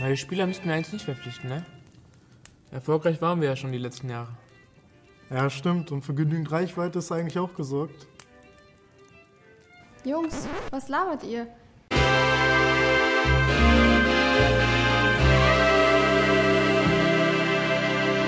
Neue 0.00 0.16
Spieler 0.16 0.46
müssten 0.46 0.66
wir 0.66 0.74
eigentlich 0.74 0.92
nicht 0.92 1.04
verpflichten, 1.04 1.48
ne? 1.48 1.66
Erfolgreich 2.70 3.20
waren 3.20 3.40
wir 3.40 3.48
ja 3.48 3.56
schon 3.56 3.72
die 3.72 3.78
letzten 3.78 4.08
Jahre. 4.08 4.28
Ja, 5.28 5.50
stimmt. 5.50 5.90
Und 5.90 6.02
für 6.02 6.14
genügend 6.14 6.52
Reichweite 6.52 7.00
ist 7.00 7.10
eigentlich 7.10 7.38
auch 7.38 7.52
gesorgt. 7.54 8.06
Jungs, 10.04 10.46
was 10.70 10.88
labert 10.88 11.24
ihr? 11.24 11.48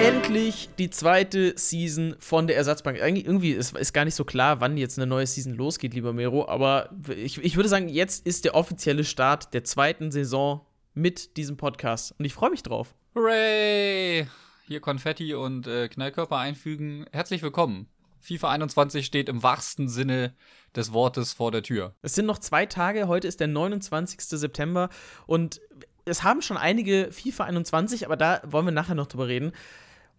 Endlich 0.00 0.71
die 0.79 0.91
zweite 0.91 1.57
Season 1.57 2.16
von 2.18 2.48
der 2.48 2.57
Ersatzbank. 2.57 3.00
Eigentlich 3.00 3.27
irgendwie 3.27 3.52
ist, 3.52 3.77
ist 3.77 3.93
gar 3.93 4.05
nicht 4.05 4.16
so 4.16 4.25
klar, 4.25 4.61
wann 4.61 4.77
jetzt 4.77 4.98
eine 4.98 5.07
neue 5.07 5.27
Season 5.27 5.55
losgeht, 5.55 5.95
lieber 5.95 6.12
Mero. 6.12 6.48
Aber 6.48 6.91
ich, 7.14 7.39
ich 7.39 7.55
würde 7.55 7.68
sagen, 7.68 7.89
jetzt 7.89 8.27
ist 8.27 8.45
der 8.45 8.57
offizielle 8.57 9.05
Start 9.05 9.55
der 9.55 9.63
zweiten 9.63 10.11
Saison 10.11 10.63
mit 10.94 11.36
diesem 11.36 11.57
Podcast. 11.57 12.14
Und 12.18 12.25
ich 12.25 12.35
freue 12.35 12.50
mich 12.50 12.62
drauf. 12.62 12.94
Hooray! 13.14 14.26
Hier 14.67 14.81
Konfetti 14.81 15.35
und 15.35 15.67
äh, 15.67 15.89
Knallkörper 15.89 16.39
einfügen. 16.39 17.07
Herzlich 17.12 17.43
willkommen. 17.43 17.89
FIFA 18.21 18.50
21 18.50 19.07
steht 19.07 19.29
im 19.29 19.43
wahrsten 19.43 19.89
Sinne 19.89 20.34
des 20.76 20.93
Wortes 20.93 21.32
vor 21.32 21.50
der 21.50 21.62
Tür. 21.62 21.95
Es 22.03 22.14
sind 22.14 22.26
noch 22.26 22.39
zwei 22.39 22.67
Tage. 22.67 23.08
Heute 23.08 23.26
ist 23.26 23.40
der 23.40 23.48
29. 23.48 24.21
September. 24.21 24.90
Und 25.26 25.61
es 26.04 26.22
haben 26.22 26.43
schon 26.43 26.57
einige 26.57 27.11
FIFA 27.11 27.45
21, 27.45 28.07
aber 28.07 28.17
da 28.17 28.43
wollen 28.45 28.67
wir 28.67 28.72
nachher 28.72 28.95
noch 28.95 29.07
drüber 29.07 29.29
reden 29.29 29.53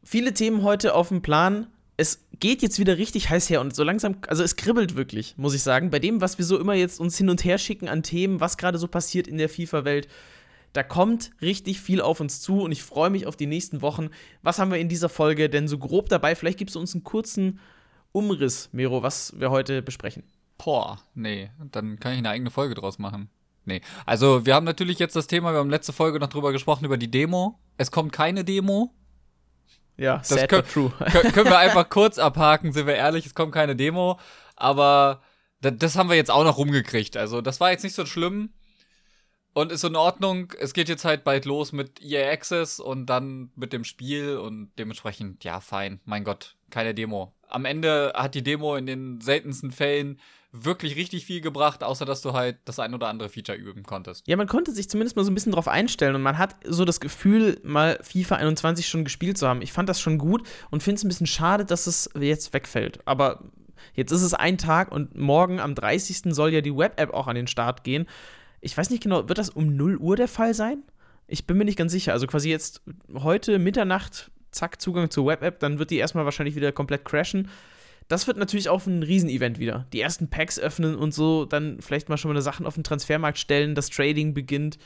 viele 0.03 0.33
Themen 0.33 0.63
heute 0.63 0.93
auf 0.93 1.09
dem 1.09 1.21
Plan. 1.21 1.67
Es 1.97 2.25
geht 2.39 2.61
jetzt 2.61 2.79
wieder 2.79 2.97
richtig 2.97 3.29
heiß 3.29 3.49
her 3.49 3.61
und 3.61 3.75
so 3.75 3.83
langsam, 3.83 4.17
also 4.27 4.43
es 4.43 4.55
kribbelt 4.55 4.95
wirklich, 4.95 5.35
muss 5.37 5.53
ich 5.53 5.61
sagen. 5.61 5.91
Bei 5.91 5.99
dem, 5.99 6.21
was 6.21 6.37
wir 6.37 6.45
so 6.45 6.57
immer 6.57 6.73
jetzt 6.73 6.99
uns 6.99 7.17
hin 7.17 7.29
und 7.29 7.43
her 7.43 7.57
schicken 7.57 7.87
an 7.87 8.01
Themen, 8.01 8.39
was 8.39 8.57
gerade 8.57 8.77
so 8.77 8.87
passiert 8.87 9.27
in 9.27 9.37
der 9.37 9.49
FIFA-Welt, 9.49 10.07
da 10.73 10.83
kommt 10.83 11.31
richtig 11.41 11.81
viel 11.81 12.01
auf 12.01 12.19
uns 12.19 12.41
zu 12.41 12.61
und 12.61 12.71
ich 12.71 12.83
freue 12.83 13.09
mich 13.09 13.27
auf 13.27 13.35
die 13.35 13.47
nächsten 13.47 13.81
Wochen. 13.81 14.09
Was 14.41 14.59
haben 14.59 14.71
wir 14.71 14.79
in 14.79 14.89
dieser 14.89 15.09
Folge 15.09 15.49
denn 15.49 15.67
so 15.67 15.77
grob 15.77 16.09
dabei? 16.09 16.35
Vielleicht 16.35 16.57
gibst 16.57 16.75
du 16.75 16.79
uns 16.79 16.93
einen 16.93 17.03
kurzen 17.03 17.59
Umriss, 18.11 18.69
Miro, 18.71 19.03
was 19.03 19.39
wir 19.39 19.51
heute 19.51 19.81
besprechen. 19.81 20.23
Boah, 20.57 20.99
nee, 21.13 21.49
dann 21.71 21.99
kann 21.99 22.13
ich 22.13 22.19
eine 22.19 22.29
eigene 22.29 22.51
Folge 22.51 22.75
draus 22.75 22.99
machen. 22.99 23.29
Nee, 23.65 23.81
also 24.05 24.45
wir 24.45 24.55
haben 24.55 24.65
natürlich 24.65 24.99
jetzt 24.99 25.15
das 25.15 25.27
Thema, 25.27 25.51
wir 25.53 25.59
haben 25.59 25.69
letzte 25.69 25.93
Folge 25.93 26.19
noch 26.19 26.29
drüber 26.29 26.51
gesprochen, 26.51 26.85
über 26.85 26.97
die 26.97 27.11
Demo. 27.11 27.59
Es 27.77 27.91
kommt 27.91 28.11
keine 28.11 28.43
Demo, 28.43 28.93
ja, 29.97 30.17
das 30.17 30.29
sad 30.29 30.49
können, 30.49 30.67
true. 30.67 30.91
können 31.33 31.49
wir 31.49 31.59
einfach 31.59 31.87
kurz 31.89 32.17
abhaken, 32.17 32.71
sind 32.71 32.87
wir 32.87 32.95
ehrlich, 32.95 33.25
es 33.25 33.35
kommt 33.35 33.53
keine 33.53 33.75
Demo. 33.75 34.19
Aber 34.55 35.21
das 35.59 35.95
haben 35.95 36.09
wir 36.09 36.15
jetzt 36.15 36.31
auch 36.31 36.43
noch 36.43 36.57
rumgekriegt. 36.57 37.17
Also, 37.17 37.41
das 37.41 37.59
war 37.59 37.71
jetzt 37.71 37.83
nicht 37.83 37.95
so 37.95 38.05
schlimm 38.05 38.49
und 39.53 39.71
ist 39.71 39.83
in 39.83 39.95
Ordnung. 39.95 40.53
Es 40.59 40.73
geht 40.73 40.89
jetzt 40.89 41.05
halt 41.05 41.23
bald 41.23 41.45
los 41.45 41.71
mit 41.71 42.01
EA 42.01 42.31
Access 42.31 42.79
und 42.79 43.05
dann 43.07 43.51
mit 43.55 43.73
dem 43.73 43.83
Spiel 43.83 44.37
und 44.37 44.71
dementsprechend, 44.77 45.43
ja, 45.43 45.59
fein. 45.59 45.99
Mein 46.05 46.23
Gott, 46.23 46.55
keine 46.69 46.93
Demo. 46.93 47.33
Am 47.47 47.65
Ende 47.65 48.13
hat 48.15 48.35
die 48.35 48.43
Demo 48.43 48.75
in 48.75 48.85
den 48.85 49.19
seltensten 49.19 49.71
Fällen 49.71 50.19
wirklich 50.53 50.95
richtig 50.95 51.25
viel 51.25 51.41
gebracht, 51.41 51.83
außer 51.83 52.05
dass 52.05 52.21
du 52.21 52.33
halt 52.33 52.57
das 52.65 52.79
ein 52.79 52.93
oder 52.93 53.07
andere 53.07 53.29
Feature 53.29 53.57
üben 53.57 53.83
konntest. 53.83 54.27
Ja, 54.27 54.35
man 54.35 54.47
konnte 54.47 54.71
sich 54.71 54.89
zumindest 54.89 55.15
mal 55.15 55.23
so 55.23 55.31
ein 55.31 55.33
bisschen 55.33 55.53
drauf 55.53 55.67
einstellen 55.67 56.15
und 56.15 56.21
man 56.21 56.37
hat 56.37 56.55
so 56.65 56.83
das 56.83 56.99
Gefühl, 56.99 57.59
mal 57.63 57.97
FIFA 58.01 58.35
21 58.35 58.87
schon 58.87 59.05
gespielt 59.05 59.37
zu 59.37 59.47
haben. 59.47 59.61
Ich 59.61 59.71
fand 59.71 59.87
das 59.87 60.01
schon 60.01 60.17
gut 60.17 60.45
und 60.69 60.83
finde 60.83 60.97
es 60.97 61.03
ein 61.03 61.07
bisschen 61.07 61.27
schade, 61.27 61.63
dass 61.63 61.87
es 61.87 62.09
jetzt 62.19 62.53
wegfällt. 62.53 62.99
Aber 63.05 63.45
jetzt 63.93 64.11
ist 64.11 64.23
es 64.23 64.33
ein 64.33 64.57
Tag 64.57 64.91
und 64.91 65.15
morgen 65.15 65.59
am 65.59 65.73
30. 65.73 66.33
soll 66.33 66.53
ja 66.53 66.61
die 66.61 66.75
Web-App 66.75 67.13
auch 67.13 67.27
an 67.27 67.35
den 67.35 67.47
Start 67.47 67.85
gehen. 67.85 68.07
Ich 68.61 68.77
weiß 68.77 68.89
nicht 68.89 69.03
genau, 69.03 69.27
wird 69.27 69.37
das 69.37 69.49
um 69.49 69.75
0 69.75 69.97
Uhr 69.97 70.15
der 70.15 70.27
Fall 70.27 70.53
sein? 70.53 70.83
Ich 71.27 71.45
bin 71.45 71.57
mir 71.57 71.65
nicht 71.65 71.77
ganz 71.77 71.91
sicher. 71.91 72.13
Also 72.13 72.27
quasi 72.27 72.49
jetzt 72.49 72.81
heute 73.13 73.59
Mitternacht, 73.59 74.31
zack, 74.51 74.81
Zugang 74.81 75.09
zur 75.09 75.25
Web-App, 75.25 75.59
dann 75.59 75.79
wird 75.79 75.91
die 75.91 75.97
erstmal 75.97 76.25
wahrscheinlich 76.25 76.55
wieder 76.55 76.71
komplett 76.71 77.05
crashen 77.05 77.49
das 78.11 78.27
wird 78.27 78.37
natürlich 78.37 78.67
auch 78.67 78.85
ein 78.85 79.03
Riesenevent 79.03 79.57
wieder. 79.57 79.85
Die 79.93 80.01
ersten 80.01 80.29
Packs 80.29 80.59
öffnen 80.59 80.95
und 80.95 81.13
so, 81.13 81.45
dann 81.45 81.77
vielleicht 81.79 82.09
mal 82.09 82.17
schon 82.17 82.33
mal 82.33 82.41
Sachen 82.41 82.65
auf 82.65 82.75
den 82.75 82.83
Transfermarkt 82.83 83.37
stellen, 83.37 83.73
das 83.73 83.89
Trading 83.89 84.33
beginnt. 84.33 84.77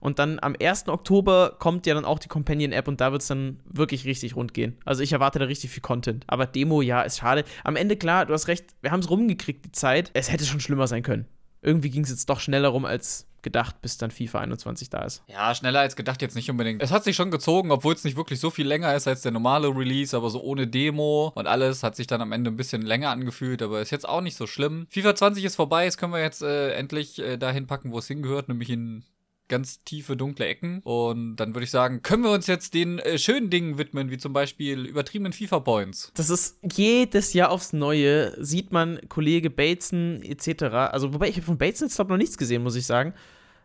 Und 0.00 0.18
dann 0.18 0.40
am 0.42 0.56
1. 0.60 0.88
Oktober 0.88 1.54
kommt 1.60 1.86
ja 1.86 1.94
dann 1.94 2.04
auch 2.04 2.18
die 2.18 2.26
Companion-App 2.26 2.88
und 2.88 3.00
da 3.00 3.12
wird 3.12 3.22
es 3.22 3.28
dann 3.28 3.60
wirklich 3.66 4.04
richtig 4.04 4.34
rund 4.34 4.52
gehen. 4.52 4.76
Also 4.84 5.04
ich 5.04 5.12
erwarte 5.12 5.38
da 5.38 5.44
richtig 5.44 5.70
viel 5.70 5.80
Content. 5.80 6.24
Aber 6.26 6.44
Demo, 6.44 6.82
ja, 6.82 7.02
ist 7.02 7.18
schade. 7.18 7.44
Am 7.62 7.76
Ende, 7.76 7.96
klar, 7.96 8.26
du 8.26 8.32
hast 8.34 8.48
recht, 8.48 8.64
wir 8.80 8.90
haben 8.90 8.98
es 8.98 9.08
rumgekriegt, 9.08 9.64
die 9.64 9.70
Zeit. 9.70 10.10
Es 10.14 10.32
hätte 10.32 10.44
schon 10.44 10.58
schlimmer 10.58 10.88
sein 10.88 11.04
können. 11.04 11.26
Irgendwie 11.62 11.90
ging 11.90 12.02
es 12.02 12.10
jetzt 12.10 12.28
doch 12.28 12.40
schneller 12.40 12.68
rum, 12.68 12.84
als 12.84 13.26
gedacht, 13.42 13.82
bis 13.82 13.98
dann 13.98 14.10
FIFA 14.10 14.40
21 14.40 14.88
da 14.88 15.04
ist. 15.04 15.22
Ja, 15.26 15.54
schneller 15.54 15.80
als 15.80 15.96
gedacht 15.96 16.22
jetzt 16.22 16.34
nicht 16.34 16.48
unbedingt. 16.50 16.82
Es 16.82 16.92
hat 16.92 17.04
sich 17.04 17.16
schon 17.16 17.30
gezogen, 17.30 17.70
obwohl 17.70 17.94
es 17.94 18.04
nicht 18.04 18.16
wirklich 18.16 18.40
so 18.40 18.50
viel 18.50 18.66
länger 18.66 18.94
ist 18.94 19.08
als 19.08 19.22
der 19.22 19.32
normale 19.32 19.68
Release, 19.68 20.16
aber 20.16 20.30
so 20.30 20.40
ohne 20.42 20.66
Demo 20.66 21.32
und 21.34 21.46
alles 21.46 21.82
hat 21.82 21.96
sich 21.96 22.06
dann 22.06 22.20
am 22.20 22.32
Ende 22.32 22.50
ein 22.50 22.56
bisschen 22.56 22.82
länger 22.82 23.10
angefühlt, 23.10 23.62
aber 23.62 23.80
ist 23.80 23.90
jetzt 23.90 24.08
auch 24.08 24.20
nicht 24.20 24.36
so 24.36 24.46
schlimm. 24.46 24.86
FIFA 24.90 25.14
20 25.16 25.44
ist 25.44 25.56
vorbei, 25.56 25.84
jetzt 25.84 25.98
können 25.98 26.12
wir 26.12 26.20
jetzt 26.20 26.42
äh, 26.42 26.72
endlich 26.74 27.18
äh, 27.18 27.36
dahin 27.36 27.66
packen, 27.66 27.92
wo 27.92 27.98
es 27.98 28.06
hingehört, 28.06 28.48
nämlich 28.48 28.70
in 28.70 29.04
ganz 29.52 29.84
tiefe, 29.84 30.16
dunkle 30.16 30.46
Ecken. 30.46 30.80
Und 30.82 31.36
dann 31.36 31.54
würde 31.54 31.64
ich 31.64 31.70
sagen, 31.70 32.02
können 32.02 32.24
wir 32.24 32.30
uns 32.30 32.46
jetzt 32.46 32.72
den 32.72 32.98
äh, 32.98 33.18
schönen 33.18 33.50
Dingen 33.50 33.76
widmen, 33.76 34.10
wie 34.10 34.16
zum 34.16 34.32
Beispiel 34.32 34.86
übertriebenen 34.86 35.34
FIFA-Points. 35.34 36.10
Das 36.14 36.30
ist 36.30 36.58
jedes 36.72 37.34
Jahr 37.34 37.50
aufs 37.50 37.74
Neue, 37.74 38.34
sieht 38.42 38.72
man 38.72 38.98
Kollege 39.10 39.50
Bateson 39.50 40.22
etc. 40.22 40.64
Also, 40.90 41.12
wobei 41.12 41.28
ich 41.28 41.42
von 41.42 41.58
Bateson 41.58 41.88
jetzt 41.88 41.96
glaube 41.96 42.10
noch 42.10 42.16
nichts 42.16 42.38
gesehen, 42.38 42.62
muss 42.62 42.76
ich 42.76 42.86
sagen. 42.86 43.12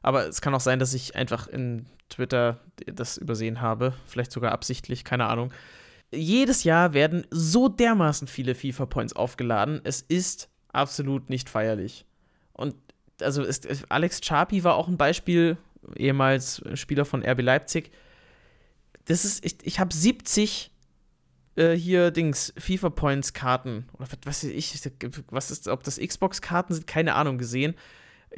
Aber 0.02 0.28
es 0.28 0.42
kann 0.42 0.54
auch 0.54 0.60
sein, 0.60 0.78
dass 0.78 0.94
ich 0.94 1.16
einfach 1.16 1.48
in 1.48 1.86
Twitter 2.10 2.60
das 2.86 3.18
übersehen 3.18 3.62
habe. 3.62 3.94
Vielleicht 4.06 4.34
sogar 4.34 4.52
absichtlich, 4.52 5.06
keine 5.06 5.28
Ahnung. 5.28 5.54
Jedes 6.12 6.66
Jahr 6.66 6.94
werden 6.94 7.26
so 7.32 7.70
dermaßen 7.70 8.28
viele 8.28 8.56
FIFA-Points 8.56 9.16
aufgeladen. 9.16 9.80
Es 9.86 10.02
ist 10.02 10.50
absolut 10.74 11.30
nicht 11.30 11.50
feierlich. 11.50 12.06
Und 12.52 12.76
also 13.22 13.44
ist, 13.44 13.68
Alex 13.90 14.22
Charpi 14.22 14.64
war 14.64 14.76
auch 14.76 14.88
ein 14.88 14.98
Beispiel, 14.98 15.58
ehemals 15.96 16.62
Spieler 16.74 17.06
von 17.06 17.24
RB 17.24 17.42
Leipzig. 17.42 17.92
Das 19.06 19.26
ist, 19.26 19.46
ich, 19.46 19.58
ich 19.64 19.80
habe 19.80 19.94
70 19.94 20.72
äh, 21.58 21.74
hier 21.74 22.12
Dings, 22.12 22.54
FIFA 22.58 22.90
Points 22.92 23.34
Karten 23.34 23.88
oder 23.94 24.08
was 24.24 24.44
weiß 24.44 24.44
ich, 24.46 24.80
was 25.30 25.52
ist, 25.52 25.68
ob 25.68 25.84
das 25.84 26.00
Xbox 26.00 26.42
Karten 26.42 26.74
sind, 26.74 26.88
keine 26.88 27.16
Ahnung 27.16 27.38
gesehen. 27.38 27.76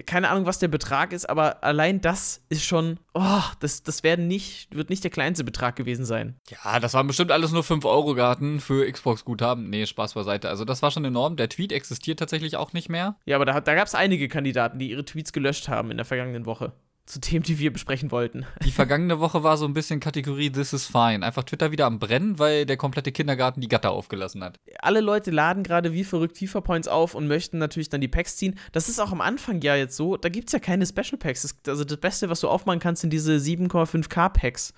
Keine 0.05 0.29
Ahnung, 0.29 0.45
was 0.45 0.59
der 0.59 0.67
Betrag 0.67 1.13
ist, 1.13 1.27
aber 1.27 1.63
allein 1.63 1.99
das 1.99 2.43
ist 2.49 2.63
schon, 2.63 2.99
oh, 3.15 3.41
das, 3.59 3.81
das 3.81 4.03
werden 4.03 4.27
nicht, 4.27 4.73
wird 4.73 4.91
nicht 4.91 5.03
der 5.03 5.09
kleinste 5.09 5.43
Betrag 5.43 5.75
gewesen 5.75 6.05
sein. 6.05 6.35
Ja, 6.47 6.79
das 6.79 6.93
waren 6.93 7.07
bestimmt 7.07 7.31
alles 7.31 7.51
nur 7.51 7.63
5-Euro-Karten 7.63 8.59
für 8.59 8.89
Xbox-Guthaben. 8.89 9.67
Nee, 9.67 9.87
Spaß 9.87 10.13
beiseite. 10.13 10.47
Also, 10.47 10.63
das 10.63 10.83
war 10.83 10.91
schon 10.91 11.05
enorm. 11.05 11.37
Der 11.37 11.49
Tweet 11.49 11.71
existiert 11.71 12.19
tatsächlich 12.19 12.55
auch 12.55 12.71
nicht 12.71 12.87
mehr. 12.87 13.15
Ja, 13.25 13.35
aber 13.35 13.45
da, 13.45 13.59
da 13.59 13.73
gab 13.73 13.87
es 13.87 13.95
einige 13.95 14.27
Kandidaten, 14.27 14.77
die 14.77 14.91
ihre 14.91 15.05
Tweets 15.05 15.33
gelöscht 15.33 15.67
haben 15.69 15.89
in 15.89 15.97
der 15.97 16.05
vergangenen 16.05 16.45
Woche 16.45 16.71
zu 17.09 17.19
Themen, 17.19 17.43
die 17.43 17.57
wir 17.57 17.73
besprechen 17.73 18.11
wollten. 18.11 18.45
Die 18.63 18.71
vergangene 18.71 19.19
Woche 19.19 19.41
war 19.41 19.57
so 19.57 19.65
ein 19.65 19.73
bisschen 19.73 19.99
Kategorie 19.99 20.51
This 20.51 20.73
is 20.73 20.85
fine. 20.85 21.25
Einfach 21.25 21.43
Twitter 21.43 21.71
wieder 21.71 21.87
am 21.87 21.97
Brennen, 21.97 22.37
weil 22.37 22.67
der 22.67 22.77
komplette 22.77 23.11
Kindergarten 23.11 23.61
die 23.61 23.67
Gatter 23.67 23.89
aufgelassen 23.89 24.43
hat. 24.43 24.59
Alle 24.79 25.01
Leute 25.01 25.31
laden 25.31 25.63
gerade 25.63 25.91
wie 25.93 26.03
verrückt 26.03 26.37
FIFA 26.37 26.61
Points 26.61 26.87
auf 26.87 27.15
und 27.15 27.27
möchten 27.27 27.57
natürlich 27.57 27.89
dann 27.89 27.99
die 27.99 28.07
Packs 28.07 28.37
ziehen. 28.37 28.59
Das 28.73 28.89
ist 28.89 28.99
auch 28.99 29.11
am 29.11 29.21
Anfang 29.21 29.59
ja 29.61 29.75
jetzt 29.75 29.95
so. 29.95 30.17
Da 30.17 30.29
gibt 30.29 30.49
es 30.49 30.53
ja 30.53 30.59
keine 30.59 30.85
Special 30.85 31.17
Packs. 31.17 31.41
Das, 31.41 31.55
also 31.67 31.83
das 31.83 31.97
Beste, 31.97 32.29
was 32.29 32.41
du 32.41 32.47
aufmachen 32.47 32.79
kannst, 32.79 33.01
sind 33.01 33.11
diese 33.11 33.37
7,5K 33.37 34.29
Packs. 34.29 34.73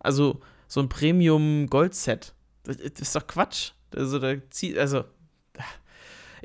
Also 0.00 0.40
so 0.66 0.80
ein 0.80 0.88
Premium 0.88 1.68
Gold 1.68 1.94
Set. 1.94 2.34
Das, 2.64 2.78
das 2.78 3.00
ist 3.00 3.14
doch 3.14 3.28
Quatsch. 3.28 3.70
Also 3.94 4.18
da 4.18 4.34
zieht, 4.50 4.76
also 4.76 5.04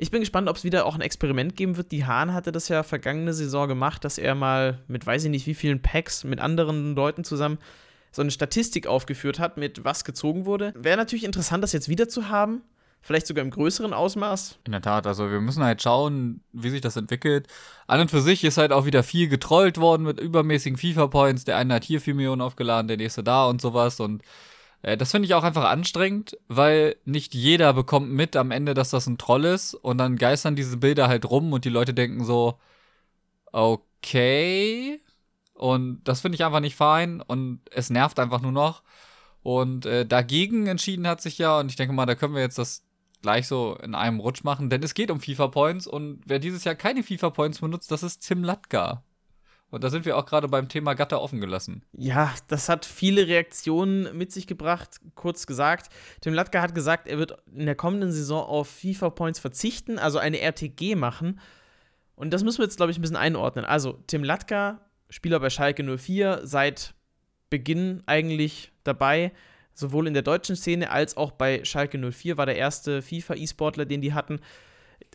ich 0.02 0.10
bin 0.10 0.18
gespannt, 0.18 0.48
ob 0.48 0.56
es 0.56 0.64
wieder 0.64 0.84
auch 0.84 0.96
ein 0.96 1.00
Experiment 1.00 1.54
geben 1.54 1.76
wird. 1.76 1.92
Die 1.92 2.04
Hahn 2.04 2.34
hatte 2.34 2.50
das 2.50 2.68
ja 2.68 2.82
vergangene 2.82 3.32
Saison 3.32 3.68
gemacht, 3.68 4.04
dass 4.04 4.18
er 4.18 4.34
mal 4.34 4.80
mit 4.88 5.06
weiß 5.06 5.22
ich 5.22 5.30
nicht 5.30 5.46
wie 5.46 5.54
vielen 5.54 5.80
Packs 5.80 6.24
mit 6.24 6.40
anderen 6.40 6.96
Leuten 6.96 7.22
zusammen 7.22 7.58
so 8.10 8.20
eine 8.20 8.32
Statistik 8.32 8.88
aufgeführt 8.88 9.38
hat, 9.38 9.56
mit 9.56 9.84
was 9.84 10.04
gezogen 10.04 10.44
wurde. 10.44 10.74
Wäre 10.76 10.96
natürlich 10.96 11.24
interessant, 11.24 11.62
das 11.62 11.72
jetzt 11.72 11.88
wieder 11.88 12.08
zu 12.08 12.28
haben. 12.28 12.62
Vielleicht 13.00 13.28
sogar 13.28 13.44
im 13.44 13.50
größeren 13.50 13.94
Ausmaß. 13.94 14.58
In 14.66 14.72
der 14.72 14.82
Tat, 14.82 15.06
also 15.06 15.30
wir 15.30 15.40
müssen 15.40 15.62
halt 15.62 15.80
schauen, 15.82 16.40
wie 16.52 16.70
sich 16.70 16.80
das 16.80 16.96
entwickelt. 16.96 17.46
An 17.86 18.00
und 18.00 18.10
für 18.10 18.20
sich 18.20 18.42
ist 18.42 18.58
halt 18.58 18.72
auch 18.72 18.86
wieder 18.86 19.04
viel 19.04 19.28
getrollt 19.28 19.78
worden 19.78 20.02
mit 20.02 20.20
übermäßigen 20.20 20.76
FIFA-Points. 20.76 21.44
Der 21.44 21.56
eine 21.56 21.74
hat 21.74 21.84
hier 21.84 22.00
4 22.00 22.14
Millionen 22.14 22.42
aufgeladen, 22.42 22.88
der 22.88 22.96
nächste 22.96 23.22
da 23.22 23.46
und 23.46 23.60
sowas. 23.60 23.98
Und 24.00 24.22
das 24.82 25.12
finde 25.12 25.26
ich 25.26 25.34
auch 25.34 25.44
einfach 25.44 25.64
anstrengend, 25.64 26.36
weil 26.48 26.96
nicht 27.04 27.34
jeder 27.34 27.72
bekommt 27.72 28.10
mit 28.10 28.36
am 28.36 28.50
Ende, 28.50 28.74
dass 28.74 28.90
das 28.90 29.06
ein 29.06 29.18
Troll 29.18 29.44
ist 29.44 29.74
und 29.74 29.98
dann 29.98 30.16
geistern 30.16 30.56
diese 30.56 30.76
Bilder 30.76 31.08
halt 31.08 31.24
rum 31.30 31.52
und 31.52 31.64
die 31.64 31.70
Leute 31.70 31.94
denken 31.94 32.24
so, 32.24 32.58
okay. 33.52 35.00
Und 35.54 36.02
das 36.04 36.20
finde 36.22 36.36
ich 36.36 36.44
einfach 36.44 36.60
nicht 36.60 36.76
fein 36.76 37.20
und 37.20 37.60
es 37.70 37.90
nervt 37.90 38.18
einfach 38.18 38.40
nur 38.40 38.52
noch. 38.52 38.82
Und 39.42 39.86
äh, 39.86 40.06
dagegen 40.06 40.66
entschieden 40.66 41.06
hat 41.06 41.20
sich 41.20 41.38
ja, 41.38 41.60
und 41.60 41.68
ich 41.70 41.76
denke 41.76 41.94
mal, 41.94 42.06
da 42.06 42.14
können 42.14 42.34
wir 42.34 42.42
jetzt 42.42 42.58
das 42.58 42.84
gleich 43.22 43.46
so 43.48 43.76
in 43.82 43.94
einem 43.94 44.20
Rutsch 44.20 44.44
machen, 44.44 44.70
denn 44.70 44.82
es 44.82 44.94
geht 44.94 45.10
um 45.10 45.20
FIFA 45.20 45.48
Points 45.48 45.86
und 45.86 46.22
wer 46.26 46.40
dieses 46.40 46.64
Jahr 46.64 46.74
keine 46.74 47.04
FIFA 47.04 47.30
Points 47.30 47.60
benutzt, 47.60 47.90
das 47.92 48.02
ist 48.02 48.26
Tim 48.26 48.42
Latka. 48.44 49.04
Und 49.72 49.82
da 49.82 49.88
sind 49.88 50.04
wir 50.04 50.18
auch 50.18 50.26
gerade 50.26 50.48
beim 50.48 50.68
Thema 50.68 50.92
Gatter 50.92 51.22
offen 51.22 51.40
gelassen. 51.40 51.82
Ja, 51.94 52.34
das 52.48 52.68
hat 52.68 52.84
viele 52.84 53.26
Reaktionen 53.26 54.14
mit 54.18 54.30
sich 54.30 54.46
gebracht. 54.46 55.00
Kurz 55.14 55.46
gesagt, 55.46 55.90
Tim 56.20 56.34
Latka 56.34 56.60
hat 56.60 56.74
gesagt, 56.74 57.08
er 57.08 57.16
wird 57.16 57.38
in 57.54 57.64
der 57.64 57.74
kommenden 57.74 58.12
Saison 58.12 58.44
auf 58.44 58.68
FIFA 58.68 59.08
Points 59.08 59.38
verzichten, 59.38 59.98
also 59.98 60.18
eine 60.18 60.40
RTG 60.42 60.94
machen. 60.94 61.40
Und 62.16 62.34
das 62.34 62.44
müssen 62.44 62.58
wir 62.58 62.66
jetzt, 62.66 62.76
glaube 62.76 62.92
ich, 62.92 62.98
ein 62.98 63.00
bisschen 63.00 63.16
einordnen. 63.16 63.64
Also, 63.64 63.98
Tim 64.06 64.22
Latka, 64.22 64.82
Spieler 65.08 65.40
bei 65.40 65.48
Schalke 65.48 65.82
04, 65.82 66.42
seit 66.44 66.92
Beginn 67.48 68.02
eigentlich 68.04 68.72
dabei, 68.84 69.32
sowohl 69.72 70.06
in 70.06 70.12
der 70.12 70.22
deutschen 70.22 70.54
Szene 70.54 70.90
als 70.90 71.16
auch 71.16 71.32
bei 71.32 71.64
Schalke 71.64 71.96
04, 71.96 72.36
war 72.36 72.44
der 72.44 72.56
erste 72.56 73.00
FIFA-E-Sportler, 73.00 73.86
den 73.86 74.02
die 74.02 74.12
hatten. 74.12 74.38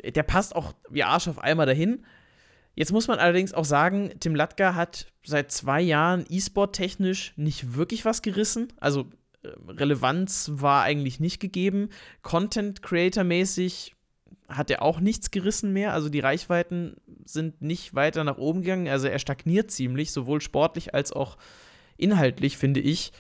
Der 0.04 0.24
passt 0.24 0.56
auch 0.56 0.74
wie 0.90 1.04
Arsch 1.04 1.28
auf 1.28 1.38
einmal 1.38 1.68
dahin. 1.68 2.04
Jetzt 2.78 2.92
muss 2.92 3.08
man 3.08 3.18
allerdings 3.18 3.56
auch 3.56 3.66
sagen, 3.66 4.12
Tim 4.20 4.36
Latka 4.36 4.76
hat 4.76 5.08
seit 5.26 5.52
zwei 5.52 5.82
Jahren 5.82 6.26
E-Sport-technisch 6.30 7.34
nicht 7.36 7.76
wirklich 7.76 8.06
was 8.06 8.22
gerissen. 8.22 8.72
Also 8.80 9.08
äh, 9.42 9.50
Relevanz 9.68 10.52
war 10.54 10.84
eigentlich 10.84 11.20
nicht 11.20 11.40
gegeben. 11.40 11.90
Content-Creator-mäßig 12.22 13.96
hat 14.48 14.70
er 14.70 14.84
auch 14.84 15.00
nichts 15.00 15.32
gerissen 15.32 15.74
mehr. 15.74 15.92
Also 15.92 16.10
die 16.10 16.20
Reichweiten 16.20 16.98
sind 17.26 17.64
nicht 17.64 17.96
weiter 17.96 18.24
nach 18.24 18.38
oben 18.38 18.62
gegangen. 18.62 18.88
Also 18.88 19.08
er 19.08 19.18
stagniert 19.18 19.72
ziemlich, 19.72 20.12
sowohl 20.12 20.40
sportlich 20.40 20.94
als 20.94 21.12
auch 21.12 21.38
inhaltlich, 21.98 22.58
finde 22.58 22.80
ich. 22.80 23.12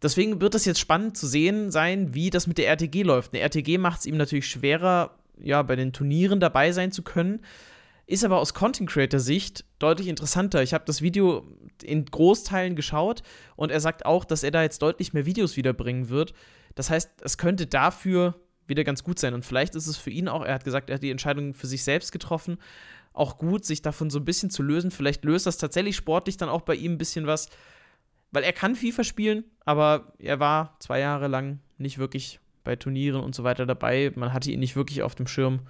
Deswegen 0.00 0.40
wird 0.40 0.54
es 0.54 0.64
jetzt 0.64 0.80
spannend 0.80 1.18
zu 1.18 1.26
sehen 1.26 1.70
sein, 1.70 2.14
wie 2.14 2.30
das 2.30 2.46
mit 2.46 2.56
der 2.56 2.68
RTG 2.68 3.02
läuft. 3.02 3.34
Eine 3.34 3.42
RTG 3.42 3.76
macht 3.76 4.00
es 4.00 4.06
ihm 4.06 4.16
natürlich 4.16 4.48
schwerer, 4.48 5.18
ja, 5.38 5.60
bei 5.60 5.76
den 5.76 5.92
Turnieren 5.92 6.40
dabei 6.40 6.72
sein 6.72 6.92
zu 6.92 7.02
können. 7.02 7.40
Ist 8.06 8.24
aber 8.24 8.38
aus 8.38 8.54
Content 8.54 8.88
Creator 8.88 9.18
Sicht 9.18 9.64
deutlich 9.80 10.06
interessanter. 10.06 10.62
Ich 10.62 10.72
habe 10.72 10.84
das 10.84 11.02
Video 11.02 11.44
in 11.82 12.04
Großteilen 12.04 12.76
geschaut 12.76 13.22
und 13.56 13.72
er 13.72 13.80
sagt 13.80 14.06
auch, 14.06 14.24
dass 14.24 14.44
er 14.44 14.52
da 14.52 14.62
jetzt 14.62 14.80
deutlich 14.80 15.12
mehr 15.12 15.26
Videos 15.26 15.56
wiederbringen 15.56 16.08
wird. 16.08 16.32
Das 16.76 16.88
heißt, 16.88 17.10
es 17.22 17.36
könnte 17.36 17.66
dafür 17.66 18.34
wieder 18.68 18.84
ganz 18.84 19.02
gut 19.02 19.18
sein. 19.18 19.34
Und 19.34 19.44
vielleicht 19.44 19.74
ist 19.74 19.88
es 19.88 19.96
für 19.96 20.10
ihn 20.10 20.28
auch, 20.28 20.44
er 20.44 20.54
hat 20.54 20.64
gesagt, 20.64 20.88
er 20.88 20.94
hat 20.94 21.02
die 21.02 21.10
Entscheidung 21.10 21.52
für 21.52 21.66
sich 21.66 21.82
selbst 21.82 22.12
getroffen, 22.12 22.58
auch 23.12 23.38
gut, 23.38 23.64
sich 23.64 23.82
davon 23.82 24.10
so 24.10 24.20
ein 24.20 24.24
bisschen 24.24 24.50
zu 24.50 24.62
lösen. 24.62 24.90
Vielleicht 24.92 25.24
löst 25.24 25.46
das 25.46 25.58
tatsächlich 25.58 25.96
sportlich 25.96 26.36
dann 26.36 26.48
auch 26.48 26.62
bei 26.62 26.74
ihm 26.74 26.92
ein 26.92 26.98
bisschen 26.98 27.26
was, 27.26 27.48
weil 28.30 28.44
er 28.44 28.52
kann 28.52 28.76
FIFA 28.76 29.04
spielen, 29.04 29.44
aber 29.64 30.12
er 30.18 30.38
war 30.38 30.76
zwei 30.78 31.00
Jahre 31.00 31.26
lang 31.26 31.60
nicht 31.78 31.98
wirklich 31.98 32.38
bei 32.62 32.76
Turnieren 32.76 33.20
und 33.20 33.34
so 33.34 33.42
weiter 33.42 33.66
dabei. 33.66 34.12
Man 34.14 34.32
hatte 34.32 34.50
ihn 34.50 34.60
nicht 34.60 34.76
wirklich 34.76 35.02
auf 35.02 35.14
dem 35.14 35.26
Schirm. 35.26 35.60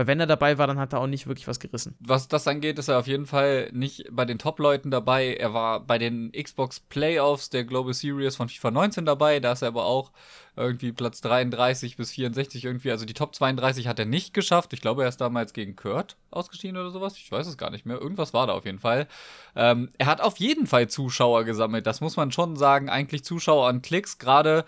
Weil 0.00 0.06
wenn 0.06 0.18
er 0.20 0.26
dabei 0.26 0.56
war, 0.56 0.66
dann 0.66 0.78
hat 0.78 0.94
er 0.94 1.00
auch 1.02 1.06
nicht 1.06 1.26
wirklich 1.26 1.46
was 1.46 1.60
gerissen. 1.60 1.94
Was 2.00 2.26
das 2.26 2.48
angeht, 2.48 2.78
ist 2.78 2.88
er 2.88 2.98
auf 2.98 3.06
jeden 3.06 3.26
Fall 3.26 3.68
nicht 3.74 4.06
bei 4.10 4.24
den 4.24 4.38
Top-Leuten 4.38 4.90
dabei. 4.90 5.34
Er 5.34 5.52
war 5.52 5.80
bei 5.80 5.98
den 5.98 6.32
Xbox 6.32 6.80
Playoffs 6.80 7.50
der 7.50 7.64
Global 7.64 7.92
Series 7.92 8.34
von 8.34 8.48
FIFA 8.48 8.70
19 8.70 9.04
dabei. 9.04 9.40
Da 9.40 9.52
ist 9.52 9.60
er 9.60 9.68
aber 9.68 9.84
auch 9.84 10.10
irgendwie 10.56 10.92
Platz 10.92 11.20
33 11.20 11.98
bis 11.98 12.12
64 12.12 12.64
irgendwie. 12.64 12.90
Also 12.90 13.04
die 13.04 13.12
Top 13.12 13.34
32 13.34 13.88
hat 13.88 13.98
er 13.98 14.06
nicht 14.06 14.32
geschafft. 14.32 14.72
Ich 14.72 14.80
glaube, 14.80 15.02
er 15.02 15.10
ist 15.10 15.20
damals 15.20 15.52
gegen 15.52 15.76
Kurt 15.76 16.16
ausgestiegen 16.30 16.78
oder 16.78 16.90
sowas. 16.90 17.18
Ich 17.18 17.30
weiß 17.30 17.46
es 17.46 17.58
gar 17.58 17.68
nicht 17.68 17.84
mehr. 17.84 18.00
Irgendwas 18.00 18.32
war 18.32 18.46
da 18.46 18.54
auf 18.54 18.64
jeden 18.64 18.78
Fall. 18.78 19.06
Ähm, 19.54 19.90
er 19.98 20.06
hat 20.06 20.22
auf 20.22 20.38
jeden 20.38 20.66
Fall 20.66 20.88
Zuschauer 20.88 21.44
gesammelt. 21.44 21.86
Das 21.86 22.00
muss 22.00 22.16
man 22.16 22.32
schon 22.32 22.56
sagen. 22.56 22.88
Eigentlich 22.88 23.22
Zuschauer 23.22 23.68
an 23.68 23.82
Klicks. 23.82 24.16
Gerade 24.16 24.64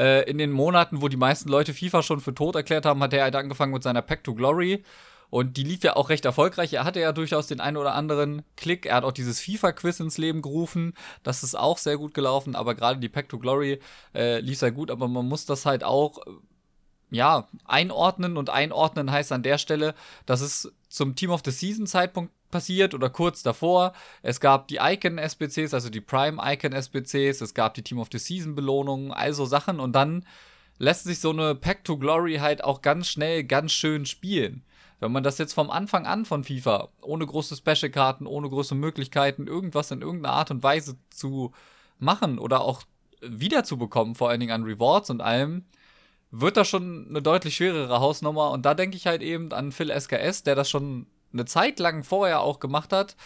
äh, 0.00 0.22
in 0.22 0.38
den 0.38 0.50
Monaten, 0.50 1.02
wo 1.02 1.08
die 1.08 1.18
meisten 1.18 1.50
Leute 1.50 1.74
FIFA 1.74 2.02
schon 2.02 2.20
für 2.20 2.34
tot 2.34 2.56
erklärt 2.56 2.86
haben, 2.86 3.02
hat 3.02 3.12
er 3.12 3.24
halt 3.24 3.36
angefangen 3.36 3.72
mit 3.74 3.82
seiner 3.82 4.02
Pack 4.02 4.24
to 4.24 4.34
Glory. 4.34 4.82
Und 5.28 5.56
die 5.56 5.62
lief 5.62 5.84
ja 5.84 5.94
auch 5.94 6.08
recht 6.08 6.24
erfolgreich. 6.24 6.72
Er 6.72 6.84
hatte 6.84 6.98
ja 7.00 7.12
durchaus 7.12 7.46
den 7.46 7.60
einen 7.60 7.76
oder 7.76 7.94
anderen 7.94 8.42
Klick. 8.56 8.86
Er 8.86 8.96
hat 8.96 9.04
auch 9.04 9.12
dieses 9.12 9.40
FIFA-Quiz 9.40 10.00
ins 10.00 10.18
Leben 10.18 10.42
gerufen. 10.42 10.94
Das 11.22 11.44
ist 11.44 11.54
auch 11.54 11.78
sehr 11.78 11.98
gut 11.98 12.14
gelaufen. 12.14 12.56
Aber 12.56 12.74
gerade 12.74 12.98
die 12.98 13.08
Pack 13.08 13.28
to 13.28 13.38
Glory 13.38 13.78
äh, 14.12 14.40
lief 14.40 14.58
sehr 14.58 14.72
gut. 14.72 14.90
Aber 14.90 15.06
man 15.06 15.28
muss 15.28 15.46
das 15.46 15.66
halt 15.66 15.84
auch, 15.84 16.18
äh, 16.26 16.30
ja, 17.10 17.46
einordnen. 17.64 18.38
Und 18.38 18.50
einordnen 18.50 19.12
heißt 19.12 19.30
an 19.30 19.44
der 19.44 19.58
Stelle, 19.58 19.94
dass 20.26 20.40
es 20.40 20.72
zum 20.88 21.14
Team 21.14 21.30
of 21.30 21.42
the 21.44 21.52
Season 21.52 21.86
Zeitpunkt 21.86 22.32
passiert 22.50 22.94
oder 22.94 23.10
kurz 23.10 23.42
davor. 23.42 23.92
Es 24.22 24.40
gab 24.40 24.68
die 24.68 24.78
Icon-SBCs, 24.80 25.74
also 25.74 25.90
die 25.90 26.00
Prime-Icon-SBCs, 26.00 27.40
es 27.40 27.54
gab 27.54 27.74
die 27.74 27.82
Team 27.82 27.98
of 27.98 28.08
the 28.12 28.18
Season-Belohnungen, 28.18 29.12
also 29.12 29.44
Sachen 29.44 29.80
und 29.80 29.92
dann 29.92 30.24
lässt 30.78 31.04
sich 31.04 31.20
so 31.20 31.30
eine 31.30 31.54
Pack 31.54 31.84
to 31.84 31.98
Glory 31.98 32.36
halt 32.36 32.64
auch 32.64 32.80
ganz 32.82 33.08
schnell, 33.08 33.44
ganz 33.44 33.72
schön 33.72 34.06
spielen. 34.06 34.64
Wenn 34.98 35.12
man 35.12 35.22
das 35.22 35.38
jetzt 35.38 35.54
vom 35.54 35.70
Anfang 35.70 36.06
an 36.06 36.24
von 36.24 36.44
FIFA, 36.44 36.88
ohne 37.02 37.26
große 37.26 37.56
Special-Karten, 37.56 38.26
ohne 38.26 38.48
große 38.48 38.74
Möglichkeiten, 38.74 39.46
irgendwas 39.46 39.90
in 39.90 40.02
irgendeiner 40.02 40.34
Art 40.34 40.50
und 40.50 40.62
Weise 40.62 40.96
zu 41.10 41.52
machen 41.98 42.38
oder 42.38 42.60
auch 42.60 42.82
wiederzubekommen, 43.22 44.14
vor 44.14 44.28
allen 44.28 44.40
Dingen 44.40 44.52
an 44.52 44.64
Rewards 44.64 45.10
und 45.10 45.20
allem, 45.20 45.64
wird 46.30 46.56
das 46.56 46.68
schon 46.68 47.06
eine 47.08 47.22
deutlich 47.22 47.56
schwerere 47.56 48.00
Hausnummer. 48.00 48.50
Und 48.50 48.64
da 48.64 48.74
denke 48.74 48.96
ich 48.96 49.06
halt 49.06 49.22
eben 49.22 49.52
an 49.52 49.72
Phil 49.72 49.90
SKS, 49.90 50.42
der 50.42 50.54
das 50.54 50.70
schon 50.70 51.06
eine 51.32 51.44
Zeit 51.44 51.78
lang 51.78 52.02
vorher 52.04 52.40
auch 52.40 52.60
gemacht 52.60 52.92
hat 52.92 53.16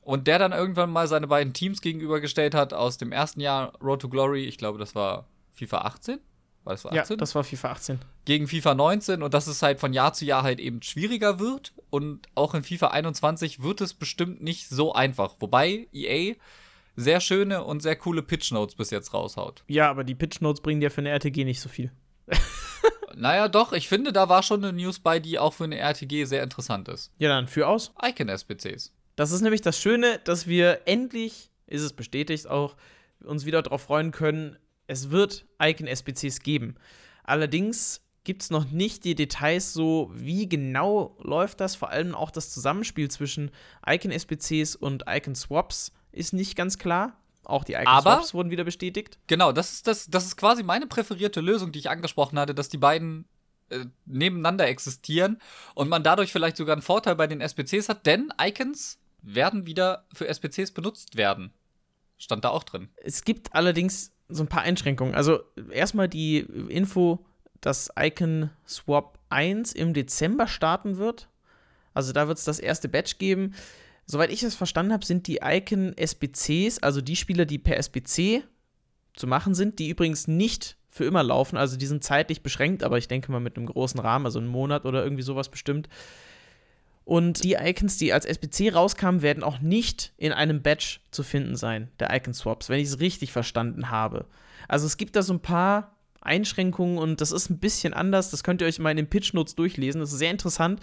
und 0.00 0.26
der 0.26 0.38
dann 0.38 0.52
irgendwann 0.52 0.90
mal 0.90 1.06
seine 1.06 1.26
beiden 1.26 1.52
Teams 1.52 1.80
gegenübergestellt 1.80 2.54
hat 2.54 2.72
aus 2.72 2.98
dem 2.98 3.12
ersten 3.12 3.40
Jahr 3.40 3.72
Road 3.82 4.00
to 4.00 4.08
Glory, 4.08 4.44
ich 4.44 4.58
glaube, 4.58 4.78
das 4.78 4.94
war 4.94 5.26
FIFA 5.52 5.78
18. 5.78 6.18
War 6.64 6.74
das 6.74 6.86
18? 6.86 6.96
Ja, 6.96 7.16
das 7.16 7.34
war 7.34 7.44
FIFA 7.44 7.70
18. 7.70 7.98
Gegen 8.24 8.46
FIFA 8.46 8.74
19 8.74 9.22
und 9.22 9.32
dass 9.32 9.46
es 9.46 9.62
halt 9.62 9.80
von 9.80 9.92
Jahr 9.92 10.12
zu 10.12 10.24
Jahr 10.24 10.42
halt 10.42 10.60
eben 10.60 10.82
schwieriger 10.82 11.38
wird 11.38 11.72
und 11.90 12.26
auch 12.34 12.54
in 12.54 12.62
FIFA 12.62 12.88
21 12.88 13.62
wird 13.62 13.80
es 13.80 13.94
bestimmt 13.94 14.42
nicht 14.42 14.68
so 14.68 14.92
einfach. 14.92 15.36
Wobei 15.40 15.88
EA 15.92 16.34
sehr 16.96 17.20
schöne 17.20 17.64
und 17.64 17.80
sehr 17.80 17.96
coole 17.96 18.22
Pitch 18.22 18.50
Notes 18.50 18.74
bis 18.74 18.90
jetzt 18.90 19.14
raushaut. 19.14 19.62
Ja, 19.68 19.88
aber 19.88 20.04
die 20.04 20.14
Pitch 20.14 20.40
Notes 20.40 20.60
bringen 20.60 20.80
dir 20.80 20.90
für 20.90 21.00
eine 21.00 21.10
RTG 21.10 21.44
nicht 21.44 21.60
so 21.60 21.68
viel. 21.68 21.92
Naja, 23.14 23.48
doch, 23.48 23.72
ich 23.72 23.88
finde, 23.88 24.12
da 24.12 24.28
war 24.28 24.44
schon 24.44 24.64
eine 24.64 24.72
News 24.72 25.00
bei, 25.00 25.18
die 25.18 25.40
auch 25.40 25.52
für 25.52 25.64
eine 25.64 25.78
RTG 25.78 26.24
sehr 26.24 26.42
interessant 26.44 26.88
ist. 26.88 27.10
Ja, 27.18 27.28
dann 27.28 27.48
für 27.48 27.66
aus. 27.66 27.92
Icon-SBCs. 28.00 28.92
Das 29.16 29.32
ist 29.32 29.40
nämlich 29.40 29.60
das 29.60 29.80
Schöne, 29.80 30.20
dass 30.22 30.46
wir 30.46 30.82
endlich, 30.86 31.50
ist 31.66 31.82
es 31.82 31.92
bestätigt 31.92 32.46
auch, 32.46 32.76
uns 33.24 33.44
wieder 33.44 33.62
darauf 33.62 33.82
freuen 33.82 34.12
können, 34.12 34.56
es 34.86 35.10
wird 35.10 35.46
Icon-SBCs 35.60 36.40
geben. 36.40 36.76
Allerdings 37.24 38.02
gibt 38.22 38.42
es 38.42 38.50
noch 38.50 38.70
nicht 38.70 39.04
die 39.04 39.14
Details 39.14 39.72
so, 39.72 40.10
wie 40.14 40.48
genau 40.48 41.16
läuft 41.20 41.60
das, 41.60 41.74
vor 41.74 41.90
allem 41.90 42.14
auch 42.14 42.30
das 42.30 42.50
Zusammenspiel 42.50 43.10
zwischen 43.10 43.50
Icon-SBCs 43.86 44.76
und 44.76 45.04
Icon-Swaps 45.08 45.92
ist 46.12 46.34
nicht 46.34 46.54
ganz 46.54 46.78
klar. 46.78 47.17
Auch 47.44 47.64
die 47.64 47.76
eigenen 47.76 47.96
Aber, 47.96 48.16
Swaps 48.16 48.34
wurden 48.34 48.50
wieder 48.50 48.64
bestätigt. 48.64 49.18
Genau, 49.26 49.52
das 49.52 49.72
ist, 49.72 49.86
das, 49.86 50.08
das 50.08 50.26
ist 50.26 50.36
quasi 50.36 50.62
meine 50.62 50.86
präferierte 50.86 51.40
Lösung, 51.40 51.72
die 51.72 51.78
ich 51.78 51.90
angesprochen 51.90 52.38
hatte, 52.38 52.54
dass 52.54 52.68
die 52.68 52.78
beiden 52.78 53.26
äh, 53.70 53.86
nebeneinander 54.06 54.66
existieren 54.66 55.38
und 55.74 55.88
man 55.88 56.02
dadurch 56.02 56.32
vielleicht 56.32 56.56
sogar 56.56 56.74
einen 56.74 56.82
Vorteil 56.82 57.16
bei 57.16 57.26
den 57.26 57.40
SPCs 57.40 57.88
hat, 57.88 58.06
denn 58.06 58.32
Icons 58.40 58.98
werden 59.22 59.66
wieder 59.66 60.06
für 60.12 60.28
SPCs 60.28 60.72
benutzt 60.72 61.16
werden. 61.16 61.52
Stand 62.18 62.44
da 62.44 62.50
auch 62.50 62.64
drin. 62.64 62.88
Es 62.96 63.24
gibt 63.24 63.54
allerdings 63.54 64.12
so 64.28 64.42
ein 64.42 64.48
paar 64.48 64.62
Einschränkungen. 64.62 65.14
Also 65.14 65.40
erstmal 65.70 66.08
die 66.08 66.38
Info, 66.38 67.24
dass 67.60 67.90
Icon 67.98 68.50
Swap 68.66 69.18
1 69.30 69.72
im 69.72 69.94
Dezember 69.94 70.46
starten 70.46 70.96
wird. 70.96 71.28
Also 71.94 72.12
da 72.12 72.28
wird 72.28 72.38
es 72.38 72.44
das 72.44 72.58
erste 72.58 72.88
Batch 72.88 73.18
geben. 73.18 73.54
Soweit 74.10 74.32
ich 74.32 74.42
es 74.42 74.54
verstanden 74.54 74.94
habe, 74.94 75.04
sind 75.04 75.26
die 75.26 75.40
Icon 75.42 75.94
SBCs, 75.94 76.78
also 76.82 77.02
die 77.02 77.14
Spieler, 77.14 77.44
die 77.44 77.58
per 77.58 77.76
SBC 77.76 78.42
zu 79.14 79.26
machen 79.26 79.54
sind, 79.54 79.78
die 79.78 79.90
übrigens 79.90 80.26
nicht 80.26 80.78
für 80.88 81.04
immer 81.04 81.22
laufen, 81.22 81.58
also 81.58 81.76
die 81.76 81.86
sind 81.86 82.02
zeitlich 82.02 82.42
beschränkt, 82.42 82.82
aber 82.82 82.96
ich 82.96 83.06
denke 83.06 83.30
mal 83.30 83.38
mit 83.38 83.58
einem 83.58 83.66
großen 83.66 84.00
Rahmen, 84.00 84.24
also 84.24 84.38
einen 84.38 84.48
Monat 84.48 84.86
oder 84.86 85.04
irgendwie 85.04 85.22
sowas 85.22 85.50
bestimmt. 85.50 85.90
Und 87.04 87.44
die 87.44 87.54
Icons, 87.60 87.98
die 87.98 88.14
als 88.14 88.24
SBC 88.24 88.74
rauskamen, 88.74 89.20
werden 89.20 89.42
auch 89.42 89.60
nicht 89.60 90.14
in 90.16 90.32
einem 90.32 90.62
Batch 90.62 91.00
zu 91.10 91.22
finden 91.22 91.56
sein, 91.56 91.90
der 92.00 92.14
Icon 92.16 92.32
Swaps, 92.32 92.70
wenn 92.70 92.80
ich 92.80 92.88
es 92.88 93.00
richtig 93.00 93.30
verstanden 93.30 93.90
habe. 93.90 94.24
Also 94.68 94.86
es 94.86 94.96
gibt 94.96 95.16
da 95.16 95.22
so 95.22 95.34
ein 95.34 95.40
paar 95.40 95.96
Einschränkungen 96.22 96.96
und 96.96 97.20
das 97.20 97.30
ist 97.30 97.50
ein 97.50 97.58
bisschen 97.58 97.92
anders. 97.92 98.30
Das 98.30 98.42
könnt 98.42 98.62
ihr 98.62 98.66
euch 98.66 98.78
mal 98.78 98.90
in 98.90 98.96
den 98.96 99.10
Pitch 99.10 99.34
Notes 99.34 99.54
durchlesen. 99.54 100.00
Das 100.00 100.12
ist 100.12 100.18
sehr 100.18 100.30
interessant 100.30 100.80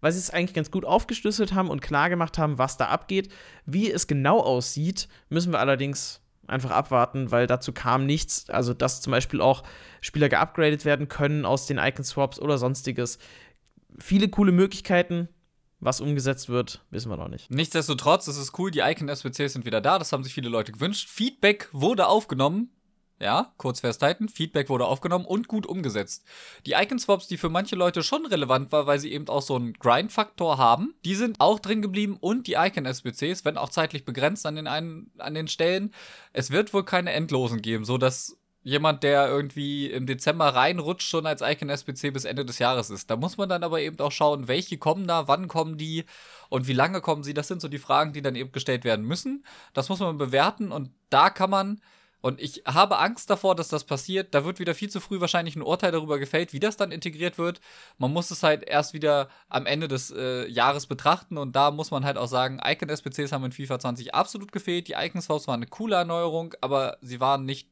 weil 0.00 0.12
sie 0.12 0.18
es 0.18 0.30
eigentlich 0.30 0.54
ganz 0.54 0.70
gut 0.70 0.84
aufgeschlüsselt 0.84 1.54
haben 1.54 1.70
und 1.70 1.80
klar 1.80 2.08
gemacht 2.08 2.38
haben, 2.38 2.58
was 2.58 2.76
da 2.76 2.86
abgeht. 2.86 3.30
Wie 3.66 3.90
es 3.90 4.06
genau 4.06 4.40
aussieht, 4.40 5.08
müssen 5.28 5.52
wir 5.52 5.60
allerdings 5.60 6.20
einfach 6.46 6.70
abwarten, 6.70 7.30
weil 7.30 7.46
dazu 7.46 7.72
kam 7.72 8.06
nichts. 8.06 8.48
Also, 8.50 8.74
dass 8.74 9.00
zum 9.00 9.10
Beispiel 9.10 9.40
auch 9.40 9.62
Spieler 10.00 10.28
geupgradet 10.28 10.84
werden 10.84 11.08
können 11.08 11.44
aus 11.44 11.66
den 11.66 11.78
Icon-Swaps 11.78 12.40
oder 12.40 12.58
sonstiges. 12.58 13.18
Viele 13.98 14.28
coole 14.28 14.52
Möglichkeiten. 14.52 15.28
Was 15.80 16.00
umgesetzt 16.00 16.48
wird, 16.48 16.84
wissen 16.90 17.08
wir 17.08 17.16
noch 17.16 17.28
nicht. 17.28 17.52
Nichtsdestotrotz, 17.52 18.26
es 18.26 18.36
ist 18.36 18.58
cool, 18.58 18.72
die 18.72 18.80
Icon-SBCs 18.80 19.52
sind 19.52 19.64
wieder 19.64 19.80
da. 19.80 20.00
Das 20.00 20.12
haben 20.12 20.24
sich 20.24 20.34
viele 20.34 20.48
Leute 20.48 20.72
gewünscht. 20.72 21.08
Feedback 21.08 21.68
wurde 21.70 22.08
aufgenommen. 22.08 22.70
Ja, 23.20 23.52
kurz 23.56 23.80
festhalten, 23.80 24.28
Feedback 24.28 24.68
wurde 24.68 24.86
aufgenommen 24.86 25.24
und 25.24 25.48
gut 25.48 25.66
umgesetzt. 25.66 26.24
Die 26.66 26.72
Icon-Swaps, 26.72 27.26
die 27.26 27.36
für 27.36 27.48
manche 27.48 27.74
Leute 27.74 28.04
schon 28.04 28.24
relevant 28.26 28.70
war, 28.70 28.86
weil 28.86 29.00
sie 29.00 29.12
eben 29.12 29.28
auch 29.28 29.42
so 29.42 29.56
einen 29.56 29.72
Grind-Faktor 29.72 30.56
haben, 30.56 30.94
die 31.04 31.16
sind 31.16 31.40
auch 31.40 31.58
drin 31.58 31.82
geblieben 31.82 32.16
und 32.20 32.46
die 32.46 32.54
Icon-SBCs, 32.54 33.44
wenn 33.44 33.58
auch 33.58 33.70
zeitlich 33.70 34.04
begrenzt 34.04 34.46
an 34.46 34.54
den, 34.54 34.68
einen, 34.68 35.10
an 35.18 35.34
den 35.34 35.48
Stellen. 35.48 35.92
Es 36.32 36.52
wird 36.52 36.72
wohl 36.72 36.84
keine 36.84 37.12
Endlosen 37.12 37.60
geben, 37.60 37.84
so 37.84 37.98
dass 37.98 38.38
jemand, 38.62 39.02
der 39.02 39.26
irgendwie 39.28 39.86
im 39.86 40.06
Dezember 40.06 40.54
reinrutscht, 40.54 41.08
schon 41.08 41.26
als 41.26 41.42
Icon-SBC 41.42 42.12
bis 42.12 42.24
Ende 42.24 42.44
des 42.44 42.60
Jahres 42.60 42.90
ist. 42.90 43.10
Da 43.10 43.16
muss 43.16 43.36
man 43.36 43.48
dann 43.48 43.64
aber 43.64 43.80
eben 43.80 43.98
auch 43.98 44.12
schauen, 44.12 44.46
welche 44.46 44.78
kommen 44.78 45.08
da, 45.08 45.26
wann 45.26 45.48
kommen 45.48 45.76
die 45.76 46.04
und 46.50 46.68
wie 46.68 46.72
lange 46.72 47.00
kommen 47.00 47.24
sie. 47.24 47.34
Das 47.34 47.48
sind 47.48 47.60
so 47.60 47.68
die 47.68 47.78
Fragen, 47.78 48.12
die 48.12 48.22
dann 48.22 48.36
eben 48.36 48.52
gestellt 48.52 48.84
werden 48.84 49.04
müssen. 49.04 49.44
Das 49.74 49.88
muss 49.88 50.00
man 50.00 50.18
bewerten 50.18 50.70
und 50.70 50.90
da 51.10 51.30
kann 51.30 51.50
man 51.50 51.80
und 52.20 52.40
ich 52.40 52.62
habe 52.66 52.98
Angst 52.98 53.30
davor, 53.30 53.54
dass 53.54 53.68
das 53.68 53.84
passiert. 53.84 54.34
Da 54.34 54.44
wird 54.44 54.58
wieder 54.58 54.74
viel 54.74 54.90
zu 54.90 55.00
früh 55.00 55.20
wahrscheinlich 55.20 55.54
ein 55.54 55.62
Urteil 55.62 55.92
darüber 55.92 56.18
gefällt, 56.18 56.52
wie 56.52 56.60
das 56.60 56.76
dann 56.76 56.90
integriert 56.90 57.38
wird. 57.38 57.60
Man 57.96 58.12
muss 58.12 58.30
es 58.30 58.42
halt 58.42 58.64
erst 58.64 58.92
wieder 58.92 59.28
am 59.48 59.66
Ende 59.66 59.86
des 59.86 60.10
äh, 60.10 60.46
Jahres 60.48 60.86
betrachten 60.86 61.38
und 61.38 61.54
da 61.54 61.70
muss 61.70 61.90
man 61.92 62.04
halt 62.04 62.18
auch 62.18 62.26
sagen, 62.26 62.60
Icon-SPCs 62.64 63.30
haben 63.30 63.44
in 63.44 63.52
FIFA 63.52 63.78
20 63.78 64.14
absolut 64.14 64.50
gefehlt. 64.50 64.88
Die 64.88 64.94
Icons-House 64.94 65.46
war 65.46 65.54
eine 65.54 65.66
coole 65.66 65.96
Erneuerung, 65.96 66.54
aber 66.60 66.98
sie 67.02 67.20
waren 67.20 67.44
nicht 67.44 67.70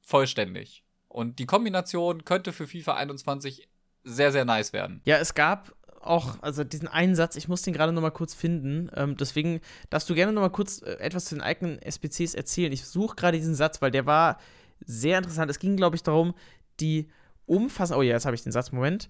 vollständig. 0.00 0.84
Und 1.08 1.40
die 1.40 1.46
Kombination 1.46 2.24
könnte 2.24 2.52
für 2.52 2.68
FIFA 2.68 2.94
21 2.94 3.68
sehr, 4.04 4.32
sehr 4.32 4.44
nice 4.44 4.72
werden. 4.72 5.00
Ja, 5.04 5.16
es 5.18 5.34
gab 5.34 5.74
auch, 6.06 6.36
also 6.42 6.64
diesen 6.64 6.88
einen 6.88 7.14
Satz, 7.14 7.36
ich 7.36 7.48
muss 7.48 7.62
den 7.62 7.72
gerade 7.72 7.92
noch 7.92 8.02
mal 8.02 8.10
kurz 8.10 8.34
finden. 8.34 8.90
Ähm, 8.94 9.16
deswegen 9.16 9.60
darfst 9.90 10.08
du 10.10 10.14
gerne 10.14 10.32
noch 10.32 10.42
mal 10.42 10.50
kurz 10.50 10.82
äh, 10.82 10.94
etwas 10.94 11.26
zu 11.26 11.34
den 11.34 11.42
eigenen 11.42 11.78
SPCs 11.80 12.34
erzählen. 12.34 12.72
Ich 12.72 12.84
suche 12.84 13.16
gerade 13.16 13.38
diesen 13.38 13.54
Satz, 13.54 13.82
weil 13.82 13.90
der 13.90 14.06
war 14.06 14.38
sehr 14.84 15.18
interessant. 15.18 15.50
Es 15.50 15.58
ging, 15.58 15.76
glaube 15.76 15.96
ich, 15.96 16.02
darum, 16.02 16.34
die 16.80 17.08
umfassend. 17.46 17.98
Oh 17.98 18.02
ja, 18.02 18.14
jetzt 18.14 18.26
habe 18.26 18.34
ich 18.34 18.42
den 18.42 18.52
Satz. 18.52 18.72
Moment. 18.72 19.08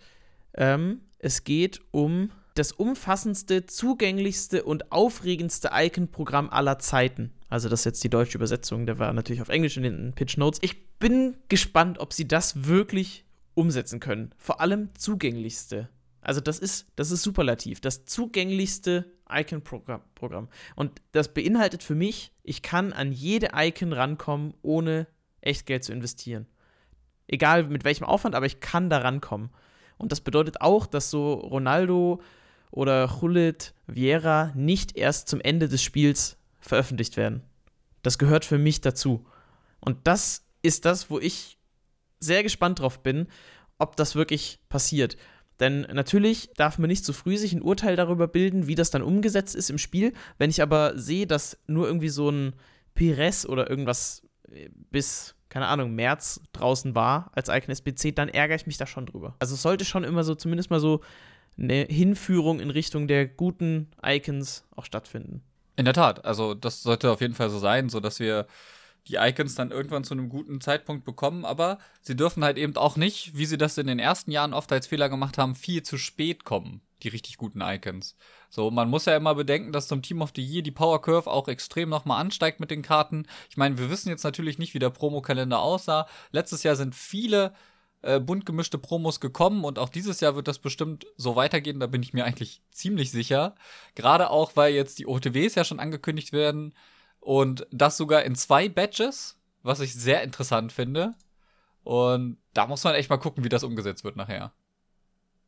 Ähm, 0.55 1.01
es 1.19 1.45
geht 1.45 1.81
um 1.91 2.31
das 2.55 2.73
umfassendste, 2.73 3.67
zugänglichste 3.67 4.65
und 4.65 4.93
aufregendste 4.93 5.71
Icon-Programm 5.73 6.51
aller 6.51 6.79
Zeiten. 6.79 7.33
Also 7.49 7.69
das 7.69 7.81
ist 7.81 7.85
jetzt 7.85 8.05
die 8.05 8.11
deutsche 8.11 8.37
Übersetzung, 8.39 8.87
der 8.87 8.99
war 8.99 9.13
natürlich 9.13 9.43
auf 9.43 9.49
Englisch 9.49 9.77
in 9.77 9.83
den 9.83 10.13
Pitch 10.13 10.37
Notes. 10.37 10.59
Ich 10.63 10.99
bin 10.99 11.37
gespannt, 11.49 11.99
ob 11.99 12.13
sie 12.13 12.29
das 12.29 12.65
wirklich 12.67 13.25
umsetzen 13.55 14.01
können. 14.01 14.35
Vor 14.39 14.61
allem 14.61 14.91
zugänglichste. 14.97 15.89
Also 16.23 16.41
das 16.41 16.59
ist, 16.59 16.87
das 16.97 17.11
ist 17.11 17.23
superlativ, 17.23 17.81
das 17.81 18.05
zugänglichste 18.05 19.13
Icon-Programm. 19.29 20.49
Und 20.77 21.03
das 21.11 21.35
beinhaltet 21.35 21.83
für 21.83 21.97
mich, 21.97 22.33
ich 22.43 22.63
kann 22.63 22.93
an 22.93 23.13
jede 23.13 23.51
Icon 23.55 23.93
rankommen, 23.93 24.55
ohne 24.63 25.09
Echtgeld 25.41 25.85
zu 25.85 25.93
investieren. 25.93 26.47
Egal 27.27 27.65
mit 27.65 27.85
welchem 27.85 28.05
Aufwand, 28.05 28.35
aber 28.35 28.47
ich 28.47 28.61
kann 28.61 28.89
da 28.89 28.99
rankommen. 28.99 29.51
Und 29.99 30.13
das 30.13 30.21
bedeutet 30.21 30.61
auch, 30.61 30.87
dass 30.87 31.11
so 31.11 31.35
Ronaldo 31.35 32.21
oder 32.71 33.11
Julit 33.21 33.75
Vieira 33.87 34.53
nicht 34.55 34.97
erst 34.97 35.29
zum 35.29 35.41
Ende 35.41 35.69
des 35.69 35.83
Spiels 35.83 36.39
veröffentlicht 36.61 37.17
werden. 37.17 37.43
Das 38.03 38.19
gehört 38.19 38.45
für 38.45 38.59
mich 38.59 38.81
dazu. 38.81 39.27
Und 39.81 39.99
das 40.05 40.47
ist 40.63 40.85
das, 40.85 41.11
wo 41.11 41.19
ich 41.19 41.59
sehr 42.21 42.43
gespannt 42.43 42.79
drauf 42.79 43.03
bin, 43.03 43.27
ob 43.79 43.97
das 43.97 44.15
wirklich 44.15 44.61
passiert. 44.69 45.17
Denn 45.63 45.83
natürlich 45.93 46.51
darf 46.57 46.79
man 46.79 46.89
nicht 46.89 47.05
zu 47.05 47.13
früh 47.13 47.37
sich 47.37 47.53
ein 47.53 47.63
Urteil 47.63 47.95
darüber 47.95 48.27
bilden, 48.27 48.67
wie 48.67 48.75
das 48.75 48.91
dann 48.91 49.01
umgesetzt 49.01 49.55
ist 49.55 49.71
im 49.71 49.79
Spiel. 49.79 50.13
Wenn 50.37 50.51
ich 50.51 50.61
aber 50.61 50.99
sehe, 50.99 51.25
dass 51.25 51.57
nur 51.69 51.87
irgendwie 51.87 52.09
so 52.09 52.31
ein 52.31 52.55
Pires 52.97 53.49
oder 53.49 53.71
irgendwas 53.71 54.23
äh, 54.51 54.71
bis, 54.91 55.37
keine 55.51 55.69
Ahnung, 55.69 55.95
März 55.95 56.41
draußen 56.53 56.97
war 56.97 57.31
als 57.37 57.49
eigenes 57.49 57.85
PC, 57.85 58.13
dann 58.13 58.29
ärgere 58.29 58.57
ich 58.57 58.67
mich 58.67 58.77
da 58.77 58.87
schon 58.87 59.07
drüber. 59.07 59.37
Also 59.39 59.55
es 59.55 59.63
sollte 59.63 59.85
schon 59.85 60.03
immer 60.03 60.25
so, 60.25 60.35
zumindest 60.35 60.69
mal 60.71 60.81
so 60.81 61.01
eine 61.57 61.85
Hinführung 61.85 62.59
in 62.59 62.71
Richtung 62.71 63.07
der 63.07 63.29
guten 63.29 63.89
Icons 64.05 64.65
auch 64.75 64.85
stattfinden. 64.85 65.45
In 65.77 65.85
der 65.85 65.95
Tat, 65.95 66.25
also 66.25 66.55
das 66.55 66.83
sollte 66.83 67.09
auf 67.13 67.21
jeden 67.21 67.35
Fall 67.35 67.51
so 67.51 67.61
sein, 67.61 67.89
sodass 67.89 68.19
wir 68.19 68.49
die 69.09 69.17
Icons 69.17 69.55
dann 69.55 69.71
irgendwann 69.71 70.05
zu 70.05 70.15
einem 70.15 70.29
guten 70.29 70.61
Zeitpunkt 70.61 71.05
bekommen, 71.05 71.45
aber 71.45 71.79
sie 72.01 72.17
dürfen 72.17 72.45
halt 72.45 72.57
eben 72.57 72.77
auch 72.77 72.97
nicht, 72.97 73.37
wie 73.37 73.47
sie 73.47 73.59
das 73.59 73.79
in 73.79 73.87
den 73.87 73.99
ersten 73.99 74.31
Jahren 74.31 74.55
oft 74.55 74.71
als 74.73 74.87
Fehler 74.87 75.09
gemacht 75.09 75.39
haben, 75.39 75.55
viel 75.55 75.83
zu 75.83 75.99
spät 75.99 76.45
kommen, 76.45 76.81
die 77.03 77.09
richtig 77.09 77.37
guten 77.37 77.61
Icons. 77.61 78.17
So, 78.49 78.71
man 78.71 78.89
muss 78.89 79.07
ja 79.07 79.17
immer 79.17 79.35
bedenken, 79.35 79.73
dass 79.73 79.89
zum 79.89 80.03
Team 80.03 80.23
of 80.23 80.33
the 80.37 80.43
Year 80.43 80.63
die 80.63 80.71
Power 80.71 81.03
Curve 81.03 81.29
auch 81.29 81.49
extrem 81.49 81.89
nochmal 81.89 82.21
ansteigt 82.21 82.61
mit 82.61 82.71
den 82.71 82.83
Karten. 82.83 83.27
Ich 83.51 83.57
meine, 83.57 83.79
wir 83.79 83.91
wissen 83.91 84.09
jetzt 84.09 84.25
natürlich 84.25 84.59
nicht, 84.59 84.75
wie 84.75 84.79
der 84.79 84.91
Promokalender 84.91 85.61
aussah. 85.61 86.07
Letztes 86.31 86.63
Jahr 86.63 86.77
sind 86.77 86.95
viele 86.95 87.53
äh, 88.03 88.21
bunt 88.21 88.47
gemischte 88.47 88.79
Promos 88.79 89.21
gekommen 89.21 89.65
und 89.65 89.79
auch 89.79 89.89
dieses 89.89 90.21
Jahr 90.21 90.37
wird 90.37 90.49
das 90.49 90.59
bestimmt 90.59 91.07
so 91.17 91.35
weitergehen, 91.37 91.81
da 91.81 91.87
bin 91.87 92.03
ich 92.03 92.13
mir 92.13 92.25
eigentlich 92.25 92.63
ziemlich 92.71 93.11
sicher. 93.11 93.55
Gerade 93.95 94.31
auch, 94.31 94.53
weil 94.55 94.75
jetzt 94.75 94.99
die 94.99 95.07
OTWs 95.07 95.55
ja 95.55 95.65
schon 95.65 95.81
angekündigt 95.81 96.33
werden 96.33 96.75
und 97.23 97.69
das 97.71 97.97
sogar 97.97 98.25
in 98.25 98.35
zwei 98.35 98.69
Batches, 98.69 99.39
was 99.63 99.79
ich 99.79 99.95
sehr 99.95 100.23
interessant 100.25 100.73
finde. 100.73 101.15
Und 101.85 102.37
da 102.53 102.67
muss 102.67 102.83
man 102.83 102.97
echt 102.97 103.11
mal 103.11 103.17
gucken, 103.17 103.45
wie 103.45 103.49
das 103.49 103.63
umgesetzt 103.63 104.03
wird 104.03 104.17
nachher. 104.17 104.53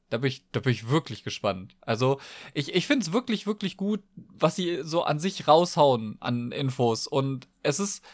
Da 0.09 0.19
bin 0.19 0.29
ich, 0.29 0.49
da 0.53 0.61
bin 0.61 0.73
ich 0.73 0.89
wirklich 0.89 1.25
gespannt. 1.25 1.77
Also, 1.81 2.21
ich, 2.53 2.75
ich 2.75 2.87
finde 2.87 3.05
es 3.05 3.13
wirklich, 3.13 3.49
wirklich 3.49 3.77
gut, 3.77 4.05
was 4.15 4.55
sie 4.55 4.83
so 4.83 5.03
an 5.03 5.19
sich 5.19 5.49
raushauen 5.49 6.17
an 6.21 6.53
Infos. 6.53 7.09
Und 7.09 7.49
es 7.65 7.81
ist, 7.81 8.05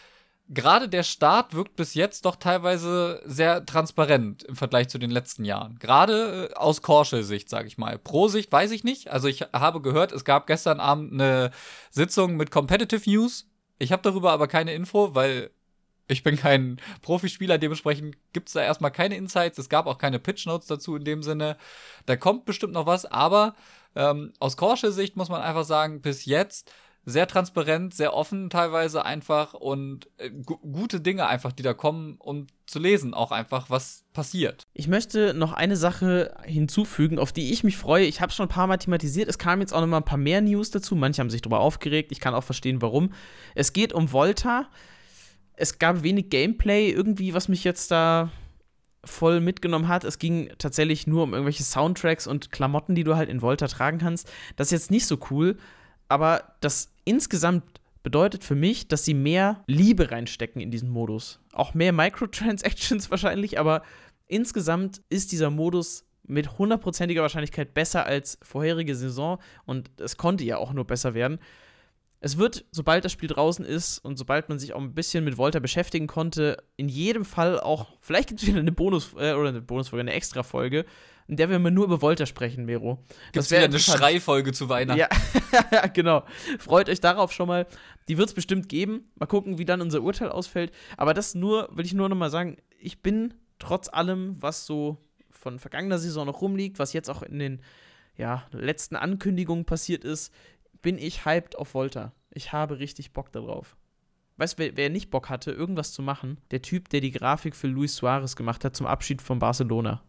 gerade 0.49 0.89
der 0.89 1.03
Start 1.03 1.55
wirkt 1.55 1.77
bis 1.77 1.93
jetzt 1.93 2.25
doch 2.25 2.37
teilweise 2.37 3.21
sehr 3.27 3.67
transparent 3.67 4.43
im 4.45 4.57
Vergleich 4.57 4.89
zu 4.89 4.97
den 4.97 5.11
letzten 5.11 5.45
Jahren. 5.45 5.79
Gerade 5.79 6.49
äh, 6.51 6.55
aus 6.55 6.81
Korschel-Sicht, 6.81 7.51
sage 7.51 7.69
ich 7.69 7.77
mal. 7.77 7.99
Pro-Sicht 7.99 8.51
weiß 8.51 8.71
ich 8.71 8.85
nicht. 8.85 9.09
Also, 9.09 9.29
ich 9.29 9.43
habe 9.53 9.83
gehört, 9.83 10.13
es 10.13 10.25
gab 10.25 10.47
gestern 10.47 10.81
Abend 10.81 11.13
eine 11.13 11.51
Sitzung 11.91 12.37
mit 12.37 12.51
Competitive 12.51 13.11
News 13.11 13.50
ich 13.81 13.91
habe 13.91 14.03
darüber 14.03 14.31
aber 14.31 14.47
keine 14.47 14.75
Info, 14.75 15.15
weil 15.15 15.51
ich 16.07 16.23
bin 16.23 16.37
kein 16.37 16.81
Profispieler, 17.03 17.59
dementsprechend 17.59 18.17
gibt 18.33 18.49
es 18.49 18.55
da 18.55 18.63
erstmal 18.63 18.91
keine 18.91 19.17
Insights. 19.17 19.59
Es 19.59 19.69
gab 19.69 19.87
auch 19.87 19.99
keine 19.99 20.19
Pitch 20.19 20.47
Notes 20.47 20.67
dazu 20.67 20.97
in 20.97 21.05
dem 21.05 21.23
Sinne. 21.23 21.57
Da 22.07 22.17
kommt 22.17 22.45
bestimmt 22.45 22.75
noch 22.75 22.87
was, 22.87 23.07
aber 23.07 23.55
ähm, 23.95 24.33
aus 24.39 24.57
Korsche 24.57 24.93
Sicht 24.93 25.17
muss 25.17 25.29
man 25.29 25.41
einfach 25.41 25.65
sagen, 25.65 26.03
bis 26.03 26.25
jetzt 26.27 26.73
sehr 27.05 27.27
transparent, 27.27 27.95
sehr 27.95 28.15
offen 28.15 28.51
teilweise 28.51 29.05
einfach 29.05 29.55
und 29.55 30.09
äh, 30.19 30.31
gute 30.31 31.01
Dinge 31.01 31.27
einfach, 31.27 31.53
die 31.53 31.63
da 31.63 31.73
kommen, 31.73 32.17
um 32.19 32.47
zu 32.67 32.79
lesen, 32.79 33.15
auch 33.15 33.33
einfach, 33.33 33.71
was 33.71 34.05
passiert. 34.13 34.67
Ich 34.75 34.87
möchte 34.87 35.35
noch 35.35 35.53
eine 35.53 35.77
Sache 35.77 36.37
hinzufügen, 36.45 37.19
auf 37.19 37.33
die 37.33 37.53
ich 37.53 37.65
mich 37.65 37.77
freue. 37.77 38.05
Ich 38.05 38.21
habe 38.21 38.33
schon 38.33 38.47
ein 38.47 38.51
paar 38.51 38.67
Mal 38.67 38.77
thematisiert. 38.77 39.29
Es 39.29 39.39
kamen 39.39 39.63
jetzt 39.63 39.73
auch 39.73 39.81
noch 39.81 39.87
mal 39.87 39.99
ein 39.99 40.05
paar 40.05 40.19
mehr 40.19 40.41
News 40.41 40.71
dazu. 40.71 40.95
Manche 40.95 41.21
haben 41.21 41.31
sich 41.31 41.43
darüber 41.43 41.61
aufgeregt. 41.61 42.13
Ich 42.13 42.21
kann 42.21 42.35
auch 42.35 42.45
verstehen, 42.45 42.83
warum. 42.83 43.13
Es 43.55 43.73
geht 43.73 43.93
um 43.93 44.13
Volta. 44.13 44.69
Es 45.55 45.79
gab 45.79 46.03
wenig 46.03 46.31
Gameplay 46.31 46.91
irgendwie, 46.91 47.35
was 47.35 47.49
mich 47.49 47.65
jetzt 47.65 47.91
da 47.91 48.31
voll 49.05 49.41
mitgenommen 49.41 49.89
hat. 49.89 50.05
Es 50.05 50.19
ging 50.19 50.53
tatsächlich 50.59 51.07
nur 51.07 51.25
um 51.25 51.33
irgendwelche 51.33 51.63
Soundtracks 51.63 52.27
und 52.27 52.53
Klamotten, 52.53 52.95
die 52.95 53.05
du 53.05 53.17
halt 53.17 53.31
in 53.31 53.41
Volta 53.41 53.67
tragen 53.67 53.99
kannst. 53.99 54.31
Das 54.57 54.69
ist 54.69 54.73
jetzt 54.73 54.91
nicht 54.91 55.07
so 55.07 55.19
cool 55.31 55.57
aber 56.11 56.55
das 56.61 56.93
insgesamt 57.05 57.81
bedeutet 58.03 58.45
für 58.45 58.55
mich, 58.55 58.89
dass 58.89 59.05
sie 59.05 59.15
mehr 59.15 59.63
Liebe 59.67 60.11
reinstecken 60.11 60.61
in 60.61 60.71
diesen 60.71 60.91
Modus. 60.91 61.41
Auch 61.53 61.75
mehr 61.75 61.93
Microtransactions 61.93 63.11
wahrscheinlich, 63.11 63.59
aber 63.59 63.83
insgesamt 64.27 65.03
ist 65.09 65.33
dieser 65.33 65.51
Modus 65.51 66.05
mit 66.25 66.59
hundertprozentiger 66.59 67.23
Wahrscheinlichkeit 67.23 67.75
besser 67.75 68.07
als 68.07 68.39
vorherige 68.43 68.95
Saison 68.95 69.39
und 69.67 69.91
es 70.01 70.17
konnte 70.17 70.45
ja 70.45 70.59
auch 70.59 70.73
nur 70.73 70.87
besser 70.87 71.15
werden. 71.15 71.39
Es 72.21 72.37
wird, 72.37 72.67
sobald 72.71 73.05
das 73.05 73.13
Spiel 73.13 73.29
draußen 73.29 73.65
ist 73.65 73.99
und 73.99 74.17
sobald 74.19 74.49
man 74.49 74.59
sich 74.59 74.75
auch 74.75 74.81
ein 74.81 74.95
bisschen 74.95 75.25
mit 75.25 75.39
Volta 75.39 75.59
beschäftigen 75.59 76.07
konnte, 76.07 76.63
in 76.77 76.89
jedem 76.89 77.25
Fall 77.25 77.59
auch, 77.59 77.97
vielleicht 78.01 78.29
gibt 78.29 78.43
es 78.43 78.47
wieder 78.47 78.61
eine 78.61 78.73
Bonus- 78.73 79.15
äh, 79.17 79.33
oder 79.33 79.49
eine 79.49 79.63
Bonusfolge, 79.63 80.03
eine 80.03 80.13
Extra-Folge, 80.13 80.85
in 81.31 81.37
der 81.37 81.49
wir 81.49 81.61
nur 81.61 81.85
über 81.85 82.03
Volta 82.03 82.27
sprechen, 82.27 82.65
Mero. 82.65 83.05
Gibt 83.31 83.45
es 83.45 83.53
wieder 83.53 83.63
eine 83.63 83.79
Schreifolge 83.79 84.53
zu 84.53 84.69
Weihnachten? 84.69 84.99
Ja, 84.99 85.87
genau. 85.95 86.25
Freut 86.59 86.89
euch 86.89 87.01
darauf 87.01 87.31
schon 87.31 87.47
mal. 87.47 87.69
Die 88.09 88.19
wird 88.19 88.27
es 88.27 88.35
bestimmt 88.35 88.69
geben. 88.69 89.13
Mal 89.15 89.27
gucken, 89.27 89.57
wie 89.57 89.65
dann 89.65 89.81
unser 89.81 90.03
Urteil 90.03 90.31
ausfällt. 90.31 90.73
Aber 90.97 91.15
das 91.15 91.37
nur, 91.37 91.69
will 91.71 91.85
ich 91.85 91.95
nur 91.95 92.09
noch 92.09 92.17
mal 92.17 92.31
sagen, 92.31 92.57
ich 92.81 93.01
bin 93.01 93.35
trotz 93.61 93.89
allem, 93.89 94.43
was 94.43 94.67
so 94.67 94.99
von 95.31 95.61
vergangener 95.61 96.01
Saison 96.01 96.27
noch 96.27 96.41
rumliegt, 96.41 96.81
was 96.81 96.93
jetzt 96.93 97.09
auch 97.09 97.23
in 97.23 97.39
den 97.39 97.63
ja, 98.17 98.49
letzten 98.51 98.97
Ankündigungen 98.97 99.65
passiert 99.65 100.03
ist, 100.03 100.35
bin 100.83 100.99
ich 100.99 101.27
hyped 101.27 101.57
auf 101.57 101.75
Volta. 101.75 102.13
Ich 102.33 102.53
habe 102.53 102.81
richtig 102.81 103.13
Bock 103.13 103.31
darauf. 103.31 103.77
Weißt 104.37 104.59
du, 104.59 104.65
wer, 104.65 104.77
wer, 104.77 104.91
nicht 104.91 105.11
Bock 105.11 105.29
hatte, 105.29 105.53
irgendwas 105.53 105.93
zu 105.93 106.03
machen? 106.03 106.39
Der 106.51 106.61
Typ, 106.61 106.89
der 106.89 107.01
die 107.01 107.13
Grafik 107.13 107.55
für 107.55 107.69
Luis 107.69 107.95
Suarez 107.95 108.35
gemacht 108.35 108.65
hat 108.65 108.75
zum 108.75 108.87
Abschied 108.87 109.23
von 109.23 109.39
Barcelona. 109.39 110.03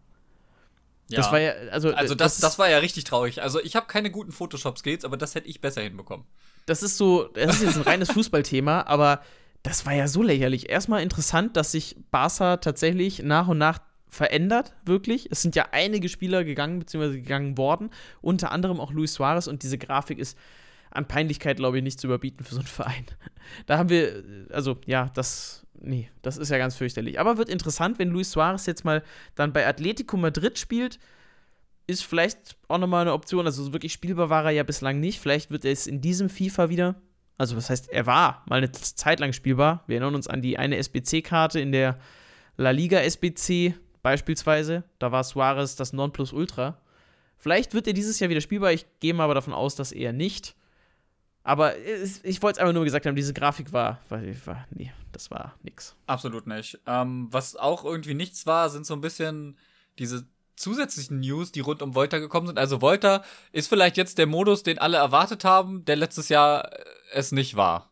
Ja. 1.12 1.18
Das 1.18 1.32
war 1.32 1.40
ja, 1.40 1.54
also, 1.72 1.94
also 1.94 2.16
das, 2.16 2.34
das, 2.34 2.42
das 2.42 2.60
war 2.60 2.70
ja 2.70 2.78
richtig 2.78 3.04
traurig. 3.04 3.42
Also 3.42 3.62
ich 3.62 3.76
habe 3.76 3.88
keine 3.88 4.12
guten 4.12 4.32
Photoshop-Skills, 4.32 5.06
aber 5.06 5.18
das 5.18 5.36
hätte 5.36 5.48
ich 5.48 5.62
besser 5.62 5.82
hinbekommen. 5.82 6.26
Das 6.66 6.84
ist 6.84 6.98
so, 6.98 7.30
das 7.34 7.56
ist 7.56 7.64
jetzt 7.64 7.78
ein 7.78 7.84
reines 7.84 8.12
Fußballthema, 8.14 8.84
aber 8.84 9.22
das 9.64 9.86
war 9.86 9.94
ja 9.94 10.08
so 10.08 10.24
lächerlich. 10.24 10.70
Erstmal 10.70 11.04
interessant, 11.04 11.58
dass 11.58 11.72
sich 11.72 11.96
Barca 12.12 12.58
tatsächlich 12.58 13.22
nach 13.22 13.48
und 13.48 13.58
nach 13.58 13.80
verändert, 14.08 14.74
wirklich. 14.86 15.30
Es 15.32 15.42
sind 15.42 15.56
ja 15.56 15.68
einige 15.72 16.10
Spieler 16.10 16.44
gegangen, 16.44 16.80
beziehungsweise 16.80 17.22
gegangen 17.22 17.58
worden, 17.58 17.90
unter 18.22 18.52
anderem 18.52 18.80
auch 18.80 18.92
Luis 18.92 19.14
Suarez 19.14 19.48
und 19.48 19.64
diese 19.64 19.78
Grafik 19.78 20.20
ist 20.20 20.38
an 20.92 21.08
Peinlichkeit, 21.08 21.58
glaube 21.58 21.78
ich, 21.78 21.84
nicht 21.84 22.00
zu 22.00 22.08
überbieten 22.08 22.44
für 22.44 22.54
so 22.54 22.60
einen 22.60 22.68
Verein. 22.68 23.06
Da 23.66 23.78
haben 23.78 23.90
wir, 23.90 24.24
also 24.52 24.78
ja, 24.86 25.10
das, 25.14 25.66
nee, 25.74 26.10
das 26.22 26.38
ist 26.38 26.50
ja 26.50 26.58
ganz 26.58 26.76
fürchterlich. 26.76 27.20
Aber 27.20 27.38
wird 27.38 27.50
interessant, 27.50 28.00
wenn 28.00 28.10
Luis 28.10 28.32
Suarez 28.32 28.66
jetzt 28.66 28.86
mal 28.86 29.04
dann 29.36 29.52
bei 29.52 29.68
Atletico 29.68 30.16
Madrid 30.16 30.58
spielt, 30.58 31.00
ist 31.88 32.04
vielleicht 32.04 32.56
auch 32.70 32.78
nochmal 32.78 33.02
eine 33.02 33.14
Option. 33.14 33.46
Also 33.46 33.74
wirklich 33.74 33.92
spielbar 33.92 34.30
war 34.30 34.46
er 34.46 34.52
ja 34.52 34.64
bislang 34.64 35.00
nicht. 35.00 35.20
Vielleicht 35.20 35.52
wird 35.52 35.66
er 35.66 35.72
es 35.72 35.88
in 35.88 36.00
diesem 36.00 36.30
FIFA 36.30 36.70
wieder. 36.70 36.96
Also, 37.38 37.58
was 37.58 37.70
heißt, 37.70 37.90
er 37.90 38.06
war 38.06 38.44
mal 38.48 38.58
eine 38.58 38.72
Zeit 38.72 39.20
lang 39.20 39.34
spielbar. 39.34 39.84
Wir 39.88 39.96
erinnern 39.96 40.16
uns 40.16 40.28
an 40.28 40.42
die 40.42 40.60
eine 40.60 40.78
SBC-Karte 40.78 41.60
in 41.60 41.72
der 41.72 41.98
La 42.56 42.70
Liga 42.70 43.00
SBC 43.00 43.74
beispielsweise. 44.04 44.84
Da 45.00 45.12
war 45.12 45.24
Suarez 45.24 45.76
das 45.76 45.92
Nonplusultra. 45.92 46.80
Vielleicht 47.38 47.74
wird 47.74 47.88
er 47.88 47.94
dieses 47.94 48.20
Jahr 48.20 48.30
wieder 48.30 48.42
spielbar. 48.42 48.72
Ich 48.72 48.86
gehe 49.00 49.16
mal 49.16 49.24
aber 49.24 49.34
davon 49.34 49.54
aus, 49.54 49.76
dass 49.76 49.92
er 49.92 50.14
nicht. 50.14 50.56
Aber 51.44 51.78
ich 51.78 52.42
wollte 52.44 52.58
es 52.58 52.60
einfach 52.60 52.74
nur 52.74 52.84
gesagt 52.84 53.06
haben, 53.06 53.16
diese 53.16 53.34
Grafik 53.34 53.74
war, 53.74 54.00
war, 54.10 54.22
war 54.46 54.68
nee, 54.70 54.92
das 55.12 55.32
war 55.32 55.56
nix. 55.64 55.96
Absolut 56.06 56.46
nicht. 56.46 56.80
Ähm, 56.86 57.28
was 57.32 57.56
auch 57.56 57.84
irgendwie 57.84 58.14
nichts 58.14 58.46
war, 58.46 58.70
sind 58.70 58.86
so 58.86 58.94
ein 58.94 59.02
bisschen 59.02 59.58
diese 59.98 60.26
zusätzlichen 60.56 61.20
News, 61.20 61.52
die 61.52 61.62
rund 61.62 61.82
um 61.82 61.96
Volta 61.96 62.20
gekommen 62.20 62.48
sind. 62.48 62.60
Also 62.60 62.82
Volta 62.82 63.24
ist 63.52 63.68
vielleicht 63.68 63.98
jetzt 63.98 64.20
der 64.20 64.28
Modus, 64.28 64.62
den 64.62 64.78
alle 64.78 64.98
erwartet 64.98 65.44
haben, 65.44 65.84
der 65.86 65.96
letztes 65.96 66.30
Jahr 66.30 66.72
äh, 66.72 66.86
es 67.14 67.32
nicht 67.32 67.56
war. 67.56 67.90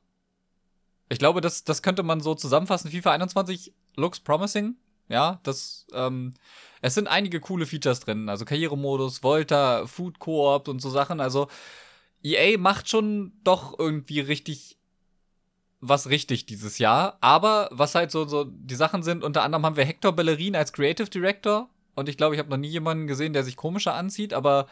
Ich 1.09 1.17
glaube, 1.17 1.41
das, 1.41 1.63
das 1.63 1.81
könnte 1.81 2.03
man 2.03 2.21
so 2.21 2.35
zusammenfassen. 2.35 2.91
FIFA 2.91 3.11
21 3.13 3.73
looks 3.95 4.19
promising. 4.19 4.75
Ja, 5.07 5.39
das, 5.41 5.87
ähm, 5.91 6.35
es 6.81 6.93
sind 6.93 7.07
einige 7.07 7.39
coole 7.39 7.65
Features 7.65 8.01
drin. 8.01 8.29
Also 8.29 8.45
Karrieremodus, 8.45 9.23
Volta, 9.23 9.87
Food 9.87 10.19
Coop 10.19 10.67
und 10.67 10.81
so 10.81 10.91
Sachen. 10.91 11.19
Also 11.19 11.47
EA 12.23 12.57
macht 12.57 12.89
schon 12.89 13.33
doch 13.43 13.77
irgendwie 13.77 14.19
richtig 14.19 14.79
was 15.81 16.09
richtig 16.09 16.45
dieses 16.45 16.77
Jahr. 16.77 17.17
Aber 17.21 17.69
was 17.71 17.95
halt 17.95 18.11
so, 18.11 18.25
so 18.25 18.45
die 18.45 18.75
Sachen 18.75 19.03
sind, 19.03 19.23
unter 19.23 19.43
anderem 19.43 19.65
haben 19.65 19.77
wir 19.77 19.85
Hector 19.85 20.11
Bellerin 20.11 20.55
als 20.55 20.73
Creative 20.73 21.09
Director. 21.09 21.69
Und 21.95 22.09
ich 22.09 22.17
glaube, 22.17 22.35
ich 22.35 22.39
habe 22.39 22.49
noch 22.49 22.57
nie 22.57 22.67
jemanden 22.67 23.07
gesehen, 23.07 23.33
der 23.33 23.43
sich 23.43 23.55
komischer 23.55 23.93
anzieht, 23.93 24.33
aber 24.33 24.67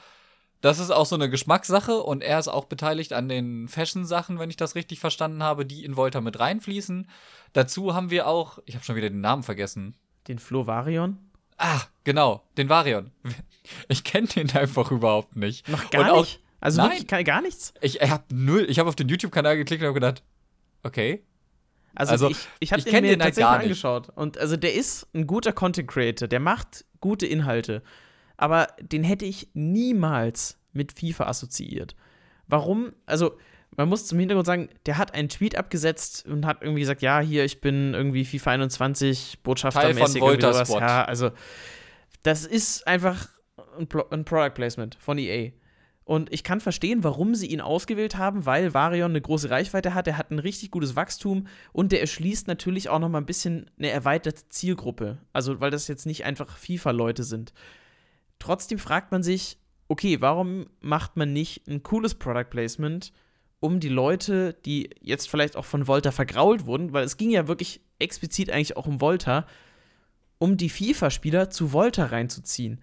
das 0.61 0.79
ist 0.79 0.91
auch 0.91 1.05
so 1.05 1.15
eine 1.15 1.29
Geschmackssache 1.29 2.01
und 2.01 2.23
er 2.23 2.39
ist 2.39 2.47
auch 2.47 2.65
beteiligt 2.65 3.13
an 3.13 3.29
den 3.29 3.67
Fashion-Sachen, 3.67 4.39
wenn 4.39 4.49
ich 4.49 4.57
das 4.57 4.75
richtig 4.75 4.99
verstanden 4.99 5.43
habe, 5.43 5.65
die 5.65 5.85
in 5.85 5.97
Volta 5.97 6.19
mit 6.19 6.39
reinfließen. 6.39 7.07
Dazu 7.53 7.93
haben 7.93 8.09
wir 8.09 8.27
auch, 8.27 8.59
ich 8.65 8.75
habe 8.75 8.83
schon 8.83 8.95
wieder 8.95 9.09
den 9.09 9.21
Namen 9.21 9.43
vergessen. 9.43 9.95
Den 10.27 10.39
Flo 10.39 10.65
Varion? 10.65 11.17
Ah, 11.57 11.81
genau, 12.03 12.43
den 12.57 12.69
Varion. 12.69 13.11
Ich 13.89 14.05
kenne 14.05 14.27
den 14.27 14.49
einfach 14.51 14.91
überhaupt 14.91 15.35
nicht. 15.35 15.67
Noch 15.67 15.89
gar 15.89 16.13
und 16.13 16.19
nicht? 16.19 16.39
Also 16.59 16.81
Nein. 16.81 16.99
wirklich 16.99 17.25
gar 17.25 17.41
nichts? 17.41 17.73
Ich 17.81 18.01
habe 18.01 18.23
null, 18.33 18.65
ich 18.69 18.79
habe 18.79 18.89
auf 18.89 18.95
den 18.95 19.07
YouTube-Kanal 19.09 19.57
geklickt 19.57 19.81
und 19.81 19.87
habe 19.87 19.93
gedacht, 19.99 20.23
okay. 20.83 21.23
Also, 21.95 22.11
Also, 22.11 22.29
ich, 22.29 22.37
ich 22.59 22.71
habe 22.73 22.81
den 22.81 22.93
mir 22.93 23.01
den 23.01 23.09
halt 23.23 23.35
tatsächlich 23.35 23.49
nicht. 23.51 23.63
angeschaut. 23.85 24.09
Und 24.15 24.37
also 24.37 24.55
der 24.57 24.73
ist 24.73 25.07
ein 25.13 25.27
guter 25.27 25.51
Content 25.51 25.87
Creator, 25.89 26.27
der 26.27 26.39
macht 26.39 26.85
gute 27.01 27.25
Inhalte. 27.25 27.81
Aber 28.37 28.67
den 28.81 29.03
hätte 29.03 29.25
ich 29.25 29.49
niemals 29.53 30.57
mit 30.73 30.91
FIFA 30.99 31.25
assoziiert. 31.25 31.95
Warum? 32.47 32.93
Also, 33.07 33.37
man 33.75 33.89
muss 33.89 34.05
zum 34.07 34.19
Hintergrund 34.19 34.45
sagen, 34.45 34.69
der 34.85 34.97
hat 34.97 35.13
einen 35.13 35.29
Tweet 35.29 35.55
abgesetzt 35.57 36.25
und 36.27 36.45
hat 36.45 36.61
irgendwie 36.61 36.81
gesagt, 36.81 37.01
ja, 37.01 37.19
hier, 37.19 37.45
ich 37.45 37.61
bin 37.61 37.93
irgendwie 37.93 38.25
FIFA 38.25 38.51
21 38.51 39.39
Botschaftermäßig. 39.43 39.97
Teil 39.97 40.07
von 40.07 40.15
irgendwie 40.15 40.43
Volta 40.43 40.53
sowas. 40.53 40.67
Squad. 40.67 40.81
Ja, 40.81 41.05
also 41.05 41.31
das 42.23 42.45
ist 42.45 42.87
einfach 42.87 43.27
ein, 43.77 43.87
Pro 43.87 44.03
ein 44.09 44.23
Product 44.23 44.51
Placement 44.53 44.95
von 44.99 45.17
EA. 45.17 45.51
Und 46.07 46.31
ich 46.31 46.45
kann 46.45 46.61
verstehen, 46.61 47.03
warum 47.03 47.35
sie 47.35 47.47
ihn 47.47 47.59
ausgewählt 47.59 48.15
haben, 48.15 48.45
weil 48.45 48.73
Varion 48.73 49.11
eine 49.11 49.19
große 49.19 49.49
Reichweite 49.49 49.93
hat, 49.93 50.07
er 50.07 50.17
hat 50.17 50.31
ein 50.31 50.39
richtig 50.39 50.71
gutes 50.71 50.95
Wachstum 50.95 51.47
und 51.73 51.91
der 51.91 51.99
erschließt 51.99 52.47
natürlich 52.47 52.87
auch 52.87 52.99
noch 52.99 53.09
mal 53.09 53.17
ein 53.17 53.25
bisschen 53.25 53.69
eine 53.77 53.89
erweiterte 53.89 54.47
Zielgruppe. 54.47 55.17
Also, 55.33 55.59
weil 55.59 55.69
das 55.69 55.89
jetzt 55.89 56.05
nicht 56.05 56.23
einfach 56.23 56.55
FIFA-Leute 56.55 57.25
sind. 57.25 57.51
Trotzdem 58.39 58.79
fragt 58.79 59.11
man 59.11 59.21
sich, 59.21 59.57
okay, 59.89 60.21
warum 60.21 60.67
macht 60.79 61.17
man 61.17 61.33
nicht 61.33 61.67
ein 61.67 61.83
cooles 61.83 62.15
Product 62.15 62.49
Placement, 62.51 63.11
um 63.59 63.81
die 63.81 63.89
Leute, 63.89 64.53
die 64.65 64.91
jetzt 65.01 65.27
vielleicht 65.29 65.57
auch 65.57 65.65
von 65.65 65.87
Volta 65.87 66.11
vergrault 66.11 66.65
wurden, 66.65 66.93
weil 66.93 67.03
es 67.03 67.17
ging 67.17 67.31
ja 67.31 67.49
wirklich 67.49 67.81
explizit 67.99 68.49
eigentlich 68.49 68.77
auch 68.77 68.87
um 68.87 69.01
Volta, 69.01 69.45
um 70.37 70.55
die 70.55 70.69
FIFA-Spieler 70.69 71.49
zu 71.49 71.73
Volta 71.73 72.05
reinzuziehen 72.05 72.79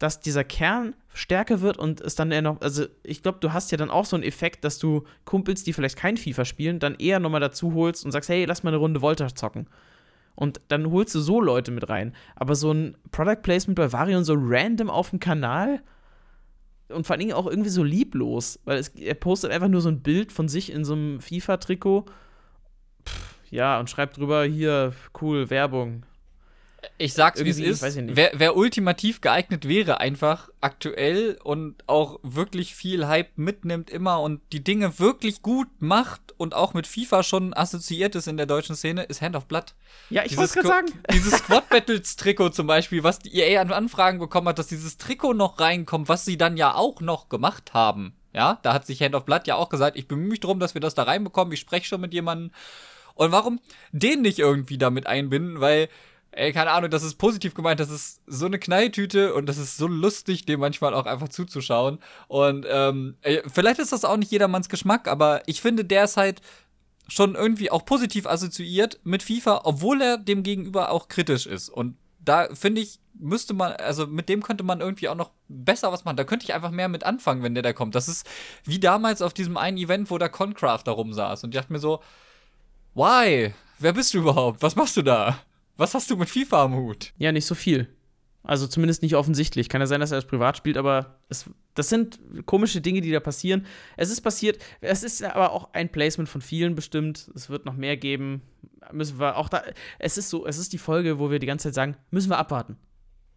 dass 0.00 0.18
dieser 0.18 0.44
Kern 0.44 0.96
stärker 1.12 1.60
wird 1.60 1.76
und 1.76 2.00
es 2.00 2.14
dann 2.14 2.32
eher 2.32 2.40
noch, 2.40 2.60
also 2.62 2.86
ich 3.02 3.22
glaube, 3.22 3.38
du 3.40 3.52
hast 3.52 3.70
ja 3.70 3.76
dann 3.76 3.90
auch 3.90 4.06
so 4.06 4.16
einen 4.16 4.24
Effekt, 4.24 4.64
dass 4.64 4.78
du 4.78 5.04
Kumpels, 5.26 5.62
die 5.62 5.74
vielleicht 5.74 5.98
kein 5.98 6.16
FIFA 6.16 6.46
spielen, 6.46 6.78
dann 6.78 6.94
eher 6.94 7.20
nochmal 7.20 7.40
dazu 7.40 7.74
holst 7.74 8.04
und 8.06 8.10
sagst, 8.10 8.30
hey, 8.30 8.46
lass 8.46 8.62
mal 8.62 8.70
eine 8.70 8.78
Runde 8.78 9.02
Volta 9.02 9.32
zocken. 9.34 9.68
Und 10.34 10.62
dann 10.68 10.90
holst 10.90 11.14
du 11.14 11.20
so 11.20 11.38
Leute 11.38 11.70
mit 11.70 11.90
rein. 11.90 12.14
Aber 12.34 12.54
so 12.54 12.72
ein 12.72 12.96
Product 13.12 13.42
Placement 13.42 13.76
bei 13.76 13.92
Varion 13.92 14.24
so 14.24 14.34
random 14.36 14.88
auf 14.88 15.10
dem 15.10 15.20
Kanal 15.20 15.82
und 16.88 17.06
vor 17.06 17.12
allen 17.12 17.20
Dingen 17.20 17.34
auch 17.34 17.46
irgendwie 17.46 17.68
so 17.68 17.84
lieblos, 17.84 18.58
weil 18.64 18.78
es, 18.78 18.88
er 18.88 19.14
postet 19.14 19.52
einfach 19.52 19.68
nur 19.68 19.82
so 19.82 19.90
ein 19.90 20.00
Bild 20.00 20.32
von 20.32 20.48
sich 20.48 20.72
in 20.72 20.86
so 20.86 20.94
einem 20.94 21.20
FIFA-Trikot. 21.20 22.06
Ja, 23.50 23.78
und 23.78 23.90
schreibt 23.90 24.16
drüber, 24.16 24.44
hier, 24.44 24.94
cool, 25.20 25.50
Werbung. 25.50 26.04
Ich 26.98 27.14
sag's, 27.14 27.44
wie 27.44 27.48
es 27.48 27.58
ist. 27.58 27.82
Wer, 27.96 28.32
wer 28.34 28.56
ultimativ 28.56 29.20
geeignet 29.20 29.68
wäre, 29.68 30.00
einfach 30.00 30.48
aktuell 30.60 31.38
und 31.42 31.76
auch 31.86 32.20
wirklich 32.22 32.74
viel 32.74 33.06
Hype 33.06 33.36
mitnimmt 33.36 33.90
immer 33.90 34.20
und 34.20 34.40
die 34.52 34.62
Dinge 34.62 34.98
wirklich 34.98 35.42
gut 35.42 35.68
macht 35.78 36.34
und 36.36 36.54
auch 36.54 36.74
mit 36.74 36.86
FIFA 36.86 37.22
schon 37.22 37.54
assoziiert 37.54 38.14
ist 38.14 38.28
in 38.28 38.36
der 38.36 38.46
deutschen 38.46 38.76
Szene, 38.76 39.02
ist 39.02 39.20
Hand 39.20 39.36
of 39.36 39.46
Blood. 39.46 39.74
Ja, 40.08 40.24
ich 40.24 40.36
wollte 40.36 40.54
gerade 40.54 40.68
sagen. 40.68 40.86
Dieses 41.12 41.38
Squad 41.38 41.68
Battles 41.68 42.16
Trikot 42.16 42.50
zum 42.50 42.66
Beispiel, 42.66 43.02
was 43.02 43.18
die 43.18 43.34
EA 43.34 43.60
an 43.60 43.72
Anfragen 43.72 44.18
bekommen 44.18 44.48
hat, 44.48 44.58
dass 44.58 44.68
dieses 44.68 44.96
Trikot 44.96 45.34
noch 45.34 45.60
reinkommt, 45.60 46.08
was 46.08 46.24
sie 46.24 46.38
dann 46.38 46.56
ja 46.56 46.74
auch 46.74 47.00
noch 47.00 47.28
gemacht 47.28 47.74
haben. 47.74 48.14
Ja, 48.32 48.58
da 48.62 48.72
hat 48.72 48.86
sich 48.86 49.02
Hand 49.02 49.14
of 49.14 49.24
Blood 49.24 49.46
ja 49.46 49.56
auch 49.56 49.68
gesagt, 49.68 49.96
ich 49.96 50.06
bemühe 50.06 50.28
mich 50.28 50.40
darum, 50.40 50.60
dass 50.60 50.74
wir 50.74 50.80
das 50.80 50.94
da 50.94 51.02
reinbekommen. 51.02 51.52
Ich 51.52 51.60
spreche 51.60 51.86
schon 51.86 52.00
mit 52.00 52.14
jemandem. 52.14 52.52
Und 53.14 53.32
warum 53.32 53.60
den 53.92 54.22
nicht 54.22 54.38
irgendwie 54.38 54.78
damit 54.78 55.06
einbinden? 55.06 55.60
Weil, 55.60 55.88
ey, 56.32 56.52
keine 56.52 56.70
Ahnung, 56.70 56.90
das 56.90 57.02
ist 57.02 57.16
positiv 57.16 57.54
gemeint, 57.54 57.80
das 57.80 57.90
ist 57.90 58.20
so 58.26 58.46
eine 58.46 58.58
Knalltüte 58.58 59.34
und 59.34 59.46
das 59.46 59.58
ist 59.58 59.76
so 59.76 59.86
lustig, 59.86 60.46
dem 60.46 60.60
manchmal 60.60 60.94
auch 60.94 61.06
einfach 61.06 61.28
zuzuschauen. 61.28 61.98
Und 62.28 62.66
ähm, 62.68 63.16
vielleicht 63.52 63.80
ist 63.80 63.92
das 63.92 64.04
auch 64.04 64.16
nicht 64.16 64.30
jedermanns 64.30 64.68
Geschmack, 64.68 65.08
aber 65.08 65.42
ich 65.46 65.60
finde, 65.60 65.84
der 65.84 66.04
ist 66.04 66.16
halt 66.16 66.40
schon 67.08 67.34
irgendwie 67.34 67.70
auch 67.70 67.84
positiv 67.84 68.26
assoziiert 68.26 69.00
mit 69.02 69.22
FIFA, 69.22 69.62
obwohl 69.64 70.00
er 70.00 70.18
dem 70.18 70.42
gegenüber 70.42 70.90
auch 70.90 71.08
kritisch 71.08 71.46
ist. 71.46 71.68
Und 71.68 71.96
da 72.24 72.48
finde 72.54 72.80
ich, 72.80 73.00
müsste 73.14 73.54
man, 73.54 73.72
also 73.72 74.06
mit 74.06 74.28
dem 74.28 74.42
könnte 74.42 74.62
man 74.62 74.80
irgendwie 74.80 75.08
auch 75.08 75.14
noch 75.16 75.32
besser 75.48 75.90
was 75.90 76.04
machen. 76.04 76.16
Da 76.16 76.24
könnte 76.24 76.44
ich 76.44 76.54
einfach 76.54 76.70
mehr 76.70 76.88
mit 76.88 77.04
anfangen, 77.04 77.42
wenn 77.42 77.54
der 77.54 77.62
da 77.62 77.72
kommt. 77.72 77.94
Das 77.94 78.08
ist 78.08 78.26
wie 78.64 78.78
damals 78.78 79.22
auf 79.22 79.34
diesem 79.34 79.56
einen 79.56 79.78
Event, 79.78 80.10
wo 80.10 80.18
der 80.18 80.28
Concraft 80.28 80.82
da 80.84 80.92
rumsaß. 80.92 81.44
Und 81.44 81.54
ich 81.54 81.60
dachte 81.60 81.72
mir 81.72 81.80
so, 81.80 82.00
why? 82.94 83.54
Wer 83.78 83.92
bist 83.92 84.14
du 84.14 84.18
überhaupt? 84.18 84.62
Was 84.62 84.76
machst 84.76 84.96
du 84.96 85.02
da? 85.02 85.40
Was 85.80 85.94
hast 85.94 86.10
du 86.10 86.16
mit 86.16 86.28
FIFA 86.28 86.64
am 86.64 86.74
Hut? 86.74 87.14
Ja, 87.16 87.32
nicht 87.32 87.46
so 87.46 87.54
viel. 87.54 87.88
Also 88.42 88.66
zumindest 88.66 89.00
nicht 89.00 89.16
offensichtlich. 89.16 89.70
Kann 89.70 89.80
ja 89.80 89.86
sein, 89.86 90.00
dass 90.00 90.10
er 90.12 90.18
das 90.18 90.26
privat 90.26 90.58
spielt, 90.58 90.76
aber 90.76 91.18
es, 91.30 91.48
das 91.74 91.88
sind 91.88 92.20
komische 92.44 92.82
Dinge, 92.82 93.00
die 93.00 93.10
da 93.10 93.18
passieren. 93.18 93.64
Es 93.96 94.10
ist 94.10 94.20
passiert, 94.20 94.62
es 94.82 95.02
ist 95.02 95.22
aber 95.22 95.52
auch 95.52 95.72
ein 95.72 95.90
Placement 95.90 96.28
von 96.28 96.42
vielen 96.42 96.74
bestimmt. 96.74 97.30
Es 97.34 97.48
wird 97.48 97.64
noch 97.64 97.72
mehr 97.72 97.96
geben. 97.96 98.42
Müssen 98.92 99.18
wir 99.18 99.38
auch 99.38 99.48
da. 99.48 99.62
Es 99.98 100.18
ist 100.18 100.28
so, 100.28 100.46
es 100.46 100.58
ist 100.58 100.74
die 100.74 100.78
Folge, 100.78 101.18
wo 101.18 101.30
wir 101.30 101.38
die 101.38 101.46
ganze 101.46 101.68
Zeit 101.68 101.74
sagen, 101.74 101.96
müssen 102.10 102.28
wir 102.28 102.36
abwarten. 102.36 102.76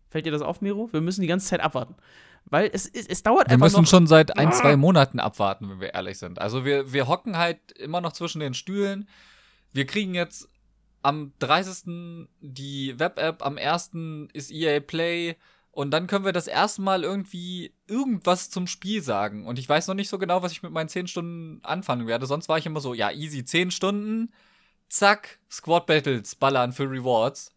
Fällt 0.09 0.25
dir 0.25 0.31
das 0.31 0.41
auf, 0.41 0.59
Miro? 0.59 0.89
Wir 0.91 0.99
müssen 0.99 1.21
die 1.21 1.27
ganze 1.27 1.47
Zeit 1.47 1.61
abwarten. 1.61 1.95
Weil 2.43 2.69
es, 2.73 2.87
es, 2.87 3.07
es 3.07 3.23
dauert 3.23 3.47
Wir 3.47 3.53
einfach 3.53 3.67
müssen 3.67 3.83
noch. 3.83 3.87
schon 3.89 4.05
seit 4.05 4.37
ein, 4.37 4.51
zwei 4.51 4.75
Monaten 4.75 5.21
abwarten, 5.21 5.69
wenn 5.69 5.79
wir 5.79 5.93
ehrlich 5.93 6.17
sind. 6.17 6.41
Also 6.41 6.65
wir, 6.65 6.91
wir 6.91 7.07
hocken 7.07 7.37
halt 7.37 7.71
immer 7.79 8.01
noch 8.01 8.11
zwischen 8.11 8.41
den 8.41 8.53
Stühlen. 8.53 9.07
Wir 9.71 9.85
kriegen 9.85 10.13
jetzt 10.13 10.49
am 11.03 11.33
30. 11.39 12.27
die 12.41 12.97
Web-App, 12.97 13.45
am 13.45 13.57
1. 13.57 13.91
ist 14.33 14.51
EA 14.51 14.79
Play 14.79 15.35
und 15.71 15.91
dann 15.91 16.07
können 16.07 16.25
wir 16.25 16.31
das 16.31 16.47
erste 16.47 16.81
Mal 16.81 17.03
irgendwie 17.03 17.73
irgendwas 17.87 18.49
zum 18.49 18.67
Spiel 18.67 19.01
sagen. 19.01 19.45
Und 19.45 19.59
ich 19.59 19.67
weiß 19.67 19.87
noch 19.87 19.95
nicht 19.95 20.09
so 20.09 20.17
genau, 20.17 20.41
was 20.41 20.51
ich 20.51 20.63
mit 20.63 20.71
meinen 20.71 20.89
10 20.89 21.07
Stunden 21.07 21.63
anfangen 21.63 22.07
werde. 22.07 22.25
Sonst 22.25 22.47
war 22.47 22.57
ich 22.57 22.65
immer 22.65 22.79
so, 22.79 22.93
ja, 22.93 23.11
easy, 23.11 23.43
10 23.43 23.71
Stunden, 23.71 24.31
zack, 24.87 25.39
Squad 25.51 25.85
Battles, 25.85 26.35
ballern 26.35 26.71
für 26.71 26.89
Rewards. 26.89 27.51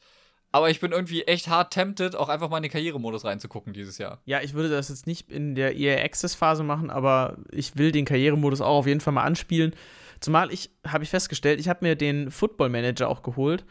Aber 0.51 0.71
ich 0.71 0.81
bin 0.81 0.93
irgendwie 0.93 1.23
echt 1.25 1.49
hart 1.49 1.73
tempted, 1.73 2.17
auch 2.17 2.31
einfach 2.31 2.49
mal 2.49 2.57
in 2.57 2.63
den 2.63 2.73
Karrieremodus 2.73 3.27
reinzugucken 3.27 3.75
dieses 3.75 3.99
Jahr. 3.99 4.23
Ja, 4.25 4.41
ich 4.41 4.55
würde 4.55 4.71
das 4.71 4.89
jetzt 4.89 5.07
nicht 5.07 5.31
in 5.31 5.55
der 5.55 5.77
EA 5.77 6.03
Access 6.03 6.35
Phase 6.35 6.63
machen, 6.63 6.89
aber 6.89 7.37
ich 7.53 7.77
will 7.77 7.93
den 7.93 8.07
Karrieremodus 8.07 8.63
auch 8.63 8.79
auf 8.79 8.87
jeden 8.87 9.01
Fall 9.01 9.13
mal 9.13 9.25
anspielen. 9.25 9.75
Zumal 10.21 10.53
ich, 10.53 10.71
habe 10.87 11.05
ich 11.05 11.11
festgestellt, 11.11 11.61
ich 11.61 11.69
habe 11.69 11.85
mir 11.85 11.97
den 11.97 12.31
Football 12.31 12.69
Manager 12.69 13.09
auch 13.09 13.23
geholt. 13.23 13.65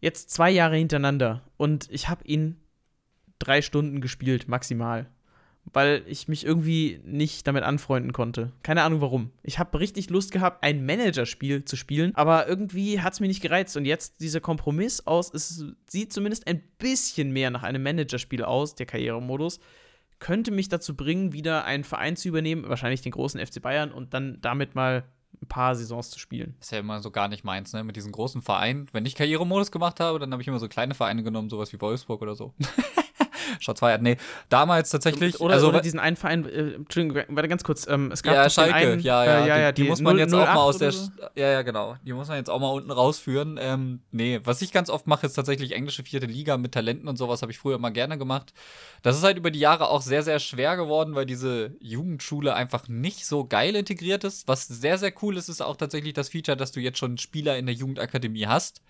Jetzt 0.00 0.30
zwei 0.30 0.50
Jahre 0.50 0.76
hintereinander. 0.76 1.42
Und 1.56 1.88
ich 1.90 2.08
habe 2.08 2.24
ihn 2.24 2.56
drei 3.38 3.62
Stunden 3.62 4.00
gespielt, 4.00 4.48
maximal. 4.48 5.06
Weil 5.70 6.02
ich 6.06 6.28
mich 6.28 6.46
irgendwie 6.46 7.00
nicht 7.04 7.46
damit 7.46 7.62
anfreunden 7.62 8.12
konnte. 8.12 8.52
Keine 8.62 8.82
Ahnung 8.82 9.00
warum. 9.02 9.32
Ich 9.42 9.58
habe 9.58 9.78
richtig 9.80 10.08
Lust 10.08 10.32
gehabt, 10.32 10.62
ein 10.62 10.86
Managerspiel 10.86 11.64
zu 11.64 11.76
spielen, 11.76 12.14
aber 12.14 12.48
irgendwie 12.48 13.00
hat 13.00 13.12
es 13.12 13.20
mir 13.20 13.28
nicht 13.28 13.42
gereizt. 13.42 13.76
Und 13.76 13.84
jetzt 13.84 14.20
dieser 14.20 14.40
Kompromiss 14.40 15.06
aus, 15.06 15.32
es 15.34 15.64
sieht 15.86 16.12
zumindest 16.12 16.46
ein 16.46 16.62
bisschen 16.78 17.32
mehr 17.32 17.50
nach 17.50 17.64
einem 17.64 17.82
Managerspiel 17.82 18.44
aus, 18.44 18.76
der 18.76 18.86
Karrieremodus 18.86 19.60
könnte 20.18 20.50
mich 20.50 20.68
dazu 20.68 20.96
bringen, 20.96 21.32
wieder 21.32 21.64
einen 21.64 21.84
Verein 21.84 22.16
zu 22.16 22.28
übernehmen, 22.28 22.68
wahrscheinlich 22.68 23.02
den 23.02 23.12
großen 23.12 23.44
FC 23.44 23.62
Bayern 23.62 23.92
und 23.92 24.14
dann 24.14 24.38
damit 24.40 24.74
mal 24.74 25.04
ein 25.42 25.48
paar 25.48 25.74
Saisons 25.76 26.10
zu 26.10 26.18
spielen. 26.18 26.56
ist 26.60 26.72
ja 26.72 26.78
immer 26.78 27.00
so 27.00 27.10
gar 27.10 27.28
nicht 27.28 27.44
meins, 27.44 27.72
ne? 27.72 27.84
Mit 27.84 27.96
diesen 27.96 28.12
großen 28.12 28.42
Vereinen. 28.42 28.88
Wenn 28.92 29.06
ich 29.06 29.14
Karrieremodus 29.14 29.70
gemacht 29.70 30.00
habe, 30.00 30.18
dann 30.18 30.32
habe 30.32 30.42
ich 30.42 30.48
immer 30.48 30.58
so 30.58 30.68
kleine 30.68 30.94
Vereine 30.94 31.22
genommen, 31.22 31.50
sowas 31.50 31.72
wie 31.72 31.80
Wolfsburg 31.80 32.22
oder 32.22 32.34
so. 32.34 32.54
Schatz 33.60 33.80
feiert. 33.80 34.02
Nee, 34.02 34.16
damals 34.48 34.90
tatsächlich. 34.90 35.40
Oder, 35.40 35.54
also, 35.54 35.68
oder 35.68 35.80
diesen 35.80 36.00
einen 36.00 36.16
Verein, 36.16 36.44
äh, 36.46 36.74
Entschuldigung, 36.74 37.24
warte 37.28 37.48
ganz 37.48 37.64
kurz, 37.64 37.86
ähm, 37.86 38.10
es 38.12 38.22
gab 38.22 38.34
ja, 38.34 38.50
Schalke, 38.50 38.74
einen, 38.74 39.00
ja, 39.00 39.24
ja, 39.24 39.44
äh, 39.44 39.48
ja, 39.48 39.58
ja, 39.58 39.72
die, 39.72 39.82
die 39.82 39.88
muss 39.88 40.00
man 40.00 40.16
0- 40.16 40.18
jetzt 40.18 40.34
auch 40.34 40.46
08 40.46 40.54
mal 40.54 40.62
aus 40.62 40.78
der, 40.78 40.92
so. 40.92 41.10
ja, 41.34 41.48
ja, 41.48 41.62
genau, 41.62 41.96
die 42.04 42.12
muss 42.12 42.28
man 42.28 42.36
jetzt 42.36 42.50
auch 42.50 42.60
mal 42.60 42.70
unten 42.70 42.90
rausführen. 42.90 43.58
Ähm, 43.60 44.00
nee, 44.10 44.40
was 44.44 44.62
ich 44.62 44.72
ganz 44.72 44.90
oft 44.90 45.06
mache, 45.06 45.26
ist 45.26 45.34
tatsächlich 45.34 45.72
englische 45.72 46.02
vierte 46.02 46.26
Liga 46.26 46.56
mit 46.56 46.72
Talenten 46.72 47.08
und 47.08 47.16
sowas, 47.16 47.42
habe 47.42 47.52
ich 47.52 47.58
früher 47.58 47.76
immer 47.76 47.90
gerne 47.90 48.18
gemacht. 48.18 48.52
Das 49.02 49.16
ist 49.16 49.22
halt 49.22 49.36
über 49.36 49.50
die 49.50 49.60
Jahre 49.60 49.88
auch 49.88 50.02
sehr, 50.02 50.22
sehr 50.22 50.38
schwer 50.38 50.76
geworden, 50.76 51.14
weil 51.14 51.26
diese 51.26 51.76
Jugendschule 51.80 52.54
einfach 52.54 52.88
nicht 52.88 53.26
so 53.26 53.46
geil 53.46 53.76
integriert 53.76 54.24
ist. 54.24 54.48
Was 54.48 54.66
sehr, 54.66 54.98
sehr 54.98 55.12
cool 55.22 55.36
ist, 55.36 55.48
ist 55.48 55.62
auch 55.62 55.76
tatsächlich 55.76 56.14
das 56.14 56.28
Feature, 56.28 56.56
dass 56.56 56.72
du 56.72 56.80
jetzt 56.80 56.98
schon 56.98 57.18
Spieler 57.18 57.56
in 57.56 57.66
der 57.66 57.74
Jugendakademie 57.74 58.46
hast. 58.46 58.82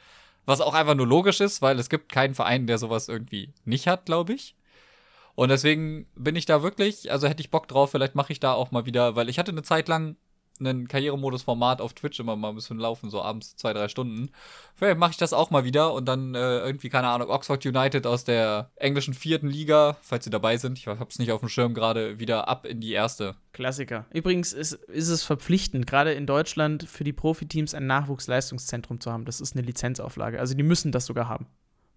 Was 0.48 0.62
auch 0.62 0.72
einfach 0.72 0.94
nur 0.94 1.06
logisch 1.06 1.42
ist, 1.42 1.61
weil 1.61 1.78
es 1.78 1.90
gibt 1.90 2.11
keinen 2.11 2.34
Verein, 2.34 2.66
der 2.66 2.78
sowas 2.78 3.11
irgendwie 3.11 3.52
nicht 3.66 3.87
hat, 3.87 4.06
glaube 4.06 4.32
ich. 4.32 4.56
Und 5.34 5.50
deswegen 5.50 6.06
bin 6.14 6.37
ich 6.37 6.46
da 6.46 6.62
wirklich, 6.62 7.12
also 7.12 7.28
hätte 7.28 7.42
ich 7.42 7.50
Bock 7.50 7.68
drauf, 7.68 7.90
vielleicht 7.90 8.14
mache 8.14 8.32
ich 8.32 8.40
da 8.40 8.54
auch 8.54 8.70
mal 8.70 8.87
wieder, 8.87 9.14
weil 9.14 9.28
ich 9.28 9.38
hatte 9.38 9.50
eine 9.50 9.62
Zeit 9.62 9.88
lang 9.88 10.16
einen 10.61 10.88
Karrieremodus-Format 10.88 11.81
auf 11.81 11.94
Twitch 11.94 12.21
immer 12.21 12.37
mal 12.37 12.51
ein 12.51 12.55
bisschen 12.55 12.79
laufen, 12.79 13.11
so 13.11 13.23
abends 13.23 13.57
zwei, 13.57 13.73
drei 13.73 13.88
Stunden. 13.88 14.31
Vielleicht 14.75 14.99
mache 14.99 15.12
ich 15.12 15.16
das 15.16 15.33
auch 15.33 15.51
mal 15.51 15.64
wieder 15.64 15.92
und 15.92 16.07
dann 16.07 16.35
äh, 16.35 16.59
irgendwie, 16.59 16.88
keine 16.88 17.09
Ahnung, 17.09 17.31
Oxford 17.31 17.64
United 17.64 18.07
aus 18.07 18.25
der 18.25 18.71
englischen 18.77 19.14
vierten 19.14 19.49
Liga, 19.49 19.97
falls 20.03 20.25
sie 20.25 20.31
dabei 20.31 20.57
sind, 20.57 20.79
ich 20.79 20.87
hab's 20.87 21.18
nicht 21.18 21.33
auf 21.33 21.40
dem 21.40 21.49
Schirm 21.49 21.75
gerade, 21.75 22.18
wieder 22.18 22.49
ab 22.49 22.66
in 22.66 22.81
die 22.81 22.92
erste. 22.92 23.35
Klassiker. 23.53 24.07
Übrigens 24.12 24.53
ist, 24.53 24.73
ist 24.73 25.09
es 25.09 25.25
verpflichtend, 25.25 25.87
gerade 25.87 26.12
in 26.12 26.27
Deutschland 26.27 26.85
für 26.88 27.05
die 27.05 27.12
Profiteams 27.12 27.75
ein 27.75 27.87
Nachwuchsleistungszentrum 27.87 29.01
zu 29.01 29.12
haben. 29.12 29.25
Das 29.25 29.40
ist 29.40 29.57
eine 29.57 29.66
Lizenzauflage. 29.66 30.38
Also 30.38 30.55
die 30.55 30.62
müssen 30.62 30.92
das 30.92 31.07
sogar 31.07 31.29
haben. 31.29 31.47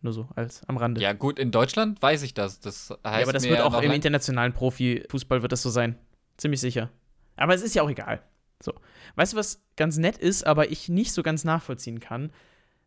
Nur 0.02 0.14
so 0.14 0.28
als 0.36 0.64
am 0.68 0.78
Rande. 0.78 1.00
Ja, 1.00 1.14
gut, 1.14 1.38
in 1.38 1.52
Deutschland 1.52 2.02
weiß 2.02 2.24
ich 2.24 2.34
das. 2.34 2.60
Das 2.60 2.90
heißt 2.90 3.04
Ja, 3.04 3.24
aber 3.24 3.34
das 3.34 3.44
wird 3.44 3.62
auch 3.62 3.80
im 3.80 3.92
internationalen 3.92 4.54
Profifußball 4.54 5.44
wird 5.44 5.52
das 5.52 5.62
so 5.62 5.70
sein. 5.70 5.96
Ziemlich 6.38 6.60
sicher. 6.60 6.90
Aber 7.36 7.54
es 7.54 7.62
ist 7.62 7.76
ja 7.76 7.84
auch 7.84 7.90
egal. 7.90 8.22
So. 8.62 8.74
Weißt 9.16 9.34
du, 9.34 9.38
was 9.38 9.64
ganz 9.76 9.98
nett 9.98 10.18
ist, 10.18 10.46
aber 10.46 10.72
ich 10.72 10.90
nicht 10.90 11.14
so 11.14 11.24
ganz 11.24 11.44
nachvollziehen 11.44 12.00
kann? 12.00 12.32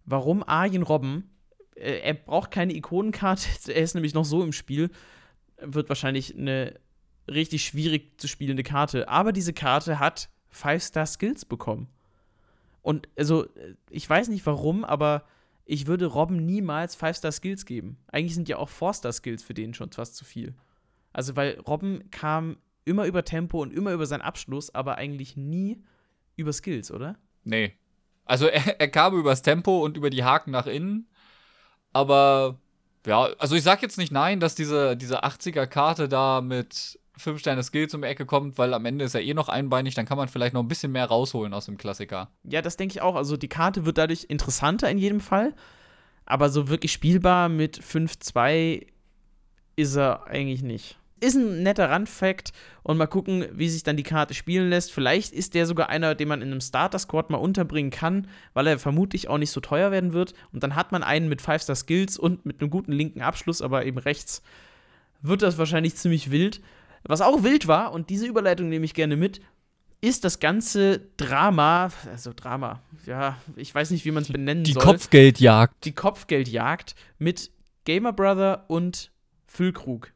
Warum 0.05 0.43
Arjen 0.43 0.83
Robben, 0.83 1.31
äh, 1.75 2.01
er 2.01 2.15
braucht 2.15 2.51
keine 2.51 2.75
Ikonenkarte, 2.75 3.49
er 3.73 3.83
ist 3.83 3.95
nämlich 3.95 4.15
noch 4.15 4.25
so 4.25 4.43
im 4.43 4.53
Spiel, 4.53 4.91
wird 5.59 5.89
wahrscheinlich 5.89 6.37
eine 6.37 6.79
richtig 7.29 7.65
schwierig 7.65 8.21
zu 8.21 8.29
spielende 8.29 8.63
Karte. 8.63 9.09
Aber 9.09 9.33
diese 9.33 9.53
Karte 9.53 9.99
hat 9.99 10.29
5-Star-Skills 10.53 11.47
bekommen. 11.47 11.89
Und 12.83 13.09
also, 13.17 13.45
äh, 13.45 13.75
ich 13.91 14.09
weiß 14.09 14.29
nicht 14.29 14.45
warum, 14.47 14.85
aber 14.85 15.25
ich 15.65 15.87
würde 15.87 16.07
Robben 16.07 16.45
niemals 16.45 16.99
5-Star-Skills 16.99 17.65
geben. 17.65 17.97
Eigentlich 18.09 18.35
sind 18.35 18.49
ja 18.49 18.59
auch 18.59 18.69
4-Star-Skills 18.69 19.43
für 19.43 19.55
den 19.55 19.75
schon 19.75 19.91
fast 19.91 20.17
zu 20.17 20.25
viel. 20.25 20.55
Also, 21.13 21.37
weil 21.37 21.59
Robben 21.61 22.11
kam 22.11 22.59
immer 22.85 23.07
über 23.07 23.25
Tempo 23.25 23.61
und 23.63 23.73
immer 23.73 23.93
über 23.93 24.07
seinen 24.07 24.23
Abschluss, 24.23 24.75
aber 24.75 24.97
eigentlich 24.97 25.37
nie 25.37 25.83
über 26.37 26.53
Skills, 26.53 26.91
oder? 26.91 27.17
Nee. 27.45 27.73
Also 28.25 28.47
er, 28.49 28.81
er 28.81 28.89
kam 28.89 29.19
übers 29.19 29.43
Tempo 29.43 29.85
und 29.85 29.97
über 29.97 30.11
die 30.11 30.25
Haken 30.25 30.51
nach 30.51 30.67
innen. 30.67 31.09
Aber 31.93 32.59
ja, 33.07 33.29
also 33.39 33.55
ich 33.55 33.63
sag 33.63 33.83
jetzt 33.83 33.99
nicht 33.99 34.13
nein, 34.13 34.41
dass 34.41 34.55
diese, 34.55 34.97
diese 34.97 35.25
80er-Karte 35.25 36.09
da 36.09 36.41
mit 36.41 36.99
5 37.17 37.39
Sterne 37.39 37.63
Skills 37.63 37.95
um 37.95 38.03
die 38.03 38.09
Ecke 38.09 38.27
kommt, 38.27 38.59
weil 38.59 38.75
am 38.75 38.85
Ende 38.87 39.05
ist 39.05 39.15
er 39.15 39.23
eh 39.23 39.35
noch 39.35 39.49
einbeinig, 39.49 39.95
dann 39.95 40.07
kann 40.07 40.19
man 40.19 40.29
vielleicht 40.29 40.55
noch 40.55 40.63
ein 40.63 40.69
bisschen 40.69 40.93
mehr 40.93 41.07
rausholen 41.07 41.55
aus 41.55 41.67
dem 41.67 41.79
Klassiker. 41.79 42.31
Ja, 42.43 42.63
das 42.63 42.77
denke 42.77 42.93
ich 42.93 43.03
auch. 43.03 43.15
Also 43.15 43.37
die 43.37 43.49
Karte 43.49 43.87
wird 43.87 43.99
dadurch 43.99 44.27
interessanter 44.29 44.91
in 44.91 44.99
jedem 44.99 45.21
Fall. 45.21 45.55
Aber 46.27 46.49
so 46.49 46.69
wirklich 46.69 46.93
spielbar 46.93 47.49
mit 47.49 47.79
5-2 47.79 48.87
ist 49.77 49.97
er 49.97 50.27
eigentlich 50.27 50.63
nicht. 50.63 50.99
Ist 51.21 51.37
ein 51.37 51.63
netter 51.63 51.91
Randfact 51.91 52.53
und 52.83 52.99
mal 52.99 53.07
gucken, 53.07 53.47
wie 53.53 53.69
sich 53.69 53.83
dann 53.83 53.97
die 53.97 54.03
Karte 54.03 54.35
spielen 54.35 54.69
lässt. 54.69 54.93
Vielleicht 54.93 55.33
ist 55.33 55.55
der 55.55 55.65
sogar 55.67 55.89
einer, 55.89 56.15
den 56.15 56.29
man 56.29 56.43
in 56.43 56.51
einem 56.51 56.61
Starter-Squad 56.61 57.31
mal 57.31 57.39
unterbringen 57.39 57.91
kann, 57.91 58.27
weil 58.53 58.67
er 58.67 58.79
vermutlich 58.79 59.29
auch 59.29 59.39
nicht 59.39 59.51
so 59.51 59.61
teuer 59.61 59.91
werden 59.91 60.13
wird. 60.13 60.35
Und 60.53 60.63
dann 60.63 60.75
hat 60.75 60.93
man 60.93 61.03
einen 61.03 61.29
mit 61.29 61.41
5-Star-Skills 61.41 62.19
und 62.19 62.45
mit 62.45 62.61
einem 62.61 62.71
guten 62.71 62.93
linken 62.93 63.23
Abschluss, 63.23 63.63
aber 63.63 63.87
eben 63.87 63.99
rechts 63.99 64.43
wird 65.23 65.43
das 65.43 65.57
wahrscheinlich 65.57 65.95
ziemlich 65.97 66.31
wild. 66.31 66.61
Was 67.05 67.21
auch 67.21 67.43
wild 67.43 67.67
war, 67.67 67.93
und 67.93 68.11
diese 68.11 68.27
Überleitung 68.27 68.69
nehme 68.69 68.85
ich 68.85 68.95
gerne 68.95 69.17
mit, 69.17 69.41
ist 70.01 70.25
das 70.25 70.39
ganze 70.39 71.01
Drama, 71.17 71.91
also 72.11 72.33
Drama, 72.35 72.83
ja, 73.07 73.39
ich 73.57 73.75
weiß 73.75 73.91
nicht, 73.91 74.05
wie 74.05 74.11
man 74.11 74.23
es 74.23 74.31
benennen 74.31 74.65
soll. 74.65 74.83
Kopfgeldjagd. 74.83 75.85
die 75.85 75.93
Kopfgeldjagd 75.93 76.95
mit 77.19 77.51
Gamer 77.85 78.13
Brother 78.13 78.65
und 78.69 79.13
Füllkrug. 79.47 80.14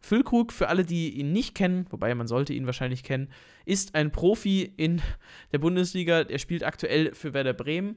Füllkrug, 0.00 0.52
für 0.52 0.68
alle, 0.68 0.84
die 0.84 1.10
ihn 1.10 1.32
nicht 1.32 1.54
kennen, 1.54 1.86
wobei 1.90 2.14
man 2.14 2.26
sollte 2.26 2.52
ihn 2.54 2.66
wahrscheinlich 2.66 3.02
kennen, 3.02 3.28
ist 3.66 3.94
ein 3.94 4.12
Profi 4.12 4.72
in 4.76 5.02
der 5.52 5.58
Bundesliga. 5.58 6.22
Er 6.22 6.38
spielt 6.38 6.64
aktuell 6.64 7.14
für 7.14 7.34
Werder 7.34 7.52
Bremen. 7.52 7.96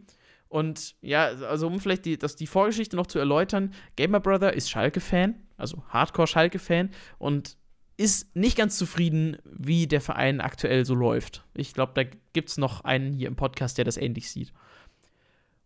Und 0.49 0.95
ja, 1.01 1.25
also 1.25 1.67
um 1.67 1.79
vielleicht 1.79 2.05
die, 2.05 2.17
das, 2.17 2.35
die 2.35 2.45
Vorgeschichte 2.45 2.95
noch 2.95 3.07
zu 3.07 3.17
erläutern, 3.17 3.73
Gamer 3.95 4.19
Brother 4.19 4.53
ist 4.53 4.69
Schalke-Fan, 4.69 5.35
also 5.57 5.83
Hardcore-Schalke-Fan 5.89 6.91
und 7.17 7.57
ist 7.97 8.35
nicht 8.35 8.57
ganz 8.57 8.77
zufrieden, 8.77 9.37
wie 9.45 9.87
der 9.87 10.01
Verein 10.01 10.41
aktuell 10.41 10.85
so 10.85 10.93
läuft. 10.93 11.43
Ich 11.55 11.73
glaube, 11.73 11.93
da 11.95 12.03
gibt 12.33 12.49
es 12.49 12.57
noch 12.57 12.81
einen 12.81 13.13
hier 13.13 13.27
im 13.27 13.35
Podcast, 13.35 13.77
der 13.77 13.85
das 13.85 13.97
ähnlich 13.97 14.29
sieht. 14.29 14.53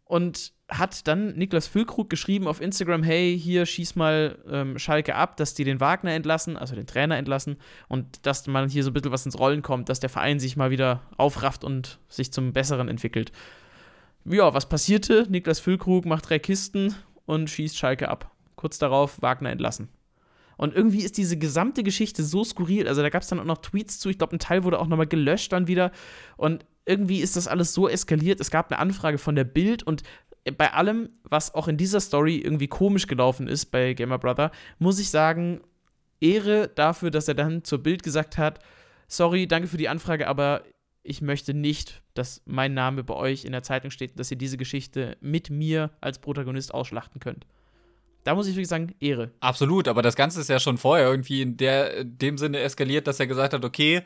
Und 0.07 0.53
hat 0.69 1.07
dann 1.07 1.35
Niklas 1.35 1.67
Füllkrug 1.67 2.09
geschrieben 2.09 2.47
auf 2.47 2.59
Instagram, 2.59 3.03
hey, 3.03 3.39
hier 3.39 3.65
schieß 3.65 3.95
mal 3.95 4.37
ähm, 4.49 4.77
Schalke 4.77 5.15
ab, 5.15 5.37
dass 5.37 5.53
die 5.53 5.63
den 5.63 5.79
Wagner 5.79 6.11
entlassen, 6.11 6.57
also 6.57 6.75
den 6.75 6.87
Trainer 6.87 7.17
entlassen 7.17 7.57
und 7.87 8.25
dass 8.25 8.47
man 8.47 8.67
hier 8.67 8.83
so 8.83 8.89
ein 8.89 8.93
bisschen 8.93 9.11
was 9.11 9.25
ins 9.25 9.39
Rollen 9.39 9.61
kommt, 9.61 9.87
dass 9.87 10.01
der 10.01 10.09
Verein 10.09 10.39
sich 10.39 10.57
mal 10.57 10.69
wieder 10.69 11.03
aufrafft 11.15 11.63
und 11.63 11.99
sich 12.09 12.33
zum 12.33 12.51
Besseren 12.51 12.89
entwickelt. 12.89 13.31
Ja, 14.25 14.53
was 14.53 14.67
passierte? 14.67 15.25
Niklas 15.29 15.61
Füllkrug 15.61 16.05
macht 16.05 16.29
drei 16.29 16.39
Kisten 16.39 16.93
und 17.25 17.49
schießt 17.49 17.77
Schalke 17.77 18.09
ab. 18.09 18.31
Kurz 18.57 18.77
darauf 18.77 19.21
Wagner 19.21 19.51
entlassen. 19.51 19.87
Und 20.57 20.75
irgendwie 20.75 21.03
ist 21.03 21.17
diese 21.17 21.37
gesamte 21.37 21.83
Geschichte 21.83 22.23
so 22.23 22.43
skurril. 22.43 22.87
Also 22.87 23.03
da 23.03 23.09
gab 23.09 23.21
es 23.21 23.29
dann 23.29 23.39
auch 23.39 23.45
noch 23.45 23.59
Tweets 23.59 23.99
zu. 23.99 24.09
Ich 24.09 24.17
glaube, 24.17 24.35
ein 24.35 24.39
Teil 24.39 24.63
wurde 24.63 24.79
auch 24.79 24.87
nochmal 24.87 25.07
gelöscht 25.07 25.53
dann 25.53 25.67
wieder. 25.67 25.91
Und 26.35 26.65
irgendwie 26.87 27.19
ist 27.19 27.35
das 27.35 27.47
alles 27.47 27.73
so 27.73 27.87
eskaliert. 27.87 28.39
Es 28.39 28.49
gab 28.49 28.71
eine 28.71 28.79
Anfrage 28.79 29.17
von 29.17 29.35
der 29.35 29.43
Bild 29.43 29.83
und 29.83 30.03
bei 30.57 30.73
allem, 30.73 31.09
was 31.23 31.53
auch 31.53 31.67
in 31.67 31.77
dieser 31.77 31.99
Story 31.99 32.37
irgendwie 32.37 32.67
komisch 32.67 33.07
gelaufen 33.07 33.47
ist 33.47 33.65
bei 33.65 33.93
Gamer 33.93 34.17
Brother, 34.17 34.51
muss 34.79 34.97
ich 34.97 35.09
sagen, 35.09 35.61
Ehre 36.21 36.69
dafür, 36.69 37.11
dass 37.11 37.27
er 37.27 37.33
dann 37.33 37.63
zur 37.63 37.79
Bild 37.79 38.01
gesagt 38.01 38.37
hat, 38.37 38.59
sorry, 39.07 39.47
danke 39.47 39.67
für 39.67 39.77
die 39.77 39.89
Anfrage, 39.89 40.27
aber 40.27 40.63
ich 41.03 41.21
möchte 41.21 41.53
nicht, 41.53 42.01
dass 42.13 42.41
mein 42.45 42.73
Name 42.73 43.03
bei 43.03 43.13
euch 43.13 43.45
in 43.45 43.51
der 43.51 43.63
Zeitung 43.63 43.91
steht, 43.91 44.19
dass 44.19 44.31
ihr 44.31 44.37
diese 44.37 44.57
Geschichte 44.57 45.17
mit 45.21 45.49
mir 45.49 45.91
als 46.01 46.19
Protagonist 46.19 46.73
ausschlachten 46.73 47.19
könnt. 47.19 47.45
Da 48.23 48.35
muss 48.35 48.47
ich 48.47 48.55
wirklich 48.55 48.67
sagen, 48.67 48.93
Ehre. 48.99 49.31
Absolut, 49.39 49.87
aber 49.87 50.01
das 50.01 50.15
Ganze 50.15 50.41
ist 50.41 50.49
ja 50.49 50.59
schon 50.59 50.77
vorher 50.77 51.09
irgendwie 51.09 51.41
in 51.41 51.55
der, 51.55 52.03
dem 52.03 52.37
Sinne 52.37 52.59
eskaliert, 52.59 53.07
dass 53.07 53.19
er 53.19 53.27
gesagt 53.27 53.53
hat, 53.53 53.63
okay, 53.63 54.03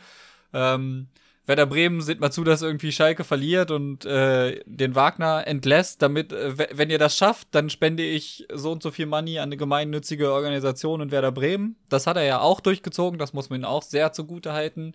ähm, 0.53 1.07
Werder 1.47 1.65
Bremen 1.65 2.01
sieht 2.01 2.19
mal 2.19 2.31
zu, 2.31 2.43
dass 2.43 2.61
irgendwie 2.61 2.91
Schalke 2.91 3.23
verliert 3.23 3.71
und 3.71 4.05
äh, 4.05 4.61
den 4.65 4.93
Wagner 4.95 5.47
entlässt, 5.47 6.01
damit, 6.01 6.31
äh, 6.31 6.57
we- 6.57 6.69
wenn 6.73 6.89
ihr 6.91 6.99
das 6.99 7.17
schafft, 7.17 7.47
dann 7.51 7.69
spende 7.69 8.03
ich 8.03 8.45
so 8.53 8.71
und 8.71 8.83
so 8.83 8.91
viel 8.91 9.07
Money 9.07 9.39
an 9.39 9.45
eine 9.49 9.57
gemeinnützige 9.57 10.31
Organisation 10.31 11.01
und 11.01 11.11
Werder 11.11 11.31
Bremen. 11.31 11.77
Das 11.89 12.05
hat 12.07 12.15
er 12.17 12.23
ja 12.23 12.39
auch 12.41 12.59
durchgezogen, 12.61 13.17
das 13.17 13.33
muss 13.33 13.49
man 13.49 13.61
ihm 13.61 13.65
auch 13.65 13.81
sehr 13.83 14.13
zugute 14.13 14.53
halten. 14.53 14.93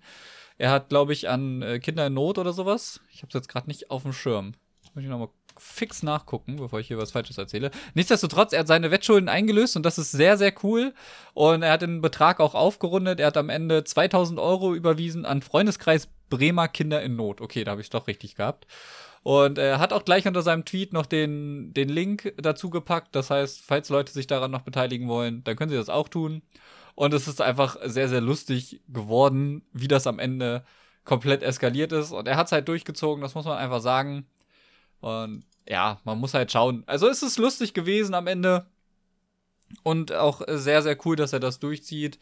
Er 0.56 0.70
hat, 0.70 0.88
glaube 0.88 1.12
ich, 1.12 1.28
an 1.28 1.62
äh, 1.62 1.78
Kinder 1.80 2.06
in 2.06 2.14
Not 2.14 2.38
oder 2.38 2.52
sowas. 2.52 3.00
Ich 3.12 3.18
habe 3.18 3.28
es 3.28 3.34
jetzt 3.34 3.48
gerade 3.48 3.66
nicht 3.68 3.90
auf 3.90 4.02
dem 4.04 4.12
Schirm. 4.12 4.52
Das 4.82 4.94
muss 4.94 5.04
ich 5.04 5.10
nochmal 5.10 5.28
fix 5.58 6.02
nachgucken, 6.02 6.56
bevor 6.56 6.80
ich 6.80 6.86
hier 6.86 6.98
was 6.98 7.10
Falsches 7.12 7.38
erzähle. 7.38 7.70
Nichtsdestotrotz, 7.94 8.52
er 8.52 8.60
hat 8.60 8.66
seine 8.68 8.90
Wettschulden 8.90 9.28
eingelöst 9.28 9.74
und 9.76 9.84
das 9.84 9.98
ist 9.98 10.12
sehr, 10.12 10.36
sehr 10.38 10.52
cool. 10.62 10.94
Und 11.34 11.62
er 11.62 11.72
hat 11.72 11.82
den 11.82 12.00
Betrag 12.02 12.40
auch 12.40 12.54
aufgerundet. 12.54 13.20
Er 13.20 13.26
hat 13.28 13.36
am 13.36 13.48
Ende 13.48 13.82
2000 13.82 14.38
Euro 14.38 14.74
überwiesen 14.74 15.24
an 15.26 15.42
Freundeskreis 15.42 16.08
Bremer 16.28 16.68
Kinder 16.68 17.02
in 17.02 17.16
Not. 17.16 17.40
Okay, 17.40 17.64
da 17.64 17.72
habe 17.72 17.80
ich 17.80 17.86
es 17.86 17.90
doch 17.90 18.06
richtig 18.06 18.36
gehabt. 18.36 18.66
Und 19.22 19.58
er 19.58 19.80
hat 19.80 19.92
auch 19.92 20.04
gleich 20.04 20.26
unter 20.28 20.42
seinem 20.42 20.64
Tweet 20.64 20.92
noch 20.92 21.06
den, 21.06 21.74
den 21.74 21.88
Link 21.88 22.32
dazu 22.36 22.70
gepackt. 22.70 23.14
Das 23.16 23.30
heißt, 23.30 23.60
falls 23.64 23.88
Leute 23.88 24.12
sich 24.12 24.28
daran 24.28 24.52
noch 24.52 24.62
beteiligen 24.62 25.08
wollen, 25.08 25.42
dann 25.42 25.56
können 25.56 25.70
sie 25.70 25.76
das 25.76 25.88
auch 25.88 26.08
tun. 26.08 26.42
Und 26.94 27.12
es 27.12 27.26
ist 27.26 27.40
einfach 27.40 27.76
sehr, 27.84 28.08
sehr 28.08 28.20
lustig 28.20 28.82
geworden, 28.88 29.62
wie 29.72 29.88
das 29.88 30.06
am 30.06 30.18
Ende 30.18 30.64
komplett 31.04 31.42
eskaliert 31.42 31.92
ist. 31.92 32.12
Und 32.12 32.28
er 32.28 32.36
hat 32.36 32.46
es 32.46 32.52
halt 32.52 32.68
durchgezogen, 32.68 33.22
das 33.22 33.34
muss 33.34 33.44
man 33.44 33.58
einfach 33.58 33.80
sagen. 33.80 34.26
Und 35.00 35.44
ja, 35.68 36.00
man 36.04 36.18
muss 36.18 36.34
halt 36.34 36.52
schauen. 36.52 36.84
Also 36.86 37.08
es 37.08 37.22
ist 37.22 37.38
lustig 37.38 37.74
gewesen 37.74 38.14
am 38.14 38.26
Ende. 38.26 38.66
Und 39.82 40.12
auch 40.12 40.42
sehr, 40.46 40.82
sehr 40.82 40.96
cool, 41.04 41.16
dass 41.16 41.32
er 41.32 41.40
das 41.40 41.58
durchzieht. 41.58 42.18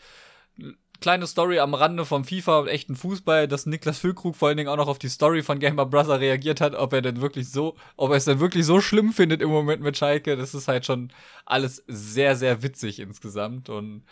Kleine 1.00 1.26
Story 1.26 1.58
am 1.58 1.74
Rande 1.74 2.04
vom 2.04 2.24
FIFA 2.24 2.60
und 2.60 2.68
echten 2.68 2.96
Fußball, 2.96 3.46
dass 3.48 3.66
Niklas 3.66 3.98
Füllkrug 3.98 4.36
vor 4.36 4.48
allen 4.48 4.56
Dingen 4.56 4.68
auch 4.68 4.76
noch 4.76 4.88
auf 4.88 4.98
die 4.98 5.08
Story 5.08 5.42
von 5.42 5.58
Gamer 5.58 5.86
Brother 5.86 6.20
reagiert 6.20 6.60
hat, 6.60 6.74
ob 6.74 6.92
er 6.92 7.02
denn 7.02 7.20
wirklich 7.20 7.50
so, 7.50 7.76
ob 7.96 8.10
er 8.10 8.16
es 8.16 8.24
denn 8.24 8.40
wirklich 8.40 8.64
so 8.64 8.80
schlimm 8.80 9.12
findet 9.12 9.42
im 9.42 9.50
Moment 9.50 9.82
mit 9.82 9.96
Schalke. 9.96 10.36
Das 10.36 10.54
ist 10.54 10.68
halt 10.68 10.86
schon 10.86 11.12
alles 11.44 11.84
sehr, 11.86 12.36
sehr 12.36 12.62
witzig 12.62 13.00
insgesamt. 13.00 13.68
Und 13.68 14.04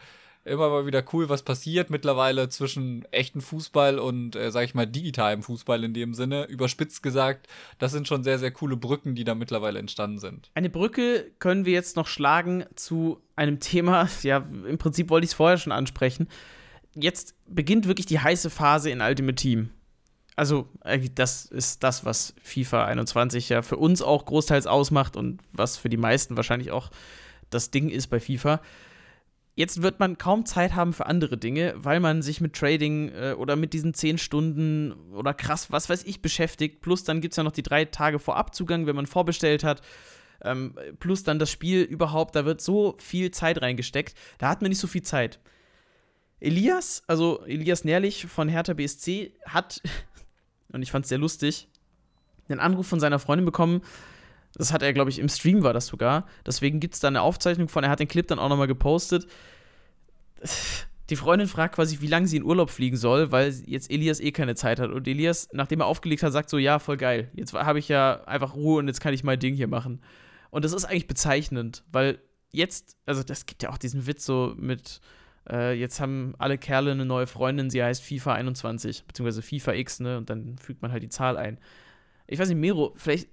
immer 0.44 0.68
mal 0.68 0.86
wieder 0.86 1.04
cool, 1.12 1.28
was 1.28 1.42
passiert 1.42 1.90
mittlerweile 1.90 2.48
zwischen 2.48 3.04
echten 3.12 3.40
Fußball 3.40 3.98
und, 3.98 4.34
äh, 4.34 4.50
sag 4.50 4.64
ich 4.64 4.74
mal, 4.74 4.86
digitalem 4.86 5.42
Fußball 5.42 5.84
in 5.84 5.94
dem 5.94 6.14
Sinne. 6.14 6.44
Überspitzt 6.44 7.02
gesagt, 7.02 7.46
das 7.78 7.92
sind 7.92 8.08
schon 8.08 8.24
sehr, 8.24 8.38
sehr 8.38 8.50
coole 8.50 8.76
Brücken, 8.76 9.14
die 9.14 9.24
da 9.24 9.34
mittlerweile 9.34 9.78
entstanden 9.78 10.18
sind. 10.18 10.50
Eine 10.54 10.70
Brücke 10.70 11.30
können 11.38 11.64
wir 11.64 11.72
jetzt 11.72 11.96
noch 11.96 12.06
schlagen 12.06 12.64
zu 12.74 13.20
einem 13.36 13.60
Thema, 13.60 14.08
ja, 14.22 14.38
im 14.38 14.78
Prinzip 14.78 15.10
wollte 15.10 15.24
ich 15.24 15.30
es 15.30 15.36
vorher 15.36 15.58
schon 15.58 15.72
ansprechen. 15.72 16.28
Jetzt 16.94 17.34
beginnt 17.46 17.86
wirklich 17.86 18.06
die 18.06 18.20
heiße 18.20 18.50
Phase 18.50 18.90
in 18.90 19.00
Ultimate 19.00 19.34
Team. 19.34 19.70
Also, 20.34 20.68
das 21.14 21.44
ist 21.44 21.82
das, 21.82 22.04
was 22.04 22.34
FIFA 22.42 22.86
21 22.86 23.50
ja 23.50 23.62
für 23.62 23.76
uns 23.76 24.00
auch 24.00 24.24
großteils 24.24 24.66
ausmacht 24.66 25.16
und 25.16 25.40
was 25.52 25.76
für 25.76 25.88
die 25.88 25.96
meisten 25.96 26.36
wahrscheinlich 26.36 26.70
auch 26.70 26.90
das 27.50 27.70
Ding 27.70 27.90
ist 27.90 28.08
bei 28.08 28.18
FIFA 28.18 28.60
jetzt 29.54 29.82
wird 29.82 30.00
man 30.00 30.18
kaum 30.18 30.46
Zeit 30.46 30.74
haben 30.74 30.92
für 30.92 31.06
andere 31.06 31.36
Dinge, 31.36 31.74
weil 31.76 32.00
man 32.00 32.22
sich 32.22 32.40
mit 32.40 32.54
Trading 32.54 33.10
äh, 33.10 33.34
oder 33.36 33.56
mit 33.56 33.72
diesen 33.72 33.94
10 33.94 34.18
Stunden 34.18 34.92
oder 35.12 35.34
krass, 35.34 35.70
was 35.70 35.88
weiß 35.88 36.04
ich, 36.04 36.22
beschäftigt. 36.22 36.80
Plus 36.80 37.04
dann 37.04 37.20
gibt 37.20 37.32
es 37.32 37.36
ja 37.36 37.42
noch 37.42 37.52
die 37.52 37.62
drei 37.62 37.84
Tage 37.84 38.18
Vorabzugang, 38.18 38.86
wenn 38.86 38.96
man 38.96 39.06
vorbestellt 39.06 39.64
hat. 39.64 39.82
Ähm, 40.44 40.74
plus 40.98 41.22
dann 41.22 41.38
das 41.38 41.50
Spiel 41.50 41.82
überhaupt, 41.82 42.34
da 42.34 42.44
wird 42.44 42.60
so 42.60 42.96
viel 42.98 43.30
Zeit 43.30 43.62
reingesteckt. 43.62 44.16
Da 44.38 44.48
hat 44.48 44.62
man 44.62 44.70
nicht 44.70 44.80
so 44.80 44.88
viel 44.88 45.02
Zeit. 45.02 45.38
Elias, 46.42 47.04
also 47.06 47.44
Elias 47.46 47.84
Nährlich 47.84 48.26
von 48.26 48.48
Hertha 48.48 48.74
BSC, 48.74 49.32
hat, 49.46 49.80
und 50.72 50.82
ich 50.82 50.90
fand 50.90 51.04
es 51.04 51.08
sehr 51.08 51.18
lustig, 51.18 51.68
einen 52.48 52.60
Anruf 52.60 52.86
von 52.86 53.00
seiner 53.00 53.18
Freundin 53.18 53.46
bekommen, 53.46 53.82
das 54.54 54.72
hat 54.72 54.82
er, 54.82 54.92
glaube 54.92 55.10
ich, 55.10 55.18
im 55.18 55.28
Stream 55.28 55.62
war 55.62 55.72
das 55.72 55.86
sogar. 55.86 56.26
Deswegen 56.44 56.80
gibt 56.80 56.94
es 56.94 57.00
da 57.00 57.08
eine 57.08 57.22
Aufzeichnung 57.22 57.68
von. 57.68 57.84
Er 57.84 57.90
hat 57.90 58.00
den 58.00 58.08
Clip 58.08 58.26
dann 58.26 58.38
auch 58.38 58.50
nochmal 58.50 58.66
gepostet. 58.66 59.26
Die 61.08 61.16
Freundin 61.16 61.48
fragt 61.48 61.76
quasi, 61.76 62.00
wie 62.00 62.06
lange 62.06 62.26
sie 62.26 62.36
in 62.36 62.42
Urlaub 62.42 62.68
fliegen 62.68 62.98
soll, 62.98 63.32
weil 63.32 63.50
jetzt 63.64 63.90
Elias 63.90 64.20
eh 64.20 64.30
keine 64.30 64.54
Zeit 64.54 64.78
hat. 64.78 64.90
Und 64.90 65.08
Elias, 65.08 65.48
nachdem 65.52 65.80
er 65.80 65.86
aufgelegt 65.86 66.22
hat, 66.22 66.32
sagt 66.32 66.50
so: 66.50 66.58
Ja, 66.58 66.78
voll 66.78 66.98
geil. 66.98 67.30
Jetzt 67.34 67.54
habe 67.54 67.78
ich 67.78 67.88
ja 67.88 68.24
einfach 68.24 68.54
Ruhe 68.54 68.78
und 68.78 68.88
jetzt 68.88 69.00
kann 69.00 69.14
ich 69.14 69.24
mein 69.24 69.38
Ding 69.38 69.54
hier 69.54 69.68
machen. 69.68 70.02
Und 70.50 70.66
das 70.66 70.72
ist 70.72 70.84
eigentlich 70.84 71.06
bezeichnend, 71.06 71.82
weil 71.90 72.18
jetzt, 72.50 72.98
also 73.06 73.22
das 73.22 73.46
gibt 73.46 73.62
ja 73.62 73.70
auch 73.70 73.78
diesen 73.78 74.06
Witz 74.06 74.26
so 74.26 74.54
mit, 74.58 75.00
äh, 75.50 75.72
jetzt 75.72 76.00
haben 76.00 76.34
alle 76.38 76.58
Kerle 76.58 76.92
eine 76.92 77.04
neue 77.04 77.26
Freundin, 77.26 77.70
sie 77.70 77.82
heißt 77.82 78.02
FIFA 78.02 78.34
21, 78.34 79.04
beziehungsweise 79.04 79.42
FIFA 79.42 79.74
X, 79.74 80.00
ne? 80.00 80.18
Und 80.18 80.30
dann 80.30 80.56
fügt 80.58 80.82
man 80.82 80.92
halt 80.92 81.02
die 81.02 81.08
Zahl 81.08 81.36
ein. 81.36 81.58
Ich 82.26 82.38
weiß 82.38 82.48
nicht, 82.48 82.58
Mero, 82.58 82.92
vielleicht 82.96 83.28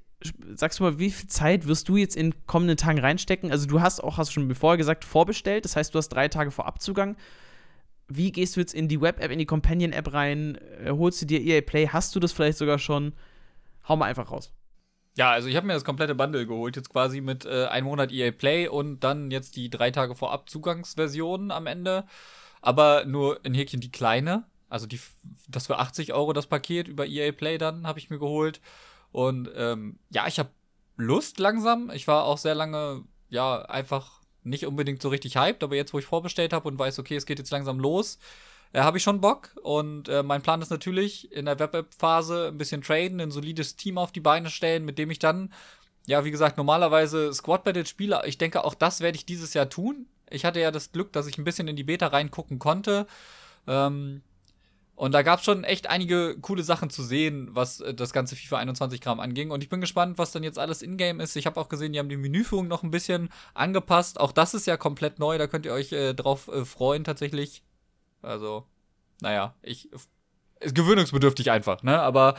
sagst 0.56 0.80
du 0.80 0.84
mal, 0.84 1.00
wie 1.00 1.12
viel 1.12 1.30
Zeit 1.30 1.68
wirst 1.68 1.88
du 1.88 1.98
jetzt 1.98 2.16
in 2.16 2.34
kommenden 2.46 2.78
Tagen 2.78 3.00
reinstecken? 3.00 3.52
Also 3.52 3.68
du 3.68 3.82
hast 3.82 4.04
auch, 4.04 4.18
hast 4.18 4.32
schon 4.32 4.48
bevor 4.48 4.78
gesagt, 4.78 5.06
vorbestellt. 5.06 5.66
Das 5.66 5.76
heißt, 5.76 5.94
du 5.94 5.98
hast 5.98 6.10
drei 6.10 6.28
Tage 6.28 6.52
vor 6.52 6.66
Abzugang. 6.66 7.16
Wie 8.08 8.32
gehst 8.32 8.56
du 8.56 8.60
jetzt 8.60 8.74
in 8.74 8.88
die 8.88 9.00
Web-App, 9.00 9.32
in 9.32 9.40
die 9.40 9.46
Companion-App 9.46 10.14
rein? 10.14 10.58
Äh, 10.84 10.92
holst 10.92 11.22
du 11.22 11.26
dir 11.26 11.42
EA 11.42 11.62
Play? 11.62 11.88
Hast 11.88 12.16
du 12.16 12.20
das 12.20 12.32
vielleicht 12.32 12.58
sogar 12.58 12.80
schon? 12.80 13.14
Hau 13.88 13.96
mal 13.96 14.06
einfach 14.06 14.32
raus. 14.32 14.52
Ja, 15.20 15.32
also 15.32 15.50
ich 15.50 15.58
habe 15.58 15.68
mir 15.68 15.74
das 15.74 15.84
komplette 15.84 16.16
Bundle 16.16 16.48
geholt, 16.48 16.78
jetzt 16.78 16.92
quasi 16.92 17.20
mit 17.20 17.44
äh, 17.44 17.66
einem 17.66 17.88
Monat 17.88 18.10
EA 18.10 18.32
Play 18.32 18.70
und 18.70 19.02
dann 19.02 19.32
jetzt 19.32 19.58
die 19.58 19.70
drei 19.70 19.92
Tage 19.92 20.16
vorab 20.16 20.50
Zugangsversion 20.50 21.52
am 21.52 21.68
Ende. 21.68 22.06
Aber 22.62 23.04
nur 23.04 23.44
in 23.44 23.54
Häkchen 23.54 23.82
die 23.82 23.92
kleine. 23.92 24.46
Also 24.70 24.88
die, 24.88 24.98
das 25.50 25.68
für 25.68 25.78
80 25.78 26.14
Euro 26.14 26.32
das 26.32 26.48
Paket 26.48 26.88
über 26.88 27.06
EA 27.06 27.34
Play 27.34 27.58
dann 27.58 27.86
habe 27.86 28.00
ich 28.00 28.10
mir 28.10 28.18
geholt. 28.18 28.62
Und 29.12 29.52
ähm, 29.58 30.00
ja, 30.10 30.26
ich 30.26 30.40
habe 30.40 30.52
Lust 30.96 31.38
langsam. 31.38 31.92
Ich 31.94 32.08
war 32.08 32.24
auch 32.24 32.38
sehr 32.38 32.56
lange, 32.56 33.04
ja, 33.28 33.64
einfach 33.64 34.22
nicht 34.44 34.66
unbedingt 34.66 35.02
so 35.02 35.10
richtig 35.10 35.36
hyped, 35.36 35.66
aber 35.66 35.76
jetzt, 35.76 35.94
wo 35.94 36.00
ich 36.00 36.06
vorbestellt 36.06 36.54
habe 36.54 36.70
und 36.70 36.80
weiß, 36.80 36.98
okay, 36.98 37.18
es 37.18 37.26
geht 37.26 37.40
jetzt 37.40 37.52
langsam 37.52 37.78
los, 37.82 38.20
äh, 38.74 38.82
habe 38.82 38.98
ich 38.98 39.04
schon 39.04 39.22
Bock. 39.22 39.52
Und 39.64 40.10
äh, 40.10 40.24
mein 40.24 40.42
Plan 40.42 40.62
ist 40.62 40.70
natürlich, 40.70 41.32
in 41.32 41.46
der 41.46 41.60
Web-App-Phase 41.60 42.48
ein 42.50 42.58
bisschen 42.58 42.82
traden, 42.82 43.20
ein 43.20 43.32
solides 43.32 43.76
Team 43.76 43.98
auf 43.98 44.12
die 44.12 44.20
Beine 44.20 44.50
stellen, 44.50 44.86
mit 44.86 44.98
dem 44.98 45.12
ich 45.12 45.20
dann, 45.20 45.54
ja, 46.08 46.26
wie 46.26 46.32
gesagt, 46.32 46.58
normalerweise 46.58 47.34
Squad 47.34 47.64
Battle 47.64 47.86
spiele. 47.86 48.22
Ich 48.26 48.38
denke, 48.38 48.64
auch 48.64 48.76
das 48.76 49.02
werde 49.02 49.18
ich 49.18 49.26
dieses 49.26 49.54
Jahr 49.54 49.70
tun. 49.70 50.08
Ich 50.30 50.46
hatte 50.46 50.60
ja 50.60 50.72
das 50.72 50.92
Glück, 50.92 51.12
dass 51.14 51.28
ich 51.28 51.38
ein 51.38 51.44
bisschen 51.44 51.68
in 51.68 51.76
die 51.76 51.84
Beta 51.84 52.08
reingucken 52.08 52.60
konnte. 52.60 53.08
Ähm, 53.68 54.22
und 55.00 55.14
da 55.14 55.22
gab 55.22 55.40
es 55.40 55.46
schon 55.46 55.64
echt 55.64 55.90
einige 55.90 56.38
coole 56.42 56.62
Sachen 56.62 56.90
zu 56.90 57.04
sehen, 57.04 57.48
was 57.52 57.80
äh, 57.80 57.94
das 57.94 58.12
ganze 58.12 58.36
FIFA 58.36 58.58
21 58.58 59.00
Kram 59.00 59.22
anging. 59.22 59.50
Und 59.50 59.64
ich 59.64 59.70
bin 59.70 59.80
gespannt, 59.80 60.18
was 60.18 60.34
dann 60.34 60.44
jetzt 60.44 60.60
alles 60.60 60.82
in-game 60.82 61.22
ist. 61.22 61.38
Ich 61.38 61.46
habe 61.46 61.58
auch 61.60 61.70
gesehen, 61.70 61.94
die 61.94 62.00
haben 62.00 62.10
die 62.10 62.18
Menüführung 62.18 62.68
noch 62.68 62.84
ein 62.84 62.92
bisschen 62.92 63.30
angepasst. 63.54 64.20
Auch 64.20 64.34
das 64.34 64.54
ist 64.54 64.68
ja 64.68 64.76
komplett 64.76 65.18
neu, 65.18 65.38
da 65.38 65.48
könnt 65.48 65.66
ihr 65.66 65.72
euch 65.72 65.94
äh, 65.94 66.14
drauf 66.14 66.50
äh, 66.50 66.66
freuen 66.66 67.06
tatsächlich. 67.06 67.64
Also, 68.22 68.66
naja, 69.22 69.56
ich. 69.62 69.90
Ist 70.62 70.76
gewöhnungsbedürftig 70.76 71.52
einfach, 71.52 71.84
ne? 71.84 72.00
Aber 72.02 72.36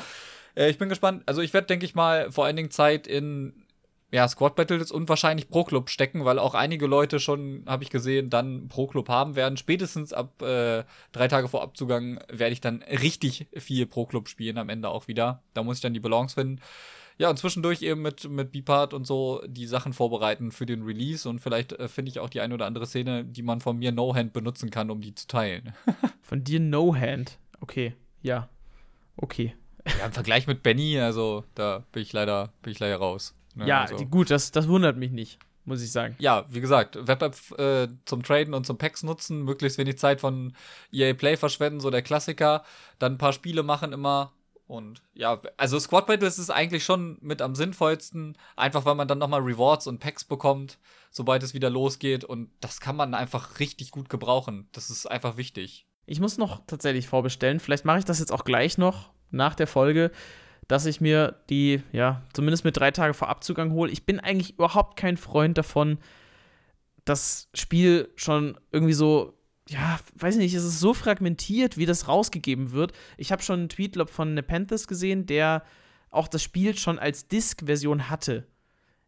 äh, 0.55 0.69
ich 0.69 0.79
bin 0.79 0.89
gespannt. 0.89 1.23
Also 1.27 1.41
ich 1.41 1.55
werde, 1.55 1.67
denke 1.67 1.87
ich 1.87 1.95
mal, 1.95 2.31
vor 2.31 2.45
allen 2.45 2.57
Dingen 2.57 2.71
Zeit 2.71 3.07
in 3.07 3.67
ja, 4.13 4.27
Squad 4.27 4.57
Battles 4.57 4.91
und 4.91 5.09
wahrscheinlich 5.09 5.49
Pro 5.49 5.65
Club 5.65 5.89
stecken, 5.89 6.25
weil 6.25 6.39
auch 6.39 6.55
einige 6.55 6.87
Leute 6.87 7.21
schon, 7.21 7.65
habe 7.67 7.85
ich 7.85 7.91
gesehen, 7.91 8.29
dann 8.29 8.69
Pro 8.69 8.89
Club 8.89 9.09
haben 9.09 9.37
werden. 9.37 9.57
Spätestens 9.57 10.13
ab 10.13 10.43
äh, 10.43 10.85
drei 11.13 11.29
Tage 11.29 11.49
vor 11.49 11.63
Abzugang 11.63 12.21
werde 12.29 12.53
ich 12.53 12.61
dann 12.61 12.83
richtig 12.83 13.47
viel 13.57 13.87
Pro 13.87 14.07
Club 14.07 14.29
spielen 14.29 14.59
am 14.59 14.69
Ende 14.69 14.89
auch 14.89 15.07
wieder. 15.07 15.43
Da 15.55 15.63
muss 15.63 15.77
ich 15.77 15.83
dann 15.83 15.95
die 15.95 16.01
Balance 16.01 16.35
finden. 16.35 16.61
Ja, 17.21 17.29
und 17.29 17.39
zwischendurch 17.39 17.83
eben 17.83 18.01
mit, 18.01 18.31
mit 18.31 18.51
Beepart 18.51 18.95
und 18.95 19.07
so 19.07 19.43
die 19.47 19.67
Sachen 19.67 19.93
vorbereiten 19.93 20.53
für 20.53 20.65
den 20.65 20.85
Release 20.85 21.29
und 21.29 21.39
vielleicht 21.39 21.75
äh, 21.75 21.87
finde 21.87 22.11
ich 22.11 22.19
auch 22.19 22.31
die 22.31 22.41
eine 22.41 22.55
oder 22.55 22.65
andere 22.65 22.87
Szene, 22.87 23.27
die 23.27 23.43
man 23.43 23.61
von 23.61 23.77
mir 23.77 23.93
No-Hand 23.93 24.33
benutzen 24.33 24.71
kann, 24.71 24.91
um 24.91 25.03
die 25.03 25.15
zu 25.15 25.27
teilen. 25.27 25.75
von 26.23 26.45
dir 26.45 26.61
No-Hand? 26.61 27.37
Okay, 27.61 27.93
ja. 28.23 28.49
Okay. 29.19 29.55
Ja, 29.99 30.07
im 30.07 30.13
Vergleich 30.13 30.47
mit 30.47 30.63
Benny, 30.63 30.99
also 30.99 31.45
da 31.55 31.85
bin 31.93 32.03
ich 32.03 32.15
leider, 32.15 32.55
bin 32.63 32.73
ich 32.73 32.79
leider 32.79 32.97
raus. 32.97 33.35
Ne? 33.55 33.67
Ja, 33.67 33.83
also. 33.83 33.99
die, 33.99 34.07
gut, 34.07 34.31
das, 34.31 34.51
das 34.51 34.67
wundert 34.67 34.97
mich 34.97 35.11
nicht, 35.11 35.39
muss 35.67 35.83
ich 35.83 35.93
sagen. 35.93 36.17
Ja, 36.21 36.47
wie 36.49 36.63
gesagt, 36.63 37.07
Web-App 37.07 37.37
äh, 37.59 37.89
zum 38.07 38.23
Traden 38.23 38.55
und 38.55 38.65
zum 38.65 38.79
Packs 38.79 39.03
nutzen, 39.03 39.43
möglichst 39.43 39.77
wenig 39.77 39.99
Zeit 39.99 40.23
von 40.23 40.55
EA 40.91 41.13
Play 41.13 41.37
verschwenden, 41.37 41.81
so 41.81 41.91
der 41.91 42.01
Klassiker. 42.01 42.65
Dann 42.99 43.13
ein 43.13 43.19
paar 43.19 43.35
Spiele 43.35 43.63
machen 43.63 43.93
immer. 43.93 44.33
Und 44.71 45.03
ja, 45.15 45.43
also 45.57 45.81
Squad 45.81 46.07
Battles 46.07 46.39
ist 46.39 46.51
eigentlich 46.51 46.85
schon 46.85 47.19
mit 47.21 47.43
am 47.43 47.57
sinnvollsten, 47.57 48.39
einfach 48.55 48.85
weil 48.85 48.95
man 48.95 49.09
dann 49.09 49.19
nochmal 49.19 49.41
Rewards 49.41 49.89
und 49.89 49.99
Packs 49.99 50.23
bekommt, 50.23 50.79
sobald 51.11 51.43
es 51.43 51.55
wieder 51.55 51.71
losgeht. 51.71 52.25
Und 52.25 52.51
das 52.61 52.79
kann 52.79 52.95
man 52.95 53.15
einfach 53.15 53.59
richtig 53.59 53.91
gut 53.91 54.09
gebrauchen. 54.09 54.69
Das 54.71 54.89
ist 54.89 55.11
einfach 55.11 55.37
wichtig. 55.37 55.87
Ich 56.07 56.21
muss 56.21 56.39
noch 56.39 56.63
tatsächlich 56.69 57.09
vorbestellen. 57.09 57.59
Vielleicht 57.59 57.85
mache 57.85 57.99
ich 57.99 58.05
das 58.05 58.21
jetzt 58.21 58.31
auch 58.31 58.45
gleich 58.45 58.79
noch 58.79 59.11
nach 59.31 59.57
der 59.57 59.67
Folge 59.67 60.13
dass 60.69 60.87
ich 60.87 61.01
mir 61.01 61.35
die, 61.51 61.83
ja, 61.91 62.23
zumindest 62.33 62.65
mit 62.65 62.77
drei 62.77 62.93
Tage 62.93 63.13
vor 63.13 63.29
Abzugang 63.29 63.73
hole. 63.73 63.91
Ich 63.91 64.07
bin 64.07 64.21
eigentlich 64.21 64.55
überhaupt 64.55 64.97
kein 64.97 65.17
Freund 65.17 65.59
davon, 65.59 65.99
das 67.05 67.49
Spiel 67.55 68.09
schon 68.15 68.57
irgendwie 68.71 68.93
so, 68.93 69.37
ja, 69.71 70.01
weiß 70.17 70.37
nicht, 70.37 70.55
es 70.55 70.65
ist 70.65 70.81
so 70.81 70.95
fragmentiert, 70.95 71.77
wie 71.77 71.87
das 71.87 72.09
rausgegeben 72.09 72.73
wird. 72.73 72.93
Ich 73.17 73.31
habe 73.31 73.43
schon 73.43 73.61
einen 73.61 73.69
Tweet 73.69 73.93
glaub, 73.93 74.11
von 74.11 74.35
Nepenthes 74.35 74.89
gesehen, 74.89 75.27
der 75.27 75.65
auch 76.11 76.27
das 76.27 76.43
Spiel 76.43 76.77
schon 76.77 76.99
als 76.99 77.29
Disk-Version 77.29 78.11
hatte. 78.11 78.47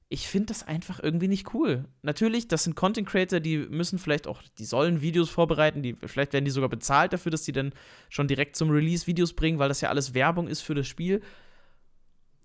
Ich 0.09 0.29
finde 0.29 0.47
das 0.47 0.67
einfach 0.67 1.03
irgendwie 1.03 1.27
nicht 1.27 1.53
cool. 1.55 1.87
Natürlich, 2.03 2.47
das 2.47 2.65
sind 2.65 2.77
Content 2.77 3.09
Creator, 3.09 3.41
die 3.41 3.59
müssen 3.59 3.99
vielleicht 3.99 4.29
auch, 4.29 4.41
die 4.59 4.65
sollen 4.65 5.01
Videos 5.01 5.31
vorbereiten, 5.31 5.83
die, 5.83 5.97
vielleicht 6.05 6.33
werden 6.33 6.45
die 6.45 6.51
sogar 6.51 6.69
bezahlt 6.69 7.13
dafür, 7.13 7.33
dass 7.33 7.43
die 7.43 7.53
dann 7.53 7.73
schon 8.09 8.29
direkt 8.29 8.55
zum 8.55 8.71
Release 8.71 9.07
Videos 9.07 9.33
bringen, 9.33 9.59
weil 9.59 9.69
das 9.69 9.81
ja 9.81 9.89
alles 9.89 10.15
Werbung 10.15 10.47
ist 10.47 10.61
für 10.61 10.75
das 10.75 10.87
Spiel 10.87 11.23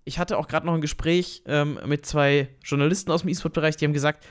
ich 0.07 0.19
hatte 0.19 0.37
auch 0.37 0.47
gerade 0.47 0.65
noch 0.65 0.73
ein 0.73 0.79
Gespräch 0.79 1.43
ähm, 1.47 1.77
mit 1.85 2.05
zwei 2.05 2.47
Journalisten 2.63 3.11
aus 3.11 3.23
dem 3.23 3.29
E-Sport-Bereich, 3.29 3.75
die 3.75 3.83
haben 3.83 3.91
gesagt, 3.91 4.25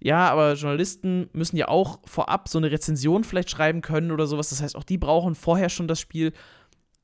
ja, 0.00 0.30
aber 0.30 0.54
Journalisten 0.54 1.28
müssen 1.34 1.56
ja 1.56 1.68
auch 1.68 2.00
vorab 2.06 2.48
so 2.48 2.58
eine 2.58 2.70
Rezension 2.70 3.22
vielleicht 3.22 3.50
schreiben 3.50 3.82
können 3.82 4.10
oder 4.10 4.26
sowas. 4.26 4.48
Das 4.48 4.62
heißt, 4.62 4.74
auch 4.76 4.84
die 4.84 4.98
brauchen 4.98 5.34
vorher 5.34 5.68
schon 5.68 5.88
das 5.88 6.00
Spiel. 6.00 6.32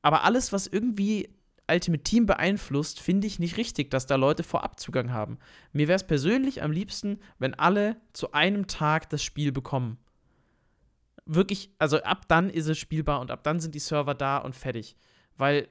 Aber 0.01 0.23
alles, 0.23 0.51
was 0.51 0.65
irgendwie 0.65 1.29
Ultimate 1.69 2.03
Team 2.03 2.25
beeinflusst, 2.25 2.99
finde 2.99 3.27
ich 3.27 3.39
nicht 3.39 3.57
richtig, 3.57 3.91
dass 3.91 4.07
da 4.07 4.15
Leute 4.15 4.41
Vorabzugang 4.41 5.11
haben. 5.11 5.37
Mir 5.73 5.87
wäre 5.87 5.97
es 5.97 6.07
persönlich 6.07 6.63
am 6.63 6.71
liebsten, 6.71 7.19
wenn 7.37 7.53
alle 7.53 7.97
zu 8.13 8.31
einem 8.31 8.65
Tag 8.67 9.09
das 9.09 9.21
Spiel 9.21 9.51
bekommen. 9.51 9.97
Wirklich, 11.25 11.69
also 11.77 12.01
ab 12.01 12.27
dann 12.29 12.49
ist 12.49 12.67
es 12.67 12.79
spielbar 12.79 13.19
und 13.19 13.29
ab 13.29 13.43
dann 13.43 13.59
sind 13.59 13.75
die 13.75 13.79
Server 13.79 14.15
da 14.15 14.37
und 14.37 14.55
fertig. 14.55 14.95
Weil 15.37 15.67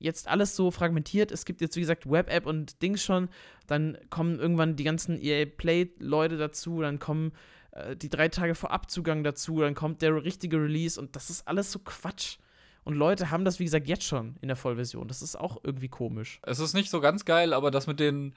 jetzt 0.00 0.26
alles 0.26 0.56
so 0.56 0.70
fragmentiert. 0.70 1.30
Es 1.30 1.44
gibt 1.44 1.60
jetzt, 1.60 1.76
wie 1.76 1.80
gesagt, 1.80 2.10
Web-App 2.10 2.46
und 2.46 2.82
Dings 2.82 3.04
schon. 3.04 3.28
Dann 3.66 3.96
kommen 4.08 4.40
irgendwann 4.40 4.74
die 4.74 4.84
ganzen 4.84 5.20
EA 5.22 5.44
Play-Leute 5.44 6.36
dazu. 6.36 6.80
Dann 6.80 6.98
kommen 6.98 7.32
äh, 7.70 7.94
die 7.94 8.08
drei 8.08 8.28
Tage 8.28 8.54
Vorabzugang 8.54 9.22
dazu. 9.22 9.60
Dann 9.60 9.74
kommt 9.74 10.02
der 10.02 10.24
richtige 10.24 10.56
Release. 10.56 10.98
Und 11.00 11.14
das 11.14 11.30
ist 11.30 11.46
alles 11.46 11.70
so 11.70 11.78
Quatsch. 11.78 12.38
Und 12.82 12.94
Leute 12.94 13.30
haben 13.30 13.44
das, 13.44 13.58
wie 13.58 13.64
gesagt, 13.64 13.86
jetzt 13.86 14.04
schon 14.04 14.36
in 14.40 14.48
der 14.48 14.56
Vollversion. 14.56 15.06
Das 15.06 15.22
ist 15.22 15.36
auch 15.36 15.58
irgendwie 15.62 15.88
komisch. 15.88 16.40
Es 16.42 16.58
ist 16.58 16.74
nicht 16.74 16.90
so 16.90 17.00
ganz 17.00 17.26
geil, 17.26 17.52
aber 17.52 17.70
das 17.70 17.86
mit 17.86 18.00
den, 18.00 18.34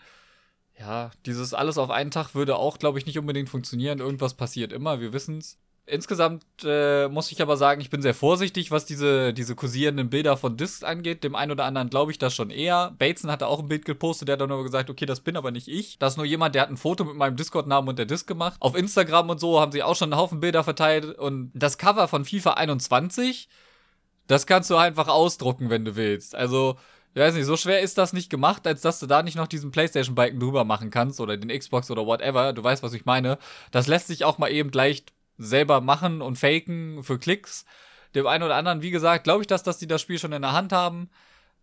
ja, 0.78 1.12
dieses 1.26 1.54
alles 1.54 1.78
auf 1.78 1.90
einen 1.90 2.12
Tag 2.12 2.36
würde 2.36 2.58
auch, 2.58 2.78
glaube 2.78 3.00
ich, 3.00 3.06
nicht 3.06 3.18
unbedingt 3.18 3.50
funktionieren. 3.50 4.00
Irgendwas 4.00 4.34
passiert 4.34 4.74
immer, 4.74 5.00
wir 5.00 5.14
wissen's. 5.14 5.58
Insgesamt 5.86 6.46
äh, 6.64 7.10
muss 7.10 7.30
ich 7.30 7.42
aber 7.42 7.58
sagen, 7.58 7.82
ich 7.82 7.90
bin 7.90 8.02
sehr 8.02 8.14
vorsichtig, 8.14 8.72
was 8.72 8.86
diese, 8.86 9.34
diese 9.34 9.54
kursierenden 9.54 10.10
Bilder 10.10 10.38
von 10.38 10.56
Discs 10.56 10.82
angeht. 10.82 11.26
Dem 11.26 11.36
einen 11.36 11.52
oder 11.52 11.66
anderen 11.66 11.90
glaube 11.90 12.12
ich 12.14 12.18
das 12.18 12.34
schon 12.34 12.52
eher. 12.52 12.96
Bateson 12.98 13.30
hatte 13.30 13.48
auch 13.48 13.60
ein 13.60 13.68
Bild 13.68 13.84
gepostet, 13.84 14.30
der 14.30 14.34
hat 14.34 14.42
dann 14.42 14.48
nur 14.48 14.64
gesagt, 14.64 14.90
okay, 14.90 15.06
das 15.06 15.20
bin 15.20 15.36
aber 15.36 15.52
nicht 15.52 15.68
ich. 15.68 16.00
Das 16.00 16.14
ist 16.14 16.18
nur 16.18 16.26
jemand, 16.26 16.56
der 16.56 16.62
hat 16.62 16.70
ein 16.70 16.78
Foto 16.78 17.04
mit 17.04 17.16
meinem 17.16 17.36
Discord-Namen 17.36 17.90
und 17.90 18.00
der 18.00 18.06
Disc 18.06 18.28
gemacht. 18.28 18.56
Auf 18.62 18.78
Instagram 18.78 19.30
und 19.30 19.42
so 19.42 19.60
haben 19.60 19.74
sie 19.74 19.84
auch 19.84 19.98
schon 19.98 20.14
einen 20.14 20.22
Haufen 20.22 20.40
Bilder 20.40 20.64
verteilt. 20.64 21.18
Und 21.20 21.52
das 21.54 21.78
Cover 21.78 22.08
von 22.08 22.24
FIFA 22.24 22.52
21, 22.52 23.50
das 24.28 24.48
kannst 24.48 24.70
du 24.70 24.78
einfach 24.78 25.10
ausdrucken, 25.10 25.70
wenn 25.70 25.84
du 25.84 25.98
willst. 25.98 26.34
Also, 26.34 26.78
ich 27.14 27.22
weiß 27.22 27.36
nicht, 27.36 27.46
so 27.46 27.58
schwer 27.58 27.82
ist 27.82 27.98
das 27.98 28.14
nicht 28.14 28.30
gemacht, 28.30 28.66
als 28.66 28.82
dass 28.82 29.02
du 29.02 29.06
da 29.06 29.22
nicht 29.22 29.36
noch 29.36 29.48
diesen 29.48 29.72
PlayStation-Balken 29.72 30.40
drüber 30.40 30.64
machen 30.64 30.92
kannst 30.92 31.20
oder 31.20 31.36
den 31.36 31.50
Xbox 31.58 31.92
oder 31.92 32.06
whatever. 32.06 32.54
Du 32.54 32.64
weißt, 32.64 32.84
was 32.84 32.94
ich 32.94 33.04
meine. 33.04 33.38
Das 33.72 33.88
lässt 33.88 34.08
sich 34.08 34.24
auch 34.24 34.38
mal 34.38 34.50
eben 34.50 34.72
leicht 34.72 35.12
selber 35.38 35.82
machen 35.82 36.22
und 36.22 36.38
faken 36.38 37.04
für 37.04 37.20
Klicks. 37.20 37.66
Dem 38.16 38.28
einen 38.28 38.44
oder 38.44 38.56
anderen, 38.56 38.82
wie 38.82 38.92
gesagt, 38.92 39.24
glaube 39.24 39.42
ich, 39.42 39.48
dass, 39.48 39.64
dass 39.64 39.80
die 39.80 39.88
das 39.88 40.02
Spiel 40.02 40.20
schon 40.20 40.34
in 40.34 40.42
der 40.42 40.54
Hand 40.54 40.72
haben. 40.72 41.10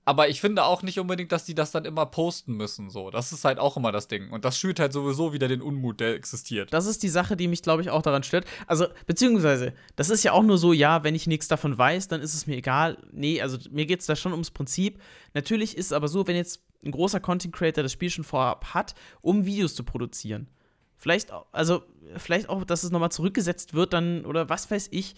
Aber 0.07 0.29
ich 0.29 0.41
finde 0.41 0.65
auch 0.65 0.83
nicht 0.83 0.99
unbedingt, 0.99 1.31
dass 1.31 1.45
die 1.45 1.55
das 1.55 1.71
dann 1.71 1.85
immer 1.85 2.07
posten 2.07 2.55
müssen. 2.55 2.91
So, 2.91 3.11
das 3.11 3.33
ist 3.33 3.45
halt 3.45 3.59
auch 3.59 3.77
immer 3.77 3.93
das 3.93 4.09
Ding. 4.09 4.31
Und 4.31 4.45
das 4.45 4.59
schürt 4.59 4.81
halt 4.81 4.93
sowieso 4.93 5.33
wieder 5.33 5.47
den 5.47 5.61
Unmut, 5.61 6.01
der 6.01 6.15
existiert. 6.15 6.73
Das 6.73 6.87
ist 6.87 7.03
die 7.03 7.09
Sache, 7.09 7.37
die 7.37 7.49
mich, 7.49 7.63
glaube 7.63 7.83
ich, 7.83 7.91
auch 7.91 8.03
daran 8.03 8.23
stört. 8.23 8.47
Also, 8.67 8.87
beziehungsweise, 9.07 9.75
das 9.97 10.11
ist 10.11 10.25
ja 10.25 10.33
auch 10.33 10.43
nur 10.43 10.59
so, 10.59 10.73
ja, 10.73 11.05
wenn 11.05 11.15
ich 11.15 11.27
nichts 11.27 11.49
davon 11.49 11.77
weiß, 11.77 12.09
dann 12.09 12.23
ist 12.23 12.35
es 12.35 12.47
mir 12.47 12.57
egal. 12.57 12.99
Nee, 13.13 13.43
also 13.43 13.59
mir 13.71 13.87
geht 13.87 14.01
es 14.01 14.07
da 14.07 14.17
schon 14.17 14.33
ums 14.33 14.51
Prinzip. 14.51 15.01
Natürlich 15.35 15.77
ist 15.77 15.87
es 15.87 15.93
aber 15.93 16.09
so, 16.09 16.27
wenn 16.27 16.37
jetzt 16.37 16.63
ein 16.85 16.93
großer 16.93 17.21
Content 17.21 17.55
Creator 17.55 17.83
das 17.83 17.93
Spiel 17.93 18.11
schon 18.11 18.25
vorab 18.25 18.73
hat, 18.73 18.95
um 19.21 19.45
Videos 19.45 19.75
zu 19.75 19.85
produzieren. 19.85 20.49
Vielleicht, 21.01 21.33
auch, 21.33 21.47
also, 21.51 21.83
vielleicht 22.19 22.51
auch, 22.51 22.63
dass 22.63 22.85
es 22.85 22.91
nochmal 22.91 23.11
zurückgesetzt 23.11 23.73
wird, 23.73 23.95
dann, 23.95 24.27
oder 24.27 24.51
was 24.51 24.71
weiß 24.71 24.89
ich. 24.93 25.15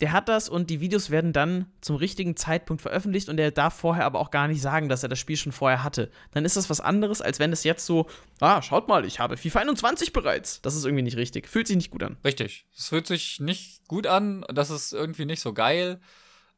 Der 0.00 0.10
hat 0.10 0.28
das 0.28 0.48
und 0.48 0.70
die 0.70 0.80
Videos 0.80 1.10
werden 1.10 1.32
dann 1.32 1.66
zum 1.80 1.94
richtigen 1.94 2.34
Zeitpunkt 2.34 2.82
veröffentlicht 2.82 3.28
und 3.28 3.38
er 3.38 3.52
darf 3.52 3.74
vorher 3.74 4.04
aber 4.04 4.18
auch 4.18 4.32
gar 4.32 4.48
nicht 4.48 4.60
sagen, 4.60 4.88
dass 4.88 5.04
er 5.04 5.10
das 5.10 5.18
Spiel 5.18 5.36
schon 5.36 5.52
vorher 5.52 5.84
hatte. 5.84 6.10
Dann 6.32 6.44
ist 6.44 6.56
das 6.56 6.70
was 6.70 6.80
anderes, 6.80 7.20
als 7.20 7.38
wenn 7.38 7.52
es 7.52 7.62
jetzt 7.62 7.86
so, 7.86 8.08
ah, 8.40 8.62
schaut 8.62 8.88
mal, 8.88 9.04
ich 9.04 9.20
habe 9.20 9.36
FIFA 9.36 9.60
21 9.60 10.12
bereits. 10.12 10.60
Das 10.62 10.74
ist 10.74 10.86
irgendwie 10.86 11.04
nicht 11.04 11.18
richtig. 11.18 11.46
Fühlt 11.46 11.68
sich 11.68 11.76
nicht 11.76 11.90
gut 11.90 12.02
an. 12.02 12.16
Richtig. 12.24 12.66
Es 12.76 12.88
fühlt 12.88 13.06
sich 13.06 13.38
nicht 13.38 13.86
gut 13.86 14.08
an. 14.08 14.44
Das 14.52 14.70
ist 14.70 14.92
irgendwie 14.92 15.26
nicht 15.26 15.40
so 15.40 15.52
geil. 15.52 16.00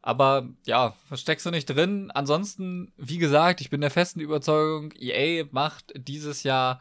Aber 0.00 0.48
ja, 0.64 0.94
steckst 1.12 1.44
du 1.44 1.50
nicht 1.50 1.66
drin? 1.66 2.10
Ansonsten, 2.14 2.92
wie 2.96 3.18
gesagt, 3.18 3.60
ich 3.60 3.68
bin 3.68 3.80
der 3.80 3.90
festen 3.90 4.20
Überzeugung, 4.20 4.92
EA 4.98 5.44
macht 5.50 5.92
dieses 5.96 6.44
Jahr 6.44 6.80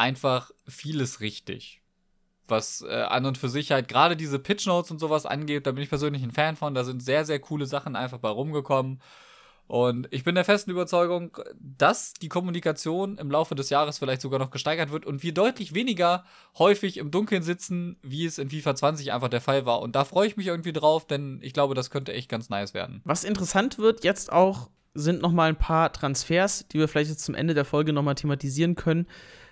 einfach 0.00 0.50
vieles 0.66 1.20
richtig. 1.20 1.82
Was 2.48 2.82
äh, 2.82 3.02
an 3.02 3.26
und 3.26 3.38
für 3.38 3.48
sich 3.48 3.70
halt 3.70 3.86
gerade 3.86 4.16
diese 4.16 4.38
Pitch 4.38 4.66
Notes 4.66 4.90
und 4.90 4.98
sowas 4.98 5.26
angeht, 5.26 5.66
da 5.66 5.72
bin 5.72 5.82
ich 5.82 5.88
persönlich 5.88 6.22
ein 6.22 6.32
Fan 6.32 6.56
von. 6.56 6.74
Da 6.74 6.82
sind 6.82 7.02
sehr, 7.02 7.24
sehr 7.24 7.38
coole 7.38 7.66
Sachen 7.66 7.94
einfach 7.94 8.18
bei 8.18 8.30
rumgekommen. 8.30 9.00
Und 9.68 10.08
ich 10.10 10.24
bin 10.24 10.34
der 10.34 10.44
festen 10.44 10.72
Überzeugung, 10.72 11.36
dass 11.54 12.14
die 12.14 12.28
Kommunikation 12.28 13.18
im 13.18 13.30
Laufe 13.30 13.54
des 13.54 13.70
Jahres 13.70 13.98
vielleicht 13.98 14.20
sogar 14.20 14.40
noch 14.40 14.50
gesteigert 14.50 14.90
wird 14.90 15.06
und 15.06 15.22
wir 15.22 15.32
deutlich 15.32 15.74
weniger 15.74 16.24
häufig 16.58 16.96
im 16.96 17.12
Dunkeln 17.12 17.44
sitzen, 17.44 17.96
wie 18.02 18.24
es 18.24 18.38
in 18.38 18.50
FIFA 18.50 18.74
20 18.74 19.12
einfach 19.12 19.28
der 19.28 19.40
Fall 19.40 19.66
war. 19.66 19.80
Und 19.80 19.94
da 19.94 20.04
freue 20.04 20.26
ich 20.26 20.36
mich 20.36 20.48
irgendwie 20.48 20.72
drauf, 20.72 21.06
denn 21.06 21.38
ich 21.40 21.52
glaube, 21.52 21.76
das 21.76 21.90
könnte 21.90 22.12
echt 22.12 22.28
ganz 22.28 22.48
nice 22.48 22.74
werden. 22.74 23.00
Was 23.04 23.22
interessant 23.22 23.78
wird 23.78 24.02
jetzt 24.02 24.32
auch, 24.32 24.70
sind 24.94 25.22
noch 25.22 25.30
mal 25.30 25.48
ein 25.48 25.56
paar 25.56 25.92
Transfers, 25.92 26.66
die 26.66 26.80
wir 26.80 26.88
vielleicht 26.88 27.10
jetzt 27.10 27.24
zum 27.24 27.36
Ende 27.36 27.54
der 27.54 27.64
Folge 27.64 27.92
noch 27.92 28.02
mal 28.02 28.14
thematisieren 28.14 28.74
können. 28.74 29.06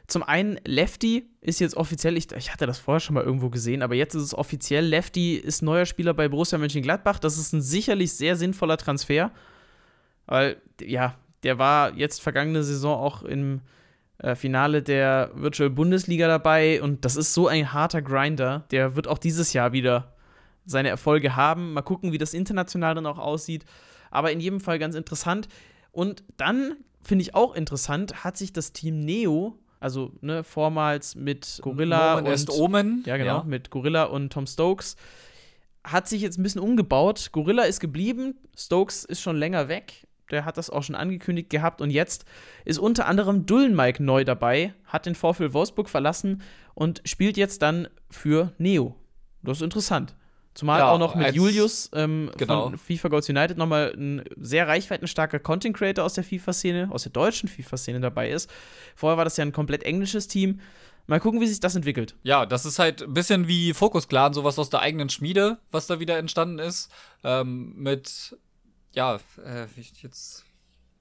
Zum 0.09 0.23
einen, 0.23 0.59
Lefty 0.65 1.29
ist 1.43 1.61
jetzt 1.61 1.77
offiziell, 1.77 2.17
ich, 2.17 2.33
ich, 2.33 2.51
hatte 2.51 2.67
das 2.67 2.79
vorher 2.79 3.01
schon 3.01 3.13
mal 3.13 3.25
irgendwo 3.25 3.51
gesehen, 3.51 3.83
aber 3.83 3.95
jetzt 3.95 4.15
ist 4.15 4.23
es 4.23 4.35
offiziell. 4.35 4.85
Lefty 4.85 5.35
ist 5.35 5.63
neuer 5.63 5.85
Spieler 5.85 6.15
bei 6.15 6.29
Borussia 6.29 6.59
Mönchengladbach. 6.59 7.19
Das 7.19 7.37
ist 7.37 7.53
ein 7.53 7.61
sicherlich 7.61 8.15
sehr 8.15 8.35
sinnvoller 8.35 8.79
Transfer, 8.79 9.31
weil, 10.25 10.57
ja, 10.81 11.15
der 11.43 11.59
war 11.59 11.95
jetzt 11.95 12.23
vergangene 12.23 12.65
Saison 12.65 12.99
auch 12.99 13.23
im 13.23 13.61
äh, 14.17 14.35
Finale 14.35 14.83
der 14.83 15.31
Virtual 15.35 15.69
Bundesliga 15.69 16.27
dabei 16.27 16.83
und 16.83 17.05
das 17.05 17.17
ist 17.17 17.35
so 17.35 17.47
ein 17.47 17.75
harter 17.75 18.01
Grinder. 18.01 18.65
Der 18.71 18.97
wird 18.97 19.09
auch 19.09 19.19
dieses 19.19 19.53
Jahr 19.53 19.73
wieder 19.73 20.15
seine 20.65 20.89
Erfolge 20.89 21.37
haben. 21.37 21.75
Mal 21.75 21.83
gucken, 21.83 22.13
wie 22.13 22.19
das 22.19 22.33
international 22.33 22.95
dann 22.95 23.07
auch 23.07 23.19
aussieht. 23.19 23.67
Aber 24.11 24.33
in 24.33 24.41
jedem 24.41 24.61
Fall 24.61 24.79
ganz 24.79 24.95
interessant. 24.95 25.49
Und 25.93 26.25
dann 26.39 26.77
finde 27.03 27.23
ich 27.23 27.35
auch 27.35 27.55
interessant, 27.55 28.25
hat 28.25 28.39
sich 28.39 28.55
das 28.55 28.73
Team 28.73 29.01
Neo 29.01 29.59
also 29.81 30.13
ne, 30.21 30.45
vormals 30.45 31.15
mit 31.15 31.61
Gorilla 31.63 32.17
Moment 32.17 32.49
und 32.51 32.59
Omen. 32.59 33.03
Ja, 33.07 33.17
genau, 33.17 33.39
Ja. 33.39 33.45
mit 33.45 33.71
Gorilla 33.71 34.05
und 34.05 34.33
Tom 34.33 34.47
Stokes. 34.47 34.97
Hat 35.85 36.09
sich 36.09 36.21
jetzt 36.23 36.39
ein 36.39 36.43
bisschen 36.43 36.61
umgebaut. 36.61 37.31
Gorilla 37.33 37.63
ist 37.63 37.81
geblieben, 37.81 38.35
Stokes 38.57 39.05
ist 39.05 39.21
schon 39.21 39.37
länger 39.37 39.69
weg. 39.69 40.07
Der 40.31 40.45
hat 40.45 40.59
das 40.59 40.69
auch 40.69 40.83
schon 40.83 40.95
angekündigt 40.95 41.49
gehabt 41.49 41.81
und 41.81 41.91
jetzt 41.91 42.27
ist 42.67 42.79
unter 42.79 43.07
anderem 43.07 43.47
Dullenmike 43.47 44.03
neu 44.03 44.25
dabei, 44.25 44.75
hat 44.85 45.07
den 45.07 45.15
Vorfeld 45.15 45.55
Wolfsburg 45.55 45.89
verlassen 45.89 46.43
und 46.75 47.01
spielt 47.07 47.39
jetzt 47.39 47.63
dann 47.63 47.89
für 48.11 48.53
Neo. 48.59 48.95
Das 49.43 49.59
ist 49.59 49.63
interessant. 49.63 50.15
Zumal 50.59 50.81
Ja, 50.81 50.91
auch 50.91 50.99
noch 50.99 51.15
mit 51.15 51.37
Julius 51.37 51.89
ähm, 51.95 52.33
Genau. 52.37 52.65
von 52.65 52.79
FIFA 52.79 53.09
Goals 53.11 53.29
United 53.29 53.57
nochmal 53.57 53.95
ein 53.97 54.25
sehr 54.41 54.67
reichweitenstarker 54.67 55.39
Content 55.39 55.77
Creator 55.77 56.05
aus 56.05 56.15
der 56.15 56.25
FIFA-Szene, 56.25 56.89
aus 56.91 57.05
der 57.05 57.13
deutschen 57.13 57.49
FIFA-Szene 57.49 58.01
dabei 58.01 58.29
ist. 58.29 58.51
Vorher 58.97 59.17
war 59.17 59.25
das 59.25 59.37
ja 59.37 59.45
ein 59.45 59.53
komplett 59.53 59.85
englisches 59.85 60.27
Team. 60.27 60.59
Mal 61.07 61.21
gucken, 61.21 61.41
wie 61.41 61.47
sich 61.47 61.61
das 61.61 61.77
entwickelt. 61.77 62.17
Ja, 62.25 62.45
das 62.45 62.67
ist 62.67 62.81
halt 62.81 63.03
ein 63.03 63.15
bisschen 63.15 63.47
wie 63.47 63.73
Focus 63.73 64.09
Clan, 64.09 64.35
sowas 64.35 64.59
aus 64.59 64.69
der 64.69 64.81
eigenen 64.81 65.11
Schmiede, 65.11 65.59
was 65.71 65.87
da 65.87 66.01
wieder 66.01 66.19
entstanden 66.19 66.59
ist. 66.59 66.91
Ähm, 67.23 67.75
mit, 67.77 68.37
ja, 68.95 69.15
äh, 69.15 69.67
wie 69.77 69.81
ich 69.83 70.03
jetzt. 70.03 70.45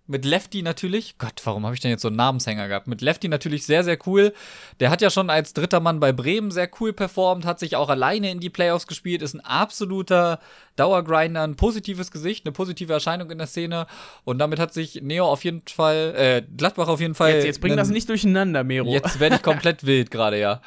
Mit 0.10 0.24
Lefty 0.24 0.62
natürlich. 0.62 1.18
Gott, 1.18 1.42
warum 1.44 1.66
habe 1.66 1.76
ich 1.76 1.82
denn 1.82 1.92
jetzt 1.92 2.02
so 2.02 2.08
einen 2.08 2.16
Namenshänger 2.16 2.70
gehabt? 2.70 2.88
Mit 2.88 3.02
Lefty 3.02 3.28
natürlich 3.28 3.66
sehr, 3.66 3.84
sehr 3.84 3.98
cool. 4.08 4.34
Der 4.80 4.90
hat 4.90 5.02
ja 5.02 5.10
schon 5.10 5.30
als 5.30 5.54
dritter 5.54 5.82
Mann 5.82 6.00
bei 6.00 6.14
Bremen 6.14 6.50
sehr 6.50 6.70
cool 6.80 6.94
performt, 6.94 7.46
hat 7.46 7.60
sich 7.60 7.76
auch 7.76 7.90
alleine 7.90 8.32
in 8.32 8.40
die 8.40 8.50
Playoffs 8.50 8.88
gespielt, 8.88 9.22
ist 9.22 9.34
ein 9.34 9.42
absoluter 9.42 10.40
Dauergrinder, 10.78 11.44
ein 11.44 11.58
positives 11.58 12.10
Gesicht, 12.12 12.46
eine 12.46 12.54
positive 12.54 12.94
Erscheinung 12.94 13.30
in 13.32 13.38
der 13.38 13.48
Szene. 13.48 13.86
Und 14.24 14.40
damit 14.40 14.60
hat 14.60 14.74
sich 14.74 15.02
Neo 15.02 15.26
auf 15.26 15.44
jeden 15.44 15.62
Fall, 15.68 16.14
äh, 16.16 16.42
Gladbach 16.56 16.88
auf 16.88 17.02
jeden 17.02 17.16
Fall. 17.16 17.34
Jetzt, 17.34 17.46
jetzt 17.46 17.62
bring 17.62 17.76
das 17.76 17.90
nicht 17.90 18.08
durcheinander, 18.08 18.64
Mero. 18.64 18.90
Jetzt 18.90 19.20
werde 19.20 19.36
ich 19.36 19.42
komplett 19.42 19.84
wild 19.86 20.10
gerade, 20.10 20.40
ja. 20.40 20.62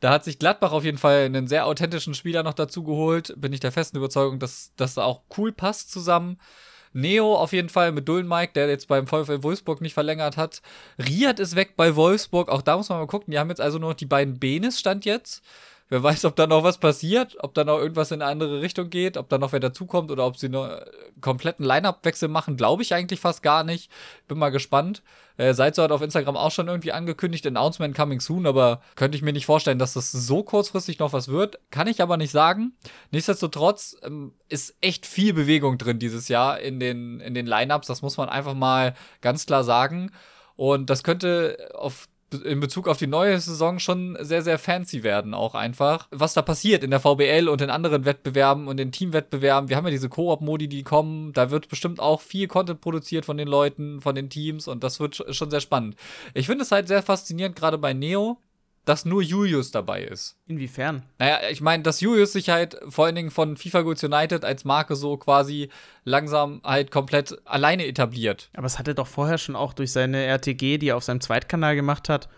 Da 0.00 0.10
hat 0.10 0.24
sich 0.24 0.38
Gladbach 0.38 0.72
auf 0.72 0.84
jeden 0.84 0.98
Fall 0.98 1.24
einen 1.24 1.48
sehr 1.48 1.66
authentischen 1.66 2.14
Spieler 2.14 2.42
noch 2.42 2.54
dazu 2.54 2.82
geholt. 2.82 3.34
Bin 3.36 3.52
ich 3.52 3.60
der 3.60 3.72
festen 3.72 3.96
Überzeugung, 3.96 4.38
dass 4.38 4.72
das 4.76 4.98
auch 4.98 5.22
cool 5.36 5.52
passt 5.52 5.90
zusammen. 5.90 6.38
Neo 6.96 7.36
auf 7.36 7.52
jeden 7.52 7.68
Fall 7.68 7.92
mit 7.92 8.08
Dullenmike, 8.08 8.52
der 8.54 8.68
jetzt 8.68 8.88
beim 8.88 9.06
VfL 9.06 9.42
Wolfsburg 9.42 9.80
nicht 9.80 9.94
verlängert 9.94 10.36
hat. 10.36 10.62
Riad 10.98 11.38
ist 11.38 11.54
weg 11.54 11.74
bei 11.76 11.94
Wolfsburg. 11.94 12.48
Auch 12.48 12.62
da 12.62 12.76
muss 12.76 12.88
man 12.88 12.98
mal 12.98 13.06
gucken. 13.06 13.30
Die 13.30 13.38
haben 13.38 13.50
jetzt 13.50 13.60
also 13.60 13.78
nur 13.78 13.90
noch 13.90 13.96
die 13.96 14.06
beiden 14.06 14.38
Benes 14.38 14.80
stand 14.80 15.04
jetzt. 15.04 15.42
Wer 15.88 16.02
weiß, 16.02 16.24
ob 16.24 16.34
da 16.34 16.48
noch 16.48 16.64
was 16.64 16.78
passiert, 16.78 17.36
ob 17.40 17.54
da 17.54 17.62
noch 17.62 17.78
irgendwas 17.78 18.10
in 18.10 18.20
eine 18.20 18.30
andere 18.30 18.60
Richtung 18.60 18.90
geht, 18.90 19.16
ob 19.16 19.28
da 19.28 19.38
noch 19.38 19.52
wer 19.52 19.60
dazukommt 19.60 20.10
oder 20.10 20.26
ob 20.26 20.36
sie 20.36 20.48
noch 20.48 20.66
äh, 20.66 20.84
kompletten 21.20 21.64
Line-Up-Wechsel 21.64 22.28
machen, 22.28 22.56
glaube 22.56 22.82
ich 22.82 22.92
eigentlich 22.92 23.20
fast 23.20 23.42
gar 23.42 23.62
nicht. 23.62 23.88
Bin 24.26 24.36
mal 24.36 24.50
gespannt. 24.50 25.04
Äh, 25.36 25.54
Salzo 25.54 25.84
hat 25.84 25.92
auf 25.92 26.02
Instagram 26.02 26.36
auch 26.36 26.50
schon 26.50 26.66
irgendwie 26.66 26.90
angekündigt, 26.90 27.46
Announcement 27.46 27.96
coming 27.96 28.18
soon, 28.18 28.46
aber 28.46 28.80
könnte 28.96 29.16
ich 29.16 29.22
mir 29.22 29.32
nicht 29.32 29.46
vorstellen, 29.46 29.78
dass 29.78 29.92
das 29.92 30.10
so 30.10 30.42
kurzfristig 30.42 30.98
noch 30.98 31.12
was 31.12 31.28
wird. 31.28 31.60
Kann 31.70 31.86
ich 31.86 32.02
aber 32.02 32.16
nicht 32.16 32.32
sagen. 32.32 32.72
Nichtsdestotrotz 33.12 33.96
ähm, 34.02 34.32
ist 34.48 34.74
echt 34.80 35.06
viel 35.06 35.34
Bewegung 35.34 35.78
drin 35.78 36.00
dieses 36.00 36.26
Jahr 36.26 36.58
in 36.58 36.80
den, 36.80 37.20
in 37.20 37.34
den 37.34 37.46
Lineups. 37.46 37.86
Das 37.86 38.02
muss 38.02 38.16
man 38.16 38.28
einfach 38.28 38.54
mal 38.54 38.94
ganz 39.20 39.46
klar 39.46 39.62
sagen. 39.62 40.10
Und 40.56 40.90
das 40.90 41.04
könnte 41.04 41.70
auf 41.74 42.08
in 42.44 42.60
Bezug 42.60 42.88
auf 42.88 42.98
die 42.98 43.06
neue 43.06 43.38
Saison 43.38 43.78
schon 43.78 44.16
sehr, 44.20 44.42
sehr 44.42 44.58
fancy 44.58 45.02
werden, 45.02 45.34
auch 45.34 45.54
einfach. 45.54 46.08
Was 46.10 46.34
da 46.34 46.42
passiert 46.42 46.84
in 46.84 46.90
der 46.90 47.00
VBL 47.00 47.48
und 47.48 47.60
in 47.60 47.70
anderen 47.70 48.04
Wettbewerben 48.04 48.68
und 48.68 48.78
in 48.80 48.92
Teamwettbewerben. 48.92 49.68
Wir 49.68 49.76
haben 49.76 49.84
ja 49.84 49.90
diese 49.90 50.08
Koop-Modi, 50.08 50.68
die 50.68 50.82
kommen. 50.82 51.32
Da 51.32 51.50
wird 51.50 51.68
bestimmt 51.68 52.00
auch 52.00 52.20
viel 52.20 52.48
Content 52.48 52.80
produziert 52.80 53.24
von 53.24 53.36
den 53.36 53.48
Leuten, 53.48 54.00
von 54.00 54.14
den 54.14 54.30
Teams 54.30 54.68
und 54.68 54.84
das 54.84 55.00
wird 55.00 55.24
schon 55.30 55.50
sehr 55.50 55.60
spannend. 55.60 55.96
Ich 56.34 56.46
finde 56.46 56.62
es 56.62 56.72
halt 56.72 56.88
sehr 56.88 57.02
faszinierend, 57.02 57.56
gerade 57.56 57.78
bei 57.78 57.92
Neo, 57.92 58.38
dass 58.86 59.04
nur 59.04 59.20
Julius 59.20 59.72
dabei 59.72 60.04
ist. 60.04 60.36
Inwiefern? 60.46 61.02
Naja, 61.18 61.40
ich 61.50 61.60
meine, 61.60 61.82
dass 61.82 62.00
Julius 62.00 62.32
sich 62.32 62.48
halt 62.48 62.78
vor 62.88 63.04
allen 63.04 63.16
Dingen 63.16 63.32
von 63.32 63.56
FIFA 63.56 63.82
Goods 63.82 64.04
United 64.04 64.44
als 64.44 64.64
Marke 64.64 64.94
so 64.94 65.16
quasi 65.16 65.68
langsam 66.04 66.60
halt 66.64 66.92
komplett 66.92 67.36
alleine 67.44 67.84
etabliert. 67.84 68.48
Aber 68.56 68.66
es 68.66 68.78
hat 68.78 68.86
er 68.86 68.94
doch 68.94 69.08
vorher 69.08 69.38
schon 69.38 69.56
auch 69.56 69.74
durch 69.74 69.90
seine 69.92 70.24
RTG, 70.24 70.78
die 70.78 70.88
er 70.88 70.96
auf 70.96 71.02
seinem 71.04 71.20
Zweitkanal 71.20 71.74
gemacht 71.74 72.08
hat. 72.08 72.28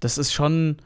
Das 0.00 0.16
ist 0.16 0.32
schon. 0.32 0.78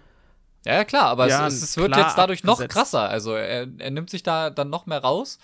Ja, 0.66 0.74
ja 0.74 0.85
klar, 0.85 1.05
aber 1.05 1.28
Ja, 1.28 1.47
es, 1.47 1.62
es 1.62 1.76
wird 1.76 1.97
jetzt 1.97 2.18
dadurch 2.18 2.43
noch 2.43 2.55
abgesetzt. 2.55 2.74
krasser. 2.74 3.09
Also 3.09 3.35
er, 3.35 3.68
er 3.78 3.91
nimmt 3.93 4.11
sich 4.11 4.24
da 4.24 4.51
dann 4.51 4.68
noch 4.68 4.87
mehr 4.87 4.99
raus. 4.99 5.39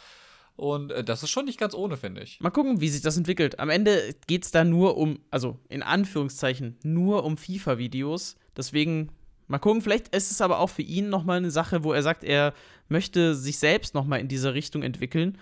Und 0.56 0.90
äh, 0.90 1.04
das 1.04 1.22
ist 1.22 1.30
schon 1.30 1.44
nicht 1.44 1.60
ganz 1.60 1.74
ohne, 1.74 1.96
finde 1.96 2.22
ich. 2.22 2.40
Mal 2.40 2.50
gucken, 2.50 2.80
wie 2.80 2.88
sich 2.88 3.02
das 3.02 3.16
entwickelt. 3.16 3.60
Am 3.60 3.70
Ende 3.70 4.16
geht 4.26 4.44
es 4.44 4.50
da 4.50 4.64
nur 4.64 4.96
um, 4.96 5.20
also 5.30 5.60
in 5.68 5.84
Anführungszeichen, 5.84 6.76
nur 6.82 7.22
um 7.22 7.36
FIFA-Videos. 7.36 8.34
Deswegen, 8.56 9.12
mal 9.48 9.58
gucken, 9.58 9.82
vielleicht 9.82 10.14
ist 10.14 10.30
es 10.30 10.40
aber 10.40 10.58
auch 10.58 10.70
für 10.70 10.82
ihn 10.82 11.08
nochmal 11.08 11.38
eine 11.38 11.50
Sache, 11.50 11.84
wo 11.84 11.92
er 11.92 12.02
sagt, 12.02 12.24
er 12.24 12.54
möchte 12.88 13.34
sich 13.34 13.58
selbst 13.58 13.94
nochmal 13.94 14.20
in 14.20 14.28
diese 14.28 14.54
Richtung 14.54 14.82
entwickeln 14.82 15.38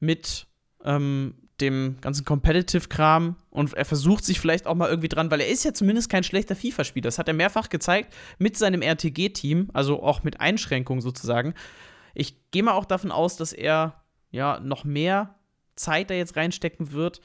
mit 0.00 0.46
ähm, 0.84 1.34
dem 1.60 1.96
ganzen 2.00 2.24
Competitive-Kram 2.24 3.36
und 3.50 3.74
er 3.74 3.84
versucht 3.84 4.24
sich 4.24 4.38
vielleicht 4.38 4.66
auch 4.66 4.74
mal 4.74 4.88
irgendwie 4.88 5.08
dran, 5.08 5.30
weil 5.30 5.40
er 5.40 5.48
ist 5.48 5.64
ja 5.64 5.74
zumindest 5.74 6.08
kein 6.08 6.22
schlechter 6.22 6.54
FIFA-Spieler. 6.54 7.08
Das 7.08 7.18
hat 7.18 7.28
er 7.28 7.34
mehrfach 7.34 7.68
gezeigt 7.68 8.14
mit 8.38 8.56
seinem 8.56 8.82
RTG-Team, 8.82 9.70
also 9.72 10.02
auch 10.02 10.22
mit 10.22 10.40
Einschränkungen 10.40 11.00
sozusagen. 11.00 11.54
Ich 12.14 12.50
gehe 12.50 12.62
mal 12.62 12.72
auch 12.72 12.84
davon 12.84 13.10
aus, 13.10 13.36
dass 13.36 13.52
er 13.52 14.02
ja 14.30 14.60
noch 14.60 14.84
mehr 14.84 15.34
Zeit 15.74 16.10
da 16.10 16.14
jetzt 16.14 16.36
reinstecken 16.36 16.92
wird 16.92 17.20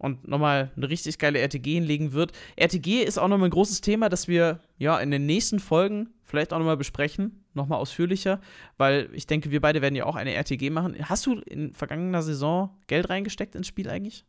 und 0.00 0.26
nochmal 0.26 0.70
eine 0.76 0.88
richtig 0.88 1.18
geile 1.18 1.38
RTG 1.38 1.74
hinlegen 1.74 2.12
wird. 2.12 2.32
RTG 2.56 3.02
ist 3.04 3.18
auch 3.18 3.28
nochmal 3.28 3.48
ein 3.48 3.52
großes 3.52 3.82
Thema, 3.82 4.08
das 4.08 4.26
wir 4.28 4.60
ja 4.78 4.98
in 4.98 5.10
den 5.10 5.26
nächsten 5.26 5.60
Folgen 5.60 6.08
vielleicht 6.24 6.52
auch 6.52 6.58
nochmal 6.58 6.76
besprechen, 6.78 7.44
nochmal 7.54 7.78
ausführlicher, 7.78 8.40
weil 8.78 9.10
ich 9.12 9.26
denke, 9.26 9.50
wir 9.50 9.60
beide 9.60 9.82
werden 9.82 9.94
ja 9.96 10.06
auch 10.06 10.16
eine 10.16 10.34
RTG 10.34 10.70
machen. 10.70 10.96
Hast 11.08 11.26
du 11.26 11.34
in 11.40 11.74
vergangener 11.74 12.22
Saison 12.22 12.70
Geld 12.86 13.10
reingesteckt 13.10 13.54
ins 13.54 13.66
Spiel 13.66 13.90
eigentlich? 13.90 14.24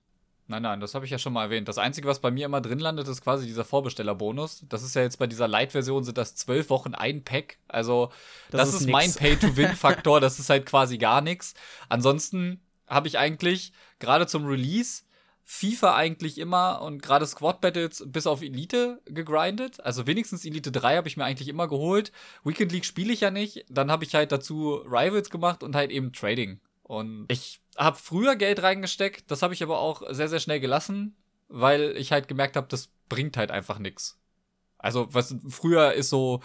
Nein, 0.47 0.63
nein, 0.63 0.82
das 0.82 0.93
habe 0.93 1.05
ich 1.05 1.11
ja 1.11 1.17
schon 1.19 1.32
mal 1.32 1.43
erwähnt. 1.45 1.69
Das 1.69 1.78
Einzige, 1.78 2.09
was 2.09 2.19
bei 2.19 2.30
mir 2.32 2.45
immer 2.45 2.59
drin 2.59 2.80
landet, 2.80 3.07
ist 3.07 3.22
quasi 3.22 3.45
dieser 3.45 3.63
Vorbestellerbonus. 3.63 4.65
Das 4.67 4.84
ist 4.84 4.93
ja 4.95 5.01
jetzt 5.03 5.17
bei 5.19 5.28
dieser 5.28 5.47
Light-Version 5.47 6.03
sind 6.03 6.17
das 6.17 6.36
zwölf 6.36 6.69
Wochen 6.69 6.93
ein 6.93 7.24
Pack. 7.24 7.57
Also 7.69 8.11
Das 8.49 8.65
das, 8.65 8.74
ist 8.74 8.82
ist, 8.82 8.89
mein 8.89 9.13
Pay-to-Win-Faktor. 9.15 10.19
das 10.19 10.39
ist 10.39 10.49
halt 10.49 10.65
quasi 10.65 10.97
gar 10.97 11.22
nichts. 11.22 11.53
Ansonsten 11.88 12.59
habe 12.88 13.07
ich 13.07 13.17
eigentlich 13.17 13.72
gerade 13.99 14.28
zum 14.28 14.45
Release 14.45 15.03
FIFA 15.53 15.95
eigentlich 15.95 16.37
immer 16.37 16.81
und 16.81 17.01
gerade 17.01 17.27
Squad 17.27 17.59
Battles 17.59 18.05
bis 18.07 18.25
auf 18.25 18.41
Elite 18.41 19.01
gegrindet. 19.03 19.81
Also 19.81 20.07
wenigstens 20.07 20.45
Elite 20.45 20.71
3 20.71 20.95
habe 20.95 21.09
ich 21.09 21.17
mir 21.17 21.25
eigentlich 21.25 21.49
immer 21.49 21.67
geholt. 21.67 22.13
Weekend 22.45 22.71
League 22.71 22.85
spiele 22.85 23.11
ich 23.11 23.19
ja 23.19 23.31
nicht. 23.31 23.65
Dann 23.69 23.91
habe 23.91 24.05
ich 24.05 24.15
halt 24.15 24.31
dazu 24.31 24.75
Rivals 24.85 25.29
gemacht 25.29 25.61
und 25.61 25.75
halt 25.75 25.91
eben 25.91 26.13
Trading. 26.13 26.61
Und 26.83 27.25
ich 27.27 27.59
habe 27.75 27.97
früher 27.97 28.37
Geld 28.37 28.63
reingesteckt, 28.63 29.29
das 29.29 29.41
habe 29.41 29.53
ich 29.53 29.61
aber 29.61 29.79
auch 29.79 30.01
sehr, 30.11 30.29
sehr 30.29 30.39
schnell 30.39 30.61
gelassen, 30.61 31.17
weil 31.49 31.97
ich 31.97 32.13
halt 32.13 32.29
gemerkt 32.29 32.55
habe, 32.55 32.67
das 32.69 32.89
bringt 33.09 33.35
halt 33.35 33.51
einfach 33.51 33.77
nichts. 33.77 34.17
Also, 34.77 35.13
was 35.13 35.35
früher 35.49 35.91
ist 35.91 36.09
so 36.09 36.41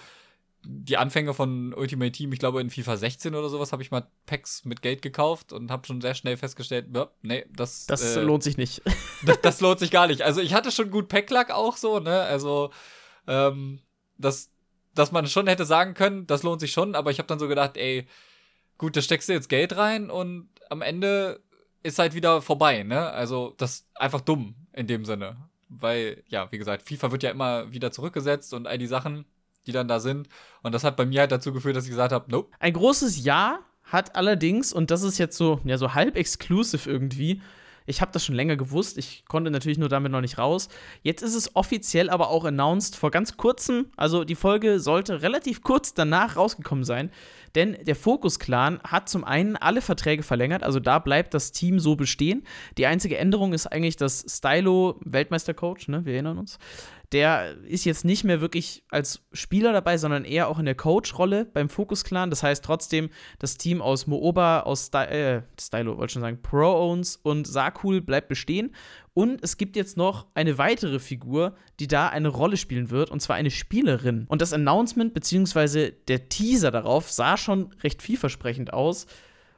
die 0.69 0.97
Anfänge 0.97 1.33
von 1.33 1.73
Ultimate 1.75 2.13
Team, 2.13 2.33
ich 2.33 2.39
glaube 2.39 2.61
in 2.61 2.71
FIFA 2.71 2.97
16 2.97 3.35
oder 3.35 3.49
sowas, 3.49 3.73
habe 3.73 3.83
ich 3.83 3.91
mal 3.91 4.07
Packs 4.27 4.65
mit 4.65 4.83
Geld 4.83 5.01
gekauft 5.01 5.53
und 5.53 5.71
habe 5.71 5.87
schon 5.87 6.01
sehr 6.01 6.15
schnell 6.15 6.37
festgestellt, 6.37 6.87
ja, 6.95 7.09
nee, 7.23 7.47
das, 7.55 7.87
Das 7.87 8.17
äh, 8.17 8.23
lohnt 8.23 8.43
sich 8.43 8.57
nicht. 8.57 8.83
das, 9.25 9.41
das 9.43 9.61
lohnt 9.61 9.79
sich 9.79 9.91
gar 9.91 10.07
nicht. 10.09 10.23
Also 10.23 10.41
ich 10.41 10.55
hatte 10.55 10.73
schon 10.73 10.91
gut 10.91 11.09
Packlack 11.09 11.51
auch 11.51 11.77
so, 11.77 12.01
ne? 12.01 12.21
Also, 12.23 12.71
ähm, 13.27 13.81
das, 14.19 14.51
dass 14.95 15.13
man 15.13 15.27
schon 15.27 15.47
hätte 15.47 15.65
sagen 15.65 15.95
können, 15.95 16.27
das 16.27 16.43
lohnt 16.43 16.61
sich 16.61 16.73
schon, 16.73 16.95
aber 16.95 17.11
ich 17.11 17.19
habe 17.19 17.29
dann 17.29 17.39
so 17.39 17.49
gedacht, 17.49 17.77
ey, 17.77 18.07
gut, 18.79 18.97
da 18.97 19.03
steckst 19.03 19.29
du 19.29 19.33
jetzt 19.33 19.49
Geld 19.49 19.77
rein 19.77 20.11
und 20.11 20.49
am 20.69 20.83
Ende 20.83 21.41
ist 21.83 21.99
halt 21.99 22.15
wieder 22.15 22.43
vorbei, 22.43 22.83
ne? 22.83 23.11
Also, 23.11 23.55
das 23.59 23.75
ist 23.75 23.87
einfach 23.95 24.21
dumm 24.21 24.57
in 24.73 24.87
dem 24.87 25.05
Sinne. 25.05 25.37
Weil, 25.69 26.23
ja, 26.29 26.51
wie 26.53 26.59
gesagt, 26.59 26.89
FIFA 26.89 27.13
wird 27.13 27.23
ja 27.23 27.31
immer 27.31 27.73
wieder 27.73 27.91
zurückgesetzt 27.93 28.55
und 28.55 28.67
all 28.67 28.79
die 28.79 28.87
Sachen, 28.87 29.25
die 29.67 29.73
dann 29.73 29.89
da 29.89 30.01
sind. 30.01 30.29
Und 30.63 30.75
das 30.75 30.85
hat 30.85 30.97
bei 30.97 31.07
mir 31.07 31.21
halt 31.21 31.33
dazu 31.33 31.53
geführt, 31.53 31.77
dass 31.77 31.85
ich 31.85 31.91
gesagt 31.91 32.13
habe, 32.13 32.31
nope. 32.31 32.51
Ein 32.59 32.73
großes 32.73 33.25
Ja 33.25 33.61
hat 33.85 34.17
allerdings, 34.17 34.73
und 34.73 34.91
das 34.91 35.03
ist 35.03 35.19
jetzt 35.19 35.37
so, 35.37 35.61
ja, 35.65 35.79
so 35.79 35.95
halb 35.95 36.17
exclusive 36.17 36.91
irgendwie. 36.91 37.41
Ich 37.89 38.01
habe 38.01 38.11
das 38.11 38.25
schon 38.25 38.35
länger 38.35 38.57
gewusst, 38.57 38.99
ich 38.99 39.25
konnte 39.29 39.49
natürlich 39.51 39.79
nur 39.79 39.89
damit 39.89 40.11
noch 40.11 40.21
nicht 40.21 40.39
raus. 40.39 40.69
Jetzt 41.03 41.23
ist 41.23 41.37
es 41.37 41.55
offiziell 41.55 42.11
aber 42.11 42.31
auch 42.31 42.45
announced 42.45 42.97
vor 42.97 43.13
ganz 43.13 43.37
kurzem, 43.37 43.87
also 43.97 44.25
die 44.25 44.35
Folge 44.35 44.81
sollte 44.81 45.23
relativ 45.23 45.63
kurz 45.63 45.95
danach 45.95 46.37
rausgekommen 46.37 46.83
sein, 46.83 47.11
denn 47.55 47.77
der 47.85 47.95
Focus 47.95 48.41
Clan 48.41 48.81
hat 48.83 49.09
zum 49.09 49.23
einen 49.23 49.57
alle 49.57 49.81
Verträge 49.81 50.25
verlängert, 50.25 50.65
also 50.65 50.81
da 50.81 50.99
bleibt 50.99 51.33
das 51.33 51.53
Team 51.53 51.79
so 51.79 51.95
bestehen. 51.95 52.43
Die 52.77 52.87
einzige 52.87 53.19
Änderung 53.19 53.53
ist 53.53 53.69
eigentlich, 53.69 53.97
dass 53.97 54.27
Stylo, 54.29 54.99
Weltmeistercoach, 55.05 55.87
ne, 55.87 56.05
wir 56.05 56.15
erinnern 56.15 56.39
uns, 56.39 56.59
der 57.13 57.57
ist 57.65 57.85
jetzt 57.85 58.05
nicht 58.05 58.25
mehr 58.25 58.41
wirklich 58.41 58.83
als 58.91 59.23
Spieler 59.33 59.73
dabei, 59.73 59.97
sondern 59.97 60.25
eher 60.25 60.49
auch 60.49 60.59
in 60.59 60.65
der 60.65 60.75
Coach-Rolle 60.75 61.45
beim 61.45 61.69
Focus 61.69 62.05
Clan. 62.05 62.31
Das 62.31 62.43
heißt 62.43 62.65
trotzdem, 62.65 63.11
das 63.39 63.57
Team 63.57 63.81
aus 63.81 64.07
Mooba, 64.07 64.61
aus 64.61 64.87
Sty 64.87 64.99
äh, 64.99 65.43
Stylo, 65.61 65.99
wollte 65.99 66.15
schon 66.15 66.23
sagen, 66.23 66.43
Pro-Owns 66.43 67.17
und 67.23 67.47
Sakul 67.47 68.01
bleibt 68.01 68.29
bestehen. 68.29 68.75
Und 69.15 69.43
es 69.43 69.57
gibt 69.57 69.77
jetzt 69.77 69.97
noch 69.97 70.27
eine 70.35 70.59
weitere 70.59 70.99
Figur, 70.99 71.55
die 71.81 71.87
da 71.87 72.09
eine 72.09 72.29
Rolle 72.29 72.57
spielen 72.57 72.91
wird, 72.91 73.11
und 73.11 73.21
zwar 73.21 73.37
eine 73.37 73.51
Spielerin. 73.51 74.27
Und 74.29 74.43
das 74.43 74.53
Announcement 74.53 75.15
bzw. 75.15 75.93
der 76.09 76.29
Teaser 76.29 76.71
darauf 76.71 77.11
sah 77.11 77.37
schon 77.37 77.73
recht 77.83 78.03
vielversprechend 78.03 78.73
aus. 78.73 79.07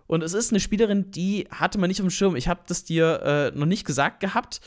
Und 0.07 0.23
es 0.23 0.33
ist 0.33 0.53
eine 0.53 0.61
Spielerin, 0.61 1.11
die 1.11 1.49
hatte 1.51 1.79
man 1.79 1.89
nicht 1.89 2.01
auf 2.01 2.07
dem 2.07 2.11
Schirm. 2.11 2.37
Ich 2.37 2.49
habe 2.49 2.61
das 2.67 2.85
dir 2.85 3.53
äh, 3.55 3.59
noch 3.59 3.67
nicht 3.67 3.85
gesagt 3.85 4.21
gehabt. 4.21 4.61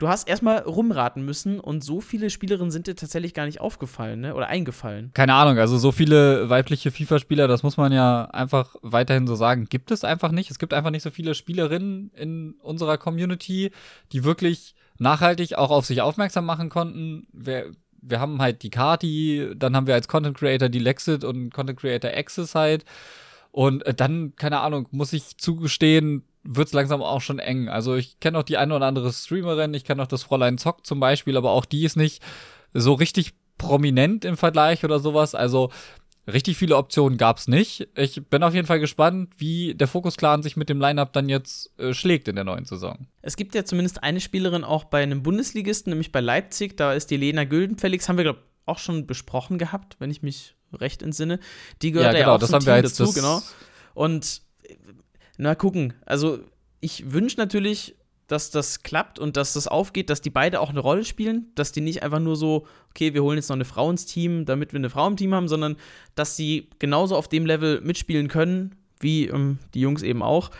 Du 0.00 0.08
hast 0.08 0.26
erstmal 0.26 0.60
rumraten 0.60 1.26
müssen 1.26 1.60
und 1.60 1.84
so 1.84 2.00
viele 2.00 2.30
Spielerinnen 2.30 2.70
sind 2.70 2.86
dir 2.86 2.96
tatsächlich 2.96 3.34
gar 3.34 3.44
nicht 3.44 3.60
aufgefallen, 3.60 4.22
ne? 4.22 4.34
Oder 4.34 4.48
eingefallen. 4.48 5.10
Keine 5.12 5.34
Ahnung, 5.34 5.58
also 5.58 5.76
so 5.76 5.92
viele 5.92 6.48
weibliche 6.48 6.90
FIFA-Spieler, 6.90 7.46
das 7.48 7.62
muss 7.62 7.76
man 7.76 7.92
ja 7.92 8.24
einfach 8.24 8.76
weiterhin 8.80 9.26
so 9.26 9.34
sagen, 9.34 9.66
gibt 9.68 9.90
es 9.90 10.02
einfach 10.02 10.32
nicht. 10.32 10.50
Es 10.50 10.58
gibt 10.58 10.72
einfach 10.72 10.90
nicht 10.90 11.02
so 11.02 11.10
viele 11.10 11.34
Spielerinnen 11.34 12.12
in 12.16 12.54
unserer 12.62 12.96
Community, 12.96 13.72
die 14.12 14.24
wirklich 14.24 14.74
nachhaltig 14.96 15.58
auch 15.58 15.70
auf 15.70 15.84
sich 15.84 16.00
aufmerksam 16.00 16.46
machen 16.46 16.70
konnten. 16.70 17.26
Wir, 17.34 17.70
wir 18.00 18.20
haben 18.20 18.40
halt 18.40 18.62
die 18.62 18.70
Kati, 18.70 19.50
dann 19.54 19.76
haben 19.76 19.86
wir 19.86 19.92
als 19.92 20.08
Content 20.08 20.38
Creator 20.38 20.70
die 20.70 20.78
Lexit 20.78 21.24
und 21.24 21.52
Content 21.52 21.78
Creator 21.78 22.10
Access 22.10 22.54
halt. 22.54 22.86
Und 23.52 23.84
äh, 23.84 23.92
dann, 23.92 24.34
keine 24.36 24.60
Ahnung, 24.60 24.88
muss 24.92 25.12
ich 25.12 25.36
zugestehen, 25.36 26.22
wird's 26.42 26.72
langsam 26.72 27.02
auch 27.02 27.20
schon 27.20 27.38
eng. 27.38 27.68
Also 27.68 27.96
ich 27.96 28.20
kenne 28.20 28.38
auch 28.38 28.42
die 28.42 28.56
eine 28.56 28.74
oder 28.74 28.86
andere 28.86 29.12
Streamerin, 29.12 29.74
ich 29.74 29.84
kenne 29.84 30.02
auch 30.02 30.06
das 30.06 30.22
Fräulein 30.22 30.58
Zock 30.58 30.86
zum 30.86 31.00
Beispiel, 31.00 31.36
aber 31.36 31.50
auch 31.50 31.64
die 31.64 31.84
ist 31.84 31.96
nicht 31.96 32.22
so 32.72 32.94
richtig 32.94 33.34
prominent 33.58 34.24
im 34.24 34.36
Vergleich 34.36 34.84
oder 34.84 35.00
sowas. 35.00 35.34
Also 35.34 35.70
richtig 36.26 36.56
viele 36.56 36.76
Optionen 36.76 37.18
gab's 37.18 37.48
nicht. 37.48 37.88
Ich 37.94 38.22
bin 38.28 38.42
auf 38.42 38.54
jeden 38.54 38.66
Fall 38.66 38.80
gespannt, 38.80 39.34
wie 39.38 39.74
der 39.74 39.88
Focus 39.88 40.16
Clan 40.16 40.42
sich 40.42 40.56
mit 40.56 40.68
dem 40.68 40.80
Lineup 40.80 41.12
dann 41.12 41.28
jetzt 41.28 41.78
äh, 41.78 41.92
schlägt 41.92 42.28
in 42.28 42.36
der 42.36 42.44
neuen 42.44 42.64
Saison. 42.64 43.06
Es 43.22 43.36
gibt 43.36 43.54
ja 43.54 43.64
zumindest 43.64 44.02
eine 44.02 44.20
Spielerin 44.20 44.64
auch 44.64 44.84
bei 44.84 45.02
einem 45.02 45.22
Bundesligisten, 45.22 45.90
nämlich 45.90 46.12
bei 46.12 46.20
Leipzig. 46.20 46.76
Da 46.76 46.94
ist 46.94 47.10
die 47.10 47.16
Lena 47.16 47.44
Güldenfelix, 47.44 48.08
haben 48.08 48.16
wir, 48.16 48.24
glaube 48.24 48.40
auch 48.66 48.78
schon 48.78 49.06
besprochen 49.06 49.58
gehabt, 49.58 49.96
wenn 49.98 50.10
ich 50.10 50.22
mich 50.22 50.54
recht 50.72 51.02
entsinne. 51.02 51.40
Die 51.82 51.90
gehört 51.90 52.14
ja, 52.14 52.20
genau, 52.20 52.34
auch 52.34 52.38
das 52.38 52.50
zum 52.50 52.56
haben 52.56 52.66
wir 52.66 52.74
Team 52.74 52.84
jetzt 52.84 53.00
dazu, 53.00 53.12
genau. 53.12 53.42
Und 53.94 54.42
na 55.40 55.54
gucken, 55.54 55.94
also 56.04 56.40
ich 56.80 57.12
wünsche 57.12 57.38
natürlich, 57.38 57.96
dass 58.26 58.50
das 58.50 58.82
klappt 58.82 59.18
und 59.18 59.36
dass 59.36 59.54
das 59.54 59.66
aufgeht, 59.66 60.10
dass 60.10 60.20
die 60.20 60.30
beide 60.30 60.60
auch 60.60 60.68
eine 60.70 60.80
Rolle 60.80 61.04
spielen, 61.04 61.50
dass 61.54 61.72
die 61.72 61.80
nicht 61.80 62.02
einfach 62.02 62.20
nur 62.20 62.36
so, 62.36 62.66
okay, 62.90 63.14
wir 63.14 63.22
holen 63.22 63.38
jetzt 63.38 63.48
noch 63.48 63.56
eine 63.56 63.64
Frau 63.64 63.90
ins 63.90 64.06
Team, 64.06 64.44
damit 64.44 64.72
wir 64.72 64.78
eine 64.78 64.90
Frau 64.90 65.06
im 65.06 65.16
Team 65.16 65.34
haben, 65.34 65.48
sondern 65.48 65.76
dass 66.14 66.36
sie 66.36 66.68
genauso 66.78 67.16
auf 67.16 67.26
dem 67.26 67.46
Level 67.46 67.80
mitspielen 67.80 68.28
können, 68.28 68.76
wie 69.00 69.26
ähm, 69.26 69.58
die 69.74 69.80
Jungs 69.80 70.02
eben 70.02 70.22
auch. 70.22 70.50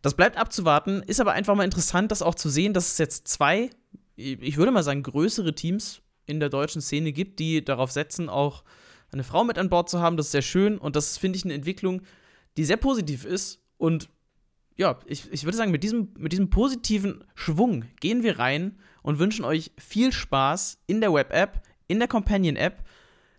Das 0.00 0.14
bleibt 0.14 0.36
abzuwarten, 0.38 1.02
ist 1.06 1.20
aber 1.20 1.32
einfach 1.32 1.54
mal 1.54 1.64
interessant, 1.64 2.10
das 2.10 2.22
auch 2.22 2.34
zu 2.34 2.48
sehen, 2.48 2.72
dass 2.72 2.92
es 2.92 2.98
jetzt 2.98 3.28
zwei, 3.28 3.70
ich 4.16 4.56
würde 4.56 4.72
mal 4.72 4.82
sagen, 4.82 5.02
größere 5.02 5.54
Teams 5.54 6.00
in 6.26 6.40
der 6.40 6.48
deutschen 6.48 6.80
Szene 6.80 7.12
gibt, 7.12 7.38
die 7.38 7.64
darauf 7.64 7.92
setzen, 7.92 8.28
auch 8.28 8.64
eine 9.12 9.24
Frau 9.24 9.44
mit 9.44 9.58
an 9.58 9.68
Bord 9.68 9.90
zu 9.90 10.00
haben. 10.00 10.16
Das 10.16 10.26
ist 10.26 10.32
sehr 10.32 10.42
schön 10.42 10.78
und 10.78 10.96
das 10.96 11.18
finde 11.18 11.36
ich, 11.36 11.44
eine 11.44 11.54
Entwicklung, 11.54 12.00
die 12.56 12.64
sehr 12.64 12.78
positiv 12.78 13.24
ist. 13.24 13.60
Und 13.82 14.08
ja, 14.76 14.98
ich, 15.06 15.30
ich 15.32 15.44
würde 15.44 15.56
sagen, 15.56 15.70
mit 15.70 15.82
diesem, 15.82 16.12
mit 16.18 16.32
diesem 16.32 16.50
positiven 16.50 17.24
Schwung 17.34 17.84
gehen 18.00 18.22
wir 18.22 18.38
rein 18.38 18.78
und 19.02 19.18
wünschen 19.18 19.44
euch 19.44 19.72
viel 19.78 20.12
Spaß 20.12 20.78
in 20.86 21.00
der 21.00 21.12
Web-App, 21.12 21.62
in 21.88 21.98
der 21.98 22.08
Companion-App. 22.08 22.84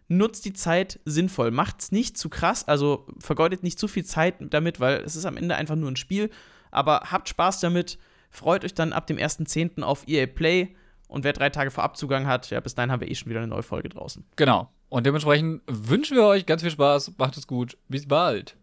Nutzt 0.09 0.45
die 0.45 0.53
Zeit 0.53 0.99
sinnvoll. 1.05 1.51
Macht's 1.51 1.91
nicht 1.91 2.17
zu 2.17 2.29
krass, 2.29 2.67
also 2.67 3.07
vergeudet 3.19 3.63
nicht 3.63 3.79
zu 3.79 3.88
viel 3.88 4.05
Zeit 4.05 4.36
damit, 4.39 4.79
weil 4.79 4.97
es 4.97 5.15
ist 5.15 5.25
am 5.25 5.38
Ende 5.38 5.55
einfach 5.55 5.75
nur 5.75 5.89
ein 5.89 5.95
Spiel. 5.95 6.29
Aber 6.71 7.01
habt 7.11 7.29
Spaß 7.29 7.61
damit. 7.61 7.97
Freut 8.29 8.65
euch 8.65 8.73
dann 8.73 8.93
ab 8.93 9.07
dem 9.07 9.17
1.10. 9.17 9.81
auf 9.81 10.07
EA 10.07 10.25
Play. 10.25 10.75
Und 11.07 11.23
wer 11.23 11.34
drei 11.34 11.49
Tage 11.49 11.71
vor 11.71 11.84
Abzugang 11.84 12.25
hat, 12.25 12.49
ja, 12.49 12.59
bis 12.59 12.73
dahin 12.75 12.91
haben 12.91 12.99
wir 12.99 13.09
eh 13.09 13.15
schon 13.15 13.29
wieder 13.29 13.39
eine 13.39 13.47
neue 13.47 13.63
Folge 13.63 13.89
draußen. 13.89 14.25
Genau. 14.36 14.69
Und 14.89 15.05
dementsprechend 15.05 15.61
wünschen 15.67 16.17
wir 16.17 16.25
euch 16.25 16.45
ganz 16.45 16.61
viel 16.63 16.71
Spaß. 16.71 17.13
Macht 17.17 17.38
es 17.38 17.47
gut. 17.47 17.77
Bis 17.88 18.07
bald. 18.07 18.57